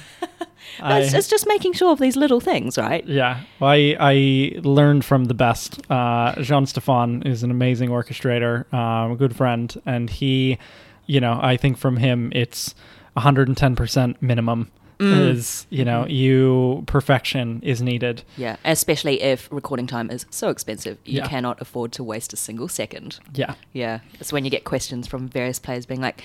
But 0.80 1.02
it's, 1.02 1.14
it's 1.14 1.28
just 1.28 1.46
making 1.46 1.74
sure 1.74 1.92
of 1.92 1.98
these 1.98 2.16
little 2.16 2.40
things, 2.40 2.76
right? 2.78 3.06
Yeah, 3.06 3.40
well, 3.60 3.70
I 3.70 3.96
I 4.00 4.60
learned 4.62 5.04
from 5.04 5.26
the 5.26 5.34
best. 5.34 5.80
Uh, 5.90 6.34
Jean 6.42 6.66
Stefan 6.66 7.22
is 7.22 7.42
an 7.42 7.50
amazing 7.50 7.90
orchestrator, 7.90 8.72
um, 8.72 9.12
a 9.12 9.16
good 9.16 9.34
friend, 9.36 9.80
and 9.86 10.08
he, 10.10 10.58
you 11.06 11.20
know, 11.20 11.38
I 11.42 11.56
think 11.56 11.76
from 11.78 11.96
him 11.98 12.32
it's 12.34 12.74
110 13.14 13.76
percent 13.76 14.20
minimum. 14.22 14.70
Mm. 14.98 15.30
Is 15.30 15.66
you 15.70 15.82
know 15.82 16.06
you 16.06 16.82
perfection 16.86 17.60
is 17.62 17.80
needed. 17.80 18.22
Yeah, 18.36 18.56
especially 18.66 19.22
if 19.22 19.48
recording 19.50 19.86
time 19.86 20.10
is 20.10 20.26
so 20.28 20.50
expensive, 20.50 20.98
you 21.06 21.20
Yeah. 21.20 21.26
cannot 21.26 21.58
afford 21.62 21.92
to 21.92 22.04
waste 22.04 22.34
a 22.34 22.36
single 22.36 22.68
second. 22.68 23.18
Yeah, 23.32 23.54
Yeah, 23.72 24.00
it's 24.20 24.30
when 24.30 24.44
you 24.44 24.50
get 24.50 24.64
questions 24.64 25.06
from 25.06 25.26
various 25.26 25.58
players 25.58 25.86
being 25.86 26.02
like, 26.02 26.22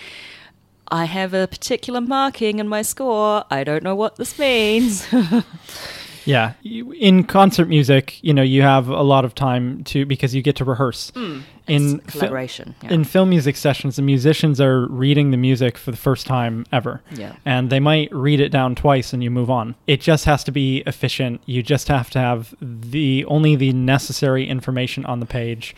I 0.89 1.05
have 1.05 1.33
a 1.33 1.47
particular 1.47 2.01
marking 2.01 2.59
in 2.59 2.67
my 2.67 2.81
score. 2.81 3.43
I 3.49 3.63
don't 3.63 3.83
know 3.83 3.95
what 3.95 4.17
this 4.17 4.37
means. 4.37 5.07
yeah. 6.25 6.53
In 6.63 7.23
concert 7.23 7.67
music, 7.67 8.21
you 8.23 8.33
know, 8.33 8.41
you 8.41 8.61
have 8.61 8.87
a 8.89 9.01
lot 9.01 9.25
of 9.25 9.35
time 9.35 9.83
to 9.85 10.05
because 10.05 10.35
you 10.35 10.41
get 10.41 10.55
to 10.57 10.65
rehearse. 10.65 11.11
Hmm. 11.11 11.41
in 11.67 11.83
In 11.93 11.99
fi- 12.01 12.27
yeah. 12.83 12.89
In 12.89 13.03
film 13.03 13.29
music 13.29 13.55
sessions, 13.55 13.95
the 13.95 14.01
musicians 14.01 14.61
are 14.61 14.87
reading 14.87 15.31
the 15.31 15.37
music 15.37 15.77
for 15.77 15.91
the 15.91 15.97
first 15.97 16.27
time 16.27 16.65
ever. 16.71 17.01
yeah. 17.11 17.35
and 17.45 17.69
they 17.69 17.79
might 17.79 18.13
read 18.13 18.39
it 18.39 18.49
down 18.49 18.75
twice 18.75 19.13
and 19.13 19.23
you 19.23 19.31
move 19.31 19.49
on. 19.49 19.75
It 19.87 20.01
just 20.01 20.25
has 20.25 20.43
to 20.45 20.51
be 20.51 20.83
efficient. 20.85 21.41
You 21.45 21.63
just 21.63 21.87
have 21.87 22.09
to 22.11 22.19
have 22.19 22.53
the 22.61 23.25
only 23.25 23.55
the 23.55 23.73
necessary 23.73 24.47
information 24.47 25.05
on 25.05 25.19
the 25.19 25.25
page. 25.25 25.75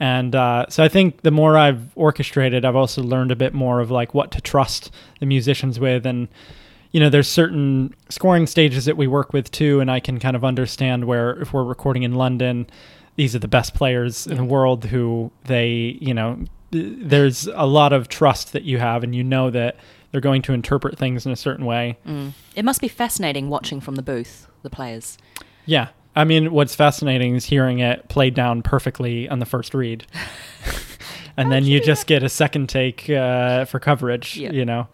And 0.00 0.34
uh, 0.34 0.66
so 0.68 0.84
I 0.84 0.88
think 0.88 1.22
the 1.22 1.30
more 1.30 1.58
I've 1.58 1.96
orchestrated, 1.96 2.64
I've 2.64 2.76
also 2.76 3.02
learned 3.02 3.32
a 3.32 3.36
bit 3.36 3.52
more 3.52 3.80
of 3.80 3.90
like 3.90 4.14
what 4.14 4.30
to 4.32 4.40
trust 4.40 4.92
the 5.18 5.26
musicians 5.26 5.80
with 5.80 6.06
and 6.06 6.28
you 6.92 7.00
know, 7.00 7.10
there's 7.10 7.28
certain 7.28 7.94
scoring 8.08 8.46
stages 8.46 8.86
that 8.86 8.96
we 8.96 9.06
work 9.06 9.32
with 9.32 9.50
too, 9.50 9.80
and 9.80 9.90
I 9.90 10.00
can 10.00 10.18
kind 10.18 10.34
of 10.34 10.44
understand 10.44 11.04
where 11.04 11.40
if 11.40 11.52
we're 11.52 11.64
recording 11.64 12.02
in 12.02 12.14
London, 12.14 12.66
these 13.16 13.34
are 13.34 13.38
the 13.38 13.48
best 13.48 13.74
players 13.74 14.26
in 14.26 14.36
the 14.36 14.44
world 14.44 14.86
who 14.86 15.30
they, 15.44 15.98
you 16.00 16.14
know, 16.14 16.44
there's 16.70 17.46
a 17.48 17.66
lot 17.66 17.92
of 17.92 18.08
trust 18.08 18.52
that 18.52 18.62
you 18.62 18.78
have, 18.78 19.04
and 19.04 19.14
you 19.14 19.22
know 19.22 19.50
that 19.50 19.76
they're 20.10 20.20
going 20.20 20.42
to 20.42 20.52
interpret 20.52 20.98
things 20.98 21.26
in 21.26 21.32
a 21.32 21.36
certain 21.36 21.66
way. 21.66 21.98
Mm. 22.06 22.32
It 22.54 22.64
must 22.64 22.80
be 22.80 22.88
fascinating 22.88 23.48
watching 23.48 23.80
from 23.80 23.96
the 23.96 24.02
booth 24.02 24.46
the 24.62 24.70
players. 24.70 25.18
Yeah. 25.66 25.88
I 26.18 26.24
mean, 26.24 26.50
what's 26.50 26.74
fascinating 26.74 27.36
is 27.36 27.44
hearing 27.44 27.78
it 27.78 28.08
played 28.08 28.34
down 28.34 28.62
perfectly 28.62 29.28
on 29.28 29.38
the 29.38 29.46
first 29.46 29.72
read. 29.72 30.04
and 31.36 31.52
then 31.52 31.64
you 31.64 31.78
just 31.80 32.08
get 32.08 32.24
a 32.24 32.28
second 32.28 32.68
take 32.68 33.08
uh, 33.08 33.64
for 33.66 33.78
coverage, 33.78 34.36
Yeah. 34.36 34.50
you 34.50 34.64
know? 34.64 34.88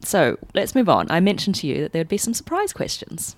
So 0.00 0.38
let's 0.54 0.74
move 0.74 0.88
on. 0.88 1.08
I 1.08 1.20
mentioned 1.20 1.54
to 1.56 1.68
you 1.68 1.82
that 1.82 1.92
there 1.92 2.00
would 2.00 2.08
be 2.08 2.18
some 2.18 2.34
surprise 2.34 2.72
questions. 2.72 3.36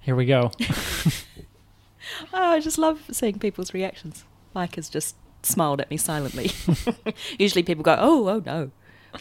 Here 0.00 0.14
we 0.14 0.26
go. 0.26 0.52
Oh, 2.32 2.50
I 2.52 2.60
just 2.60 2.78
love 2.78 3.02
seeing 3.10 3.38
people's 3.38 3.72
reactions. 3.72 4.24
Mike 4.54 4.74
has 4.74 4.88
just 4.88 5.16
smiled 5.42 5.80
at 5.80 5.88
me 5.90 5.96
silently. 5.96 6.50
Usually 7.38 7.62
people 7.62 7.82
go, 7.84 7.96
oh, 7.98 8.28
oh 8.28 8.42
no. 8.44 8.70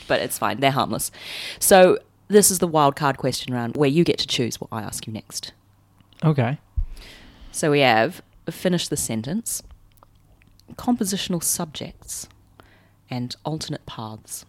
But 0.07 0.21
it's 0.21 0.37
fine, 0.37 0.59
they're 0.59 0.71
harmless. 0.71 1.11
So 1.59 1.97
this 2.27 2.49
is 2.51 2.59
the 2.59 2.67
wild 2.67 2.95
card 2.95 3.17
question 3.17 3.53
round 3.53 3.75
where 3.77 3.89
you 3.89 4.03
get 4.03 4.17
to 4.19 4.27
choose 4.27 4.59
what 4.61 4.69
I 4.71 4.81
ask 4.81 5.05
you 5.07 5.13
next. 5.13 5.51
Okay. 6.23 6.59
So 7.51 7.71
we 7.71 7.79
have 7.81 8.21
finish 8.49 8.87
the 8.87 8.97
sentence, 8.97 9.61
compositional 10.75 11.43
subjects, 11.43 12.27
and 13.09 13.35
alternate 13.45 13.85
paths. 13.85 14.45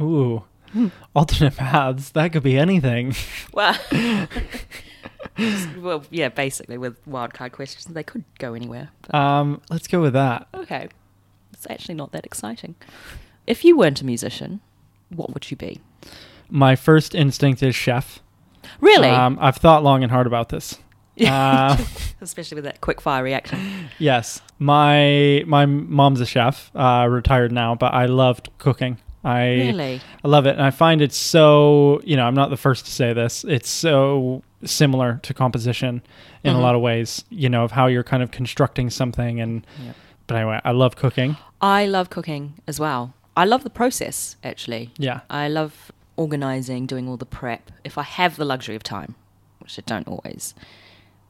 Ooh. 0.00 0.44
Alternate 1.14 1.56
paths. 1.56 2.10
That 2.10 2.32
could 2.32 2.42
be 2.42 2.56
anything. 2.56 3.14
Well, 3.52 3.76
well, 5.78 6.04
yeah, 6.10 6.28
basically 6.28 6.78
with 6.78 7.04
wildcard 7.06 7.52
questions, 7.52 7.84
they 7.86 8.02
could 8.04 8.24
go 8.38 8.54
anywhere. 8.54 8.90
But 9.02 9.14
Um, 9.14 9.60
let's 9.70 9.86
go 9.88 10.00
with 10.00 10.12
that. 10.14 10.46
okay, 10.54 10.88
it's 11.52 11.66
actually 11.68 11.96
not 11.96 12.12
that 12.12 12.24
exciting. 12.24 12.74
If 13.50 13.64
you 13.64 13.76
weren't 13.76 14.00
a 14.00 14.06
musician, 14.06 14.60
what 15.08 15.34
would 15.34 15.50
you 15.50 15.56
be? 15.56 15.80
My 16.48 16.76
first 16.76 17.14
instinct 17.14 17.62
is 17.62 17.74
chef. 17.74 18.20
Really? 18.80 19.08
Um, 19.08 19.38
I've 19.40 19.56
thought 19.56 19.82
long 19.82 20.02
and 20.04 20.12
hard 20.12 20.26
about 20.26 20.48
this. 20.50 20.78
Uh, 21.26 21.76
Especially 22.22 22.54
with 22.54 22.64
that 22.64 22.80
quick 22.80 22.98
fire 22.98 23.22
reaction. 23.22 23.58
yes, 23.98 24.40
my 24.58 25.44
my 25.46 25.66
mom's 25.66 26.18
a 26.20 26.24
chef, 26.24 26.70
uh, 26.74 27.06
retired 27.10 27.52
now, 27.52 27.74
but 27.74 27.92
I 27.92 28.06
loved 28.06 28.48
cooking. 28.56 28.96
I 29.22 29.42
Really? 29.68 30.00
I 30.24 30.28
love 30.28 30.46
it, 30.46 30.52
and 30.56 30.62
I 30.62 30.70
find 30.70 31.02
it 31.02 31.12
so. 31.12 32.00
You 32.04 32.16
know, 32.16 32.24
I'm 32.26 32.34
not 32.34 32.48
the 32.48 32.56
first 32.56 32.86
to 32.86 32.90
say 32.90 33.12
this. 33.12 33.44
It's 33.44 33.68
so 33.68 34.42
similar 34.64 35.20
to 35.24 35.34
composition 35.34 36.00
in 36.42 36.54
Mhm. 36.54 36.58
a 36.58 36.60
lot 36.62 36.74
of 36.74 36.80
ways. 36.80 37.22
You 37.28 37.50
know, 37.50 37.64
of 37.64 37.72
how 37.72 37.86
you're 37.86 38.04
kind 38.12 38.22
of 38.22 38.30
constructing 38.30 38.88
something, 38.88 39.40
and 39.42 39.66
Yep. 39.84 39.94
but 40.26 40.36
anyway, 40.38 40.60
I 40.64 40.70
love 40.70 40.96
cooking. 40.96 41.36
I 41.60 41.84
love 41.86 42.08
cooking 42.08 42.54
as 42.66 42.80
well. 42.80 43.12
I 43.36 43.44
love 43.44 43.62
the 43.64 43.70
process, 43.70 44.36
actually. 44.44 44.90
Yeah, 44.98 45.20
I 45.30 45.48
love 45.48 45.92
organizing, 46.16 46.86
doing 46.86 47.08
all 47.08 47.16
the 47.16 47.26
prep. 47.26 47.70
If 47.84 47.96
I 47.96 48.02
have 48.02 48.36
the 48.36 48.44
luxury 48.44 48.76
of 48.76 48.82
time, 48.82 49.14
which 49.60 49.78
I 49.78 49.82
don't 49.86 50.06
always, 50.08 50.54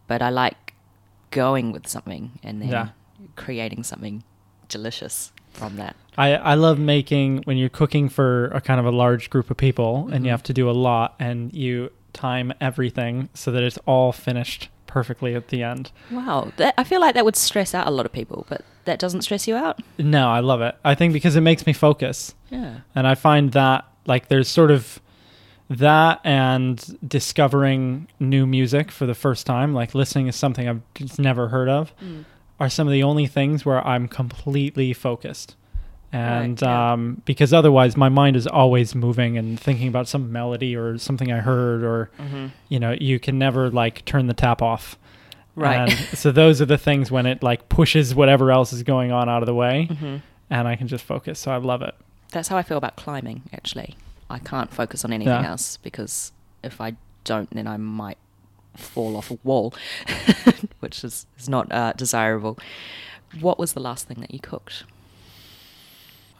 but 0.06 0.20
I 0.22 0.30
like 0.30 0.74
going 1.30 1.70
with 1.72 1.86
something 1.86 2.32
and 2.42 2.60
then 2.60 2.68
Yeah. 2.70 2.88
creating 3.36 3.84
something 3.84 4.24
delicious 4.68 5.32
from 5.52 5.76
that. 5.76 5.94
I 6.18 6.34
I 6.34 6.54
love 6.54 6.78
making 6.78 7.42
when 7.44 7.56
you're 7.56 7.68
cooking 7.68 8.08
for 8.08 8.46
a 8.46 8.60
kind 8.60 8.80
of 8.80 8.86
a 8.86 8.90
large 8.90 9.30
group 9.30 9.50
of 9.50 9.56
people, 9.56 10.08
and 10.12 10.22
Mhm. 10.22 10.24
you 10.24 10.30
have 10.30 10.42
to 10.44 10.52
do 10.52 10.68
a 10.70 10.72
lot, 10.72 11.14
and 11.18 11.52
you 11.52 11.90
time 12.12 12.52
everything 12.60 13.28
so 13.34 13.52
that 13.52 13.62
it's 13.62 13.78
all 13.86 14.10
finished 14.12 14.68
perfectly 14.90 15.34
at 15.34 15.48
the 15.48 15.62
end. 15.62 15.90
Wow, 16.10 16.52
that, 16.56 16.74
I 16.76 16.84
feel 16.84 17.00
like 17.00 17.14
that 17.14 17.24
would 17.24 17.36
stress 17.36 17.74
out 17.74 17.86
a 17.86 17.90
lot 17.90 18.04
of 18.04 18.12
people, 18.12 18.44
but 18.48 18.62
that 18.84 18.98
doesn't 18.98 19.22
stress 19.22 19.46
you 19.46 19.56
out. 19.56 19.80
No, 19.98 20.28
I 20.28 20.40
love 20.40 20.60
it. 20.60 20.74
I 20.84 20.94
think 20.94 21.12
because 21.12 21.36
it 21.36 21.40
makes 21.42 21.66
me 21.66 21.72
focus. 21.72 22.34
Yeah. 22.50 22.80
And 22.94 23.06
I 23.06 23.14
find 23.14 23.52
that 23.52 23.86
like 24.06 24.28
there's 24.28 24.48
sort 24.48 24.70
of 24.70 25.00
that 25.68 26.20
and 26.24 26.98
discovering 27.06 28.08
new 28.18 28.46
music 28.46 28.90
for 28.90 29.06
the 29.06 29.14
first 29.14 29.46
time, 29.46 29.72
like 29.72 29.94
listening 29.94 30.26
to 30.26 30.32
something 30.32 30.68
I've 30.68 30.82
just 30.94 31.18
never 31.18 31.48
heard 31.48 31.68
of, 31.68 31.96
mm. 31.98 32.24
are 32.58 32.68
some 32.68 32.88
of 32.88 32.92
the 32.92 33.04
only 33.04 33.28
things 33.28 33.64
where 33.64 33.86
I'm 33.86 34.08
completely 34.08 34.92
focused. 34.92 35.54
And 36.12 36.60
Right, 36.60 36.68
yeah. 36.68 36.92
um, 36.92 37.22
because 37.24 37.52
otherwise 37.52 37.96
my 37.96 38.08
mind 38.08 38.34
is 38.36 38.46
always 38.46 38.94
moving 38.94 39.38
and 39.38 39.58
thinking 39.60 39.86
about 39.88 40.08
some 40.08 40.32
melody 40.32 40.74
or 40.74 40.98
something 40.98 41.30
I 41.30 41.38
heard 41.38 41.84
or 41.84 42.10
Mm-hmm. 42.18 42.46
you 42.68 42.80
know, 42.80 42.96
you 43.00 43.20
can 43.20 43.38
never 43.38 43.70
like 43.70 44.04
turn 44.04 44.26
the 44.26 44.34
tap 44.34 44.60
off. 44.60 44.98
Right. 45.54 45.76
And 45.88 45.92
so 46.18 46.32
those 46.32 46.60
are 46.60 46.66
the 46.66 46.78
things 46.78 47.10
when 47.10 47.26
it 47.26 47.42
like 47.42 47.68
pushes 47.68 48.14
whatever 48.14 48.50
else 48.50 48.72
is 48.72 48.82
going 48.82 49.12
on 49.12 49.28
out 49.28 49.42
of 49.42 49.46
the 49.46 49.54
way 49.54 49.86
hmm 49.86 50.16
and 50.52 50.66
I 50.66 50.74
can 50.74 50.88
just 50.88 51.04
focus. 51.04 51.38
So 51.38 51.52
I 51.52 51.58
love 51.58 51.80
it. 51.82 51.94
That's 52.32 52.48
how 52.48 52.56
I 52.56 52.62
feel 52.64 52.76
about 52.76 52.96
climbing, 52.96 53.42
actually. 53.52 53.96
I 54.28 54.40
can't 54.40 54.72
focus 54.72 55.04
on 55.04 55.12
anything 55.12 55.42
Yeah. 55.44 55.50
else 55.50 55.76
because 55.76 56.32
if 56.64 56.80
I 56.80 56.96
don't, 57.22 57.48
then 57.50 57.68
I 57.68 57.76
might 57.76 58.18
fall 58.76 59.16
off 59.16 59.30
a 59.30 59.38
wall, 59.44 59.74
which 60.80 61.04
is, 61.04 61.26
is 61.38 61.48
not 61.48 61.70
uh, 61.72 61.92
desirable. 61.92 62.58
What 63.40 63.58
was 63.60 63.74
the 63.74 63.80
last 63.80 64.08
thing 64.08 64.18
that 64.20 64.32
you 64.32 64.40
cooked? 64.40 64.84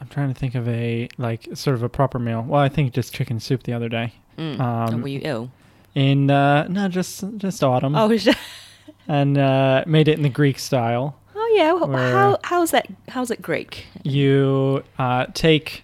I'm 0.01 0.07
trying 0.07 0.33
to 0.33 0.37
think 0.39 0.55
of 0.55 0.67
a 0.67 1.07
like 1.17 1.47
sort 1.53 1.75
of 1.75 1.83
a 1.83 1.89
proper 1.89 2.17
meal. 2.19 2.43
Well, 2.47 2.59
I 2.61 2.67
think 2.69 2.91
just 2.93 3.13
chicken 3.13 3.39
soup 3.39 3.63
the 3.63 3.73
other 3.73 3.87
day. 3.87 4.13
Mm. 4.37 4.59
Um, 4.59 4.93
and 4.95 5.01
were 5.03 5.07
you 5.09 5.21
ill? 5.23 5.51
In 5.95 6.29
uh 6.31 6.67
no, 6.67 6.87
just 6.89 7.23
just 7.37 7.63
autumn. 7.63 7.95
Oh, 7.95 8.11
And 9.07 9.37
uh 9.37 9.83
made 9.87 10.07
it 10.07 10.17
in 10.17 10.23
the 10.23 10.29
Greek 10.29 10.57
style. 10.59 11.15
oh 11.35 11.53
yeah. 11.55 11.73
Where- 11.73 12.11
How 12.11 12.39
how's 12.43 12.71
that? 12.71 12.87
How's 13.09 13.29
it 13.31 13.41
Greek? 13.41 13.85
You 14.03 14.83
uh 14.97 15.27
take 15.33 15.83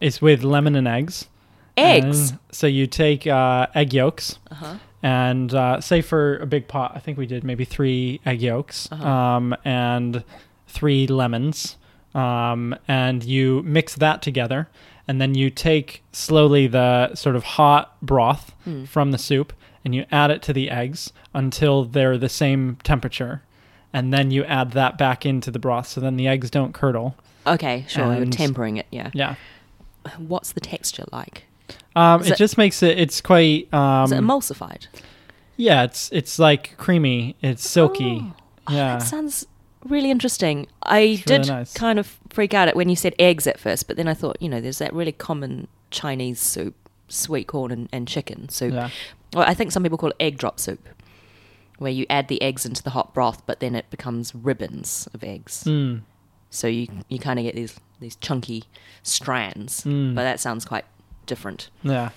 it's 0.00 0.20
with 0.22 0.42
lemon 0.42 0.74
and 0.74 0.88
eggs. 0.88 1.28
Eggs. 1.76 2.30
And 2.30 2.38
so 2.52 2.66
you 2.66 2.86
take 2.86 3.26
uh 3.26 3.66
egg 3.74 3.92
yolks 3.92 4.38
Uh 4.50 4.54
huh. 4.54 4.74
and 5.02 5.52
uh 5.54 5.80
say 5.80 6.00
for 6.02 6.38
a 6.38 6.46
big 6.46 6.68
pot, 6.68 6.92
I 6.94 7.00
think 7.00 7.18
we 7.18 7.26
did 7.26 7.44
maybe 7.44 7.64
3 7.64 8.20
egg 8.24 8.40
yolks 8.42 8.88
Uh-huh. 8.92 9.06
um 9.08 9.56
and 9.64 10.24
3 10.68 11.06
lemons. 11.08 11.76
Um 12.14 12.76
and 12.88 13.24
you 13.24 13.62
mix 13.64 13.94
that 13.96 14.22
together 14.22 14.68
and 15.08 15.20
then 15.20 15.34
you 15.34 15.50
take 15.50 16.02
slowly 16.12 16.66
the 16.66 17.14
sort 17.14 17.36
of 17.36 17.42
hot 17.44 17.96
broth 18.02 18.52
Hmm. 18.64 18.84
from 18.84 19.10
the 19.10 19.18
soup 19.18 19.52
and 19.84 19.94
you 19.94 20.04
add 20.12 20.30
it 20.30 20.42
to 20.42 20.52
the 20.52 20.70
eggs 20.70 21.12
until 21.34 21.84
they're 21.84 22.16
the 22.18 22.28
same 22.28 22.76
temperature. 22.84 23.42
And 23.92 24.12
then 24.12 24.30
you 24.30 24.44
add 24.44 24.72
that 24.72 24.96
back 24.96 25.26
into 25.26 25.50
the 25.50 25.58
broth 25.58 25.88
so 25.88 26.00
then 26.00 26.16
the 26.16 26.28
eggs 26.28 26.50
don't 26.50 26.72
curdle. 26.72 27.16
Okay, 27.46 27.84
sure. 27.88 28.12
And- 28.12 28.32
tempering 28.32 28.76
it. 28.76 28.86
Yeah. 28.90 29.10
Yeah. 29.12 29.34
What's 30.18 30.52
the 30.52 30.60
texture 30.60 31.04
like? 31.12 31.44
Um, 31.96 32.20
it, 32.22 32.30
it- 32.30 32.36
just 32.38 32.56
makes 32.58 32.82
it 32.82 32.98
it's 32.98 33.20
quite 33.20 33.72
um 33.74 34.04
Is 34.04 34.12
it 34.12 34.20
emulsified? 34.20 34.86
yeah, 35.56 35.82
it's 35.84 36.10
it's 36.12 36.38
like 36.38 36.76
creamy, 36.76 37.36
it's 37.42 37.68
silky. 37.68 38.18
Oh. 38.22 38.34
Oh, 38.68 38.72
yeah. 38.74 38.98
that 38.98 39.02
sounds 39.02 39.46
really 39.84 40.10
interesting. 40.10 40.66
I 40.82 41.00
really 41.00 41.16
did 41.18 41.46
nice. 41.48 41.72
kind 41.72 41.98
of 41.98 42.18
freak 42.30 42.54
out 42.54 42.68
at 42.68 42.76
when 42.76 42.88
you 42.88 42.96
said 42.96 43.14
eggs 43.18 43.46
at 43.46 43.58
first, 43.58 43.86
but 43.86 43.96
then 43.96 44.08
I 44.08 44.14
thought, 44.14 44.36
you 44.40 44.48
know, 44.48 44.60
there's 44.60 44.78
that 44.78 44.92
really 44.92 45.12
common 45.12 45.68
Chinese 45.90 46.40
soup, 46.40 46.74
sweet 47.08 47.46
corn 47.46 47.70
and, 47.70 47.88
and 47.92 48.08
chicken 48.08 48.48
soup. 48.48 48.74
Yeah. 48.74 48.90
Well, 49.34 49.44
I 49.48 49.54
think 49.54 49.72
some 49.72 49.82
people 49.82 49.98
call 49.98 50.10
it 50.10 50.16
egg 50.20 50.38
drop 50.38 50.60
soup, 50.60 50.88
where 51.78 51.92
you 51.92 52.06
add 52.10 52.28
the 52.28 52.40
eggs 52.42 52.66
into 52.66 52.82
the 52.82 52.90
hot 52.90 53.14
broth, 53.14 53.44
but 53.46 53.60
then 53.60 53.74
it 53.74 53.88
becomes 53.90 54.34
ribbons 54.34 55.08
of 55.14 55.24
eggs. 55.24 55.64
Mm. 55.64 56.02
So 56.50 56.66
you 56.66 56.86
you 57.08 57.18
kind 57.18 57.38
of 57.38 57.44
get 57.44 57.54
these 57.54 57.80
these 58.00 58.16
chunky 58.16 58.64
strands. 59.02 59.84
Mm. 59.84 60.14
But 60.14 60.24
that 60.24 60.40
sounds 60.40 60.64
quite 60.64 60.84
different. 61.26 61.70
Yeah. 61.82 62.10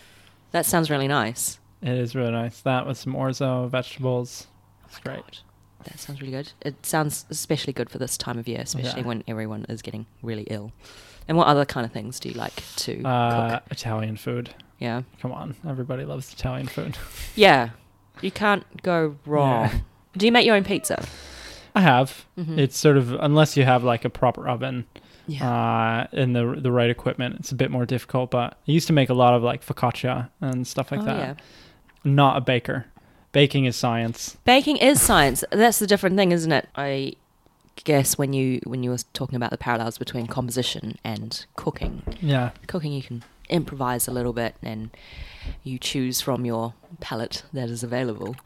That 0.51 0.65
sounds 0.65 0.89
really 0.89 1.07
nice. 1.07 1.59
It 1.81 1.97
is 1.97 2.15
really 2.15 2.31
nice. 2.31 2.61
That 2.61 2.85
with 2.85 2.97
some 2.97 3.13
orzo 3.13 3.69
vegetables. 3.69 4.47
It's 4.87 4.99
great. 4.99 5.17
God, 5.17 5.37
that 5.85 5.99
sounds 5.99 6.21
really 6.21 6.31
good. 6.33 6.51
It 6.61 6.85
sounds 6.85 7.25
especially 7.29 7.73
good 7.73 7.89
for 7.89 7.97
this 7.97 8.17
time 8.17 8.37
of 8.37 8.47
year, 8.47 8.61
especially 8.61 9.01
Yeah. 9.01 9.07
when 9.07 9.23
everyone 9.27 9.65
is 9.69 9.81
getting 9.81 10.05
really 10.21 10.43
ill. 10.49 10.71
And 11.27 11.37
what 11.37 11.47
other 11.47 11.65
kind 11.65 11.85
of 11.85 11.91
things 11.91 12.19
do 12.19 12.29
you 12.29 12.35
like 12.35 12.61
to 12.77 13.01
Uh, 13.03 13.49
cook? 13.59 13.63
Italian 13.71 14.17
food. 14.17 14.53
Yeah, 14.79 15.03
Come 15.21 15.31
on, 15.31 15.55
everybody 15.67 16.03
loves 16.05 16.31
Italian 16.33 16.67
food. 16.67 16.97
yeah, 17.35 17.69
you 18.21 18.29
can't 18.31 18.63
go 18.83 19.15
wrong. 19.25 19.63
Yeah. 19.69 19.79
Do 20.17 20.25
you 20.25 20.31
make 20.31 20.45
your 20.45 20.55
own 20.55 20.63
pizza? 20.65 21.05
I 21.73 21.81
have. 21.81 22.25
Mhm. 22.37 22.57
It's 22.57 22.77
sort 22.77 22.97
of 22.97 23.13
unless 23.13 23.55
you 23.57 23.63
have 23.63 23.83
like 23.83 24.05
a 24.05 24.09
proper 24.09 24.47
oven 24.47 24.85
Yeah. 25.27 25.49
uh, 25.49 26.07
and 26.11 26.35
the 26.35 26.57
the 26.61 26.71
right 26.71 26.89
equipment, 26.89 27.35
it's 27.39 27.51
a 27.51 27.55
bit 27.55 27.71
more 27.71 27.85
difficult. 27.85 28.31
But 28.31 28.53
I 28.67 28.71
used 28.71 28.87
to 28.87 28.93
make 28.93 29.09
a 29.09 29.13
lot 29.13 29.33
of 29.33 29.43
like 29.43 29.65
focaccia 29.65 30.29
and 30.41 30.67
stuff 30.67 30.91
like 30.91 31.01
oh, 31.01 31.05
that. 31.05 31.17
yeah. 31.19 31.33
Not 32.03 32.37
a 32.37 32.41
baker. 32.41 32.85
Baking 33.35 33.65
is 33.65 33.75
science. 33.75 34.37
Baking 34.45 34.77
is 34.77 35.01
science. 35.01 35.43
That's 35.51 35.79
the 35.79 35.87
different 35.87 36.15
thing, 36.15 36.31
isn't 36.31 36.53
it? 36.53 36.69
I 36.73 37.15
guess 37.83 38.17
when 38.17 38.31
you 38.31 38.61
when 38.63 38.81
you 38.81 38.91
were 38.91 38.97
talking 39.11 39.35
about 39.35 39.49
the 39.49 39.57
parallels 39.57 39.97
between 39.97 40.25
composition 40.25 40.97
and 41.03 41.45
cooking, 41.57 42.01
Yeah. 42.21 42.51
cooking 42.67 42.93
you 42.93 43.03
can 43.03 43.25
improvise 43.49 44.07
a 44.07 44.11
little 44.11 44.31
bit 44.31 44.55
and 44.63 44.89
you 45.65 45.77
choose 45.77 46.21
from 46.21 46.45
your 46.45 46.75
palette 47.01 47.43
that 47.51 47.69
is 47.69 47.83
available. 47.83 48.37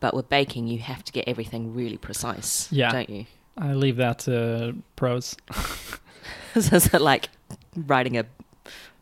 But 0.00 0.14
with 0.14 0.30
baking, 0.30 0.66
you 0.66 0.78
have 0.78 1.04
to 1.04 1.12
get 1.12 1.28
everything 1.28 1.74
really 1.74 1.98
precise, 1.98 2.72
Yeah. 2.72 2.90
don't 2.90 3.10
you? 3.10 3.26
I 3.58 3.74
leave 3.74 3.96
that 3.96 4.20
to 4.20 4.76
pros. 4.96 5.36
so 6.58 6.76
it's 6.76 6.90
like 6.94 7.28
writing 7.76 8.16
a 8.16 8.24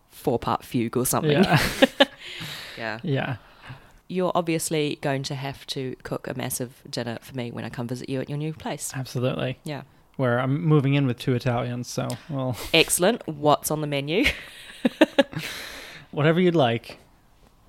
four-part 0.09 0.65
fugue 0.65 0.97
or 0.97 1.07
something. 1.07 1.45
Yeah. 1.45 1.61
yeah. 2.77 2.99
yeah. 3.05 3.37
You're 4.11 4.33
obviously 4.35 4.99
going 5.01 5.23
to 5.25 5.35
have 5.37 5.65
to 5.69 5.95
cook 6.03 6.27
a 6.27 6.35
massive 6.35 6.83
dinner 6.91 7.19
for 7.23 7.37
me 7.37 7.51
when 7.53 7.65
I 7.65 7.69
come 7.69 7.87
visit 7.87 8.09
you 8.09 8.21
at 8.21 8.29
your 8.29 8.39
new 8.39 8.53
place. 8.53 8.93
Absolutely. 8.95 9.59
Yeah. 9.65 9.83
Where 10.17 10.41
I'm 10.41 10.63
moving 10.63 10.95
in 10.95 11.07
with 11.07 11.19
two 11.19 11.35
Italians, 11.35 11.87
so 11.89 12.09
well, 12.29 12.57
Excellent. 12.75 13.27
What's 13.29 13.71
on 13.71 13.81
the 13.81 13.87
menu? 13.87 14.25
whatever 16.11 16.41
you'd 16.41 16.57
like. 16.57 16.99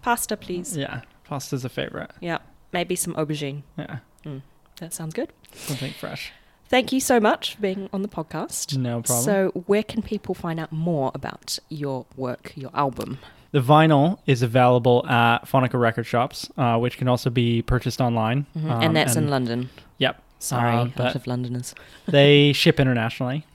Pasta, 0.01 0.35
please. 0.35 0.75
Yeah. 0.75 1.01
Pasta's 1.25 1.63
a 1.63 1.69
favorite. 1.69 2.11
Yeah. 2.19 2.39
Maybe 2.73 2.95
some 2.95 3.13
aubergine. 3.13 3.61
Yeah. 3.77 3.99
Mm, 4.25 4.41
that 4.79 4.93
sounds 4.93 5.13
good. 5.13 5.31
Something 5.53 5.93
fresh. 5.93 6.31
Thank 6.71 6.93
you 6.93 7.01
so 7.01 7.19
much 7.19 7.55
for 7.55 7.61
being 7.61 7.89
on 7.91 8.01
the 8.01 8.07
podcast. 8.07 8.77
No 8.77 9.01
problem. 9.01 9.25
So, 9.25 9.51
where 9.67 9.83
can 9.83 10.01
people 10.01 10.33
find 10.33 10.57
out 10.57 10.71
more 10.71 11.11
about 11.13 11.59
your 11.67 12.05
work, 12.15 12.53
your 12.55 12.71
album? 12.73 13.19
The 13.51 13.59
vinyl 13.59 14.19
is 14.25 14.41
available 14.41 15.05
at 15.05 15.39
Phonica 15.45 15.77
record 15.77 16.05
shops, 16.05 16.49
uh, 16.57 16.77
which 16.77 16.97
can 16.97 17.09
also 17.09 17.29
be 17.29 17.61
purchased 17.61 17.99
online. 17.99 18.45
Mhm. 18.57 18.71
Um, 18.71 18.81
and 18.83 18.95
that's 18.95 19.17
in 19.17 19.27
London. 19.29 19.69
Yep. 19.97 20.23
Sorry, 20.39 20.71
Uh, 20.71 20.87
out 20.97 21.15
of 21.15 21.27
Londoners. 21.27 21.75
They 22.07 22.53
ship 22.53 22.79
internationally. 22.79 23.45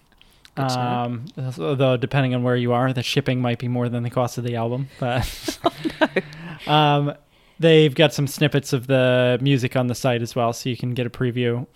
Um, 0.58 1.24
although 1.58 1.96
depending 1.96 2.34
on 2.34 2.42
where 2.42 2.56
you 2.56 2.72
are, 2.74 2.92
the 2.92 3.02
shipping 3.02 3.40
might 3.40 3.58
be 3.58 3.68
more 3.68 3.88
than 3.88 4.02
the 4.02 4.10
cost 4.10 4.36
of 4.36 4.44
the 4.44 4.56
album. 4.56 4.88
But 5.00 5.58
Oh, 6.66 6.70
um, 6.72 7.14
they've 7.58 7.94
got 7.94 8.12
some 8.12 8.26
snippets 8.26 8.74
of 8.74 8.86
the 8.88 9.38
music 9.40 9.74
on 9.74 9.86
the 9.86 9.94
site 9.94 10.20
as 10.20 10.36
well, 10.36 10.52
so 10.52 10.68
you 10.68 10.76
can 10.76 10.92
get 10.92 11.06
a 11.06 11.10
preview. 11.10 11.66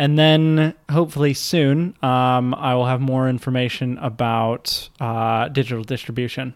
And 0.00 0.18
then 0.18 0.72
hopefully 0.90 1.34
soon, 1.34 1.94
um, 2.02 2.54
I 2.54 2.74
will 2.74 2.86
have 2.86 3.02
more 3.02 3.28
information 3.28 3.98
about 3.98 4.88
uh, 4.98 5.48
digital 5.48 5.84
distribution. 5.84 6.54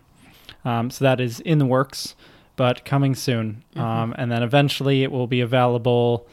Um, 0.64 0.88
so 0.88 1.05
that 1.05 1.20
is 1.20 1.40
in 1.40 1.59
the 1.59 1.66
works, 1.66 2.14
but 2.57 2.86
coming 2.86 3.14
soon. 3.14 3.62
Mhm. 3.76 3.80
Um, 3.82 4.14
and 4.16 4.32
then 4.32 4.42
eventually 4.42 5.03
it 5.03 5.12
will 5.12 5.26
be 5.26 5.42
available 5.42 6.26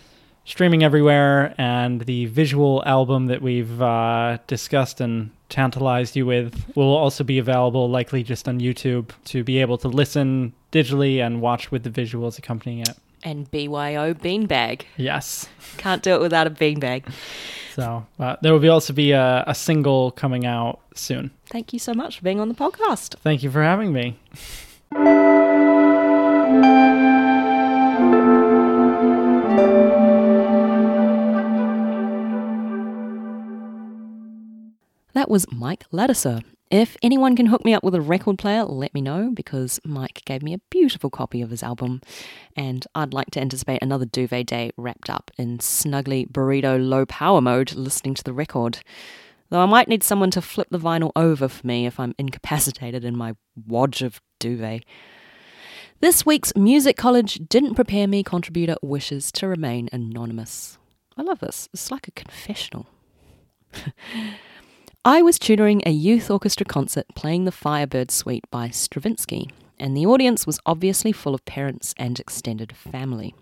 streaming 0.46 0.86
everywhere. 0.86 1.54
And 1.58 2.00
the 2.00 2.28
visual 2.28 2.82
album 2.86 3.26
that 3.26 3.42
we've 3.42 3.82
uh, 3.82 4.38
discussed 4.48 5.02
and 5.02 5.32
tantalized 5.50 6.16
you 6.16 6.26
with 6.26 6.64
will 6.76 6.96
also 6.96 7.26
be 7.26 7.40
available, 7.40 7.90
likely 7.90 8.24
just 8.24 8.48
on 8.48 8.62
YouTube, 8.62 9.10
to 9.26 9.44
be 9.44 9.60
able 9.60 9.78
to 9.80 9.90
listen 9.90 10.54
digitally 10.72 11.18
and 11.20 11.42
watch 11.42 11.72
with 11.72 11.84
the 11.84 11.90
visuals 11.90 12.40
accompanying 12.40 12.80
it. 12.80 12.96
And 13.24 13.50
BYO 13.52 14.14
beanbag. 14.14 14.84
Yes. 14.98 15.48
Can't 15.78 16.02
do 16.02 16.16
it 16.16 16.22
without 16.22 16.48
a 16.48 16.52
beanbag. 16.52 17.12
So 17.76 18.06
uh, 18.20 18.36
there 18.42 18.52
will 18.52 18.60
be 18.60 18.68
also 18.68 18.94
be 18.94 19.12
a, 19.12 19.44
a 19.48 19.56
single 19.56 20.12
coming 20.12 20.46
out 20.46 20.80
soon. 20.94 21.32
Thank 21.48 21.72
you 21.74 21.80
so 21.80 21.94
much 21.94 22.18
for 22.18 22.24
being 22.24 22.40
on 22.40 22.50
the 22.50 22.56
podcast. 22.56 23.16
Thank 23.20 23.44
you 23.44 23.52
for 23.52 23.64
having 23.64 23.94
me. 23.94 24.20
That 35.14 35.30
was 35.30 35.46
Mike 35.52 35.86
Ladisser. 35.92 36.44
If 36.72 36.96
anyone 37.02 37.36
can 37.36 37.48
hook 37.48 37.66
me 37.66 37.74
up 37.74 37.84
with 37.84 37.96
a 37.96 38.00
record 38.00 38.38
player, 38.38 38.64
let 38.64 38.94
me 38.94 39.02
know 39.02 39.30
because 39.34 39.78
Mike 39.84 40.22
gave 40.24 40.42
me 40.42 40.54
a 40.54 40.62
beautiful 40.70 41.10
copy 41.10 41.42
of 41.42 41.50
his 41.50 41.64
album, 41.64 42.00
and 42.56 42.88
I'd 42.96 43.14
like 43.14 43.30
to 43.32 43.42
anticipate 43.42 43.84
another 43.84 44.06
duvet 44.06 44.48
day 44.48 44.72
wrapped 44.78 45.10
up 45.10 45.32
in 45.38 45.58
snuggly 45.58 46.26
burrito 46.32 46.80
low 46.82 47.06
power 47.06 47.42
mode 47.42 47.74
listening 47.74 48.14
to 48.14 48.24
the 48.24 48.32
record. 48.32 48.80
Though 49.50 49.60
I 49.60 49.66
might 49.66 49.90
need 49.90 50.02
someone 50.02 50.32
to 50.32 50.42
flip 50.42 50.70
the 50.72 50.80
vinyl 50.80 51.12
over 51.14 51.50
for 51.50 51.68
me 51.68 51.86
if 51.86 52.00
I'm 52.00 52.16
incapacitated 52.18 53.04
in 53.04 53.18
my 53.18 53.36
wodge 53.68 54.02
of 54.02 54.22
duvet. 54.40 54.86
This 56.00 56.26
week's 56.26 56.56
Music 56.56 56.96
College 56.96 57.42
didn't 57.50 57.76
prepare 57.76 58.08
me 58.08 58.24
contributor 58.24 58.78
wishes 58.82 59.30
to 59.34 59.48
remain 59.50 59.90
anonymous. 59.92 60.78
I 61.18 61.24
love 61.24 61.40
this. 61.40 61.68
It's 61.74 61.92
like 61.92 62.08
a 62.08 62.12
confessional. 62.12 62.88
I 65.04 65.24
was 65.24 65.40
tutoring 65.40 65.82
a 65.84 65.90
youth 65.90 66.30
orchestra 66.30 66.64
concert 66.64 67.08
playing 67.16 67.46
the 67.46 67.52
Firebird 67.52 68.12
Suite 68.12 68.46
by 68.52 68.70
Stravinsky, 68.70 69.50
and 69.80 69.98
the 69.98 70.06
audience 70.06 70.46
was 70.46 70.60
obviously 70.64 71.12
full 71.12 71.34
of 71.34 71.44
parents 71.44 71.96
and 71.98 72.20
extended 72.20 72.78
family. 72.78 73.34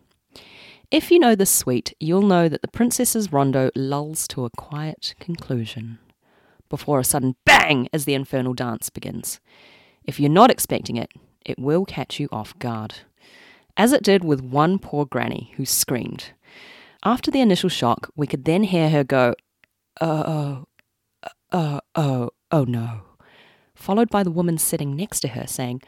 If 0.89 1.11
you 1.11 1.19
know 1.19 1.35
this 1.35 1.49
suite, 1.49 1.93
you'll 1.99 2.21
know 2.21 2.47
that 2.47 2.61
the 2.61 2.69
princess's 2.69 3.33
rondo 3.33 3.71
lulls 3.75 4.25
to 4.29 4.45
a 4.45 4.49
quiet 4.51 5.15
conclusion 5.19 5.99
before 6.69 6.97
a 6.97 7.03
sudden 7.03 7.35
bang 7.43 7.89
as 7.91 8.05
the 8.05 8.13
infernal 8.13 8.53
dance 8.53 8.89
begins. 8.89 9.41
If 10.05 10.17
you're 10.17 10.29
not 10.29 10.51
expecting 10.51 10.95
it, 10.95 11.11
it 11.45 11.59
will 11.59 11.83
catch 11.83 12.21
you 12.21 12.29
off 12.31 12.57
guard. 12.59 12.99
As 13.75 13.91
it 13.91 14.03
did 14.03 14.23
with 14.23 14.39
one 14.39 14.79
poor 14.79 15.05
granny 15.05 15.51
who 15.57 15.65
screamed. 15.65 16.31
After 17.03 17.29
the 17.29 17.41
initial 17.41 17.69
shock, 17.69 18.09
we 18.15 18.27
could 18.27 18.45
then 18.45 18.63
hear 18.63 18.89
her 18.91 19.03
go, 19.03 19.35
Oh, 19.99 20.68
oh, 21.51 21.81
oh, 21.95 22.29
oh 22.51 22.63
no. 22.63 23.01
Followed 23.75 24.09
by 24.09 24.23
the 24.23 24.31
woman 24.31 24.57
sitting 24.57 24.95
next 24.95 25.21
to 25.21 25.29
her 25.29 25.47
saying, 25.47 25.81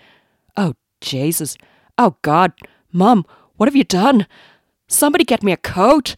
Oh, 0.55 0.75
Jesus. 1.01 1.57
Oh, 1.97 2.15
God. 2.21 2.53
Mum, 2.91 3.25
what 3.57 3.67
have 3.67 3.75
you 3.75 3.83
done? 3.83 4.27
Somebody 4.87 5.23
get 5.23 5.43
me 5.43 5.51
a 5.51 5.57
coat. 5.57 6.15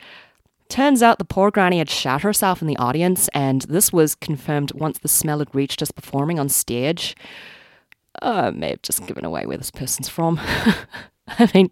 Turns 0.69 1.03
out 1.03 1.19
the 1.19 1.25
poor 1.25 1.51
granny 1.51 1.77
had 1.77 1.89
shat 1.89 2.21
herself 2.21 2.61
in 2.61 2.67
the 2.67 2.77
audience, 2.77 3.27
and 3.33 3.61
this 3.63 3.93
was 3.93 4.15
confirmed 4.15 4.71
once 4.73 4.97
the 4.97 5.07
smell 5.07 5.39
had 5.39 5.53
reached 5.53 5.81
us 5.81 5.91
performing 5.91 6.39
on 6.39 6.49
stage. 6.49 7.15
Uh, 8.21 8.45
I 8.45 8.51
may 8.51 8.69
have 8.71 8.81
just 8.81 9.05
given 9.05 9.25
away 9.25 9.45
where 9.45 9.57
this 9.57 9.71
person's 9.71 10.09
from. 10.09 10.39
I 11.27 11.49
mean, 11.53 11.69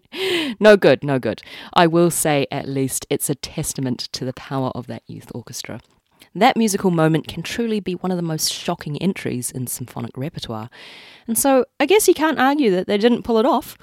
no 0.60 0.76
good, 0.76 1.02
no 1.02 1.18
good. 1.18 1.42
I 1.74 1.86
will 1.86 2.10
say, 2.10 2.46
at 2.50 2.68
least, 2.68 3.06
it's 3.10 3.28
a 3.28 3.34
testament 3.34 4.08
to 4.12 4.24
the 4.24 4.32
power 4.32 4.70
of 4.74 4.86
that 4.86 5.02
youth 5.06 5.30
orchestra. 5.34 5.80
That 6.34 6.56
musical 6.56 6.90
moment 6.90 7.28
can 7.28 7.42
truly 7.42 7.80
be 7.80 7.94
one 7.94 8.10
of 8.10 8.16
the 8.16 8.22
most 8.22 8.52
shocking 8.52 9.00
entries 9.02 9.50
in 9.50 9.66
symphonic 9.66 10.16
repertoire. 10.16 10.70
And 11.26 11.36
so 11.36 11.66
I 11.78 11.86
guess 11.86 12.08
you 12.08 12.14
can't 12.14 12.38
argue 12.38 12.70
that 12.70 12.86
they 12.86 12.98
didn't 12.98 13.22
pull 13.22 13.38
it 13.38 13.46
off. 13.46 13.76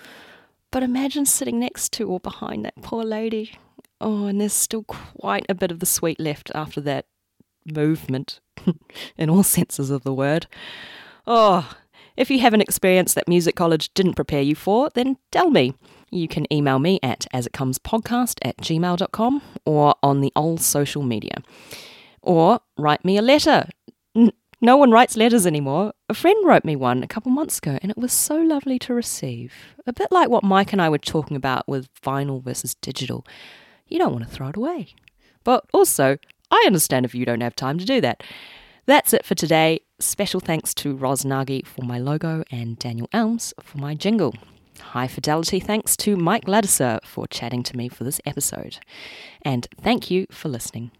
But 0.72 0.84
imagine 0.84 1.26
sitting 1.26 1.60
next 1.60 1.92
to 1.94 2.08
or 2.08 2.20
behind 2.20 2.66
that 2.66 2.82
poor 2.82 3.04
lady. 3.04 3.58
Oh, 4.02 4.26
and 4.26 4.40
there's 4.40 4.54
still 4.54 4.84
quite 4.84 5.46
a 5.50 5.56
bit 5.56 5.72
of 5.72 5.80
the 5.80 5.86
sweet 5.86 6.20
left 6.20 6.52
after 6.56 6.80
that 6.82 7.06
movement, 7.66 8.40
in 9.18 9.30
all 9.30 9.44
senses 9.44 9.90
of 9.90 10.04
the 10.04 10.14
word. 10.14 10.48
Oh, 11.28 11.76
if 12.16 12.30
you 12.30 12.40
have 12.40 12.54
an 12.54 12.62
experience 12.62 13.14
that 13.14 13.28
music 13.28 13.56
college 13.56 13.94
didn't 13.94 14.16
prepare 14.16 14.42
you 14.42 14.56
for, 14.56 14.90
then 14.94 15.18
tell 15.32 15.50
me. 15.50 15.74
You 16.12 16.28
can 16.28 16.52
email 16.52 16.80
me 16.80 17.00
at 17.04 17.28
asitcomespodcast 17.34 18.40
at 18.42 18.58
gmail.com 18.58 19.42
or 19.66 19.96
on 20.02 20.22
the 20.22 20.32
old 20.36 20.62
social 20.62 21.04
media. 21.04 21.36
Or 22.22 22.60
write 22.78 23.06
me 23.06 23.18
a 23.18 23.22
letter. 23.22 23.70
No 24.62 24.76
one 24.76 24.92
writes 24.92 25.16
letters 25.16 25.48
anymore. 25.48 25.94
A 26.10 26.14
friend 26.14 26.46
wrote 26.46 26.66
me 26.66 26.76
one 26.76 27.02
a 27.02 27.08
couple 27.08 27.32
months 27.32 27.60
ago, 27.60 27.80
and 27.82 27.90
it 27.90 27.98
was 27.98 28.12
so 28.12 28.36
lovely 28.36 28.78
to 28.80 28.94
receive. 28.94 29.54
A 29.88 29.94
bit 29.94 30.12
like 30.12 30.30
what 30.30 30.44
Mike 30.44 30.74
and 30.74 30.82
I 30.82 30.90
were 30.90 30.98
talking 30.98 31.38
about 31.38 31.66
with 31.66 31.88
vinyl 32.02 32.44
versus 32.44 32.76
digital. 32.82 33.26
You 33.88 34.00
don't 34.00 34.12
want 34.12 34.26
to 34.26 34.30
throw 34.30 34.50
it 34.50 34.58
away. 34.58 34.96
But 35.46 35.66
also, 35.74 36.18
I 36.52 36.62
understand 36.68 37.06
if 37.06 37.16
you 37.16 37.26
don't 37.26 37.40
have 37.42 37.56
time 37.56 37.78
to 37.78 37.86
do 37.86 38.02
that. 38.02 38.22
That's 38.86 39.14
it 39.14 39.24
for 39.24 39.34
today. 39.34 39.80
Special 40.00 40.42
thanks 40.42 40.74
to 40.76 40.94
Ros 40.96 41.24
Nagy 41.24 41.62
for 41.66 41.84
my 41.84 41.98
logo 41.98 42.44
and 42.52 42.78
Daniel 42.78 43.08
Elms 43.14 43.54
for 43.62 43.78
my 43.78 43.96
jingle. 43.96 44.34
High 44.80 45.08
fidelity 45.08 45.62
thanks 45.62 45.96
to 45.98 46.18
Mike 46.18 46.46
Ladisser 46.46 47.00
for 47.06 47.28
chatting 47.28 47.64
to 47.64 47.78
me 47.78 47.88
for 47.88 48.04
this 48.04 48.20
episode. 48.26 48.80
And 49.42 49.68
thank 49.80 50.12
you 50.12 50.26
for 50.32 50.50
listening. 50.50 50.92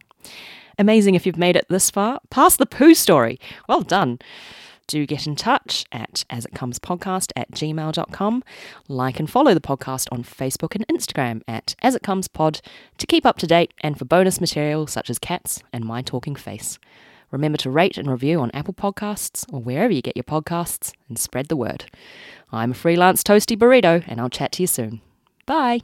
Amazing 0.80 1.14
if 1.16 1.26
you've 1.26 1.38
made 1.38 1.56
it 1.58 1.66
this 1.70 1.92
far. 1.92 2.22
Past 2.30 2.58
the 2.58 2.66
poo 2.66 2.96
story. 2.96 3.40
Well 3.68 3.82
done. 3.82 4.18
Do 4.88 5.06
get 5.06 5.28
in 5.28 5.36
touch 5.36 5.86
at 5.92 6.24
asitcomespodcast 6.32 7.32
at 7.36 7.52
gmail.com. 7.52 8.44
Like 8.88 9.20
and 9.20 9.30
follow 9.30 9.54
the 9.54 9.62
podcast 9.62 10.08
on 10.12 10.24
Facebook 10.24 10.74
and 10.74 10.88
Instagram 10.88 11.42
at 11.48 11.76
asitcomespod 11.84 12.62
to 12.98 13.06
keep 13.06 13.24
up 13.24 13.38
to 13.38 13.46
date 13.46 13.72
and 13.82 14.00
for 14.00 14.06
bonus 14.06 14.42
material 14.42 14.88
such 14.88 15.12
as 15.12 15.20
cats 15.20 15.62
and 15.72 15.86
my 15.86 16.02
talking 16.02 16.34
face. 16.36 16.80
Remember 17.30 17.60
to 17.60 17.70
rate 17.70 18.00
and 18.00 18.10
review 18.10 18.40
on 18.40 18.50
Apple 18.52 18.74
Podcasts 18.74 19.46
or 19.54 19.62
wherever 19.62 19.94
you 19.94 20.02
get 20.02 20.18
your 20.18 20.24
podcasts 20.24 20.94
and 21.08 21.20
spread 21.20 21.50
the 21.50 21.56
word. 21.56 21.86
I'm 22.52 22.72
a 22.72 22.74
freelance 22.74 23.22
toasty 23.22 23.56
burrito 23.56 24.04
and 24.08 24.20
I'll 24.20 24.30
chat 24.30 24.54
to 24.54 24.64
you 24.64 24.68
soon. 24.68 25.02
Bye. 25.46 25.82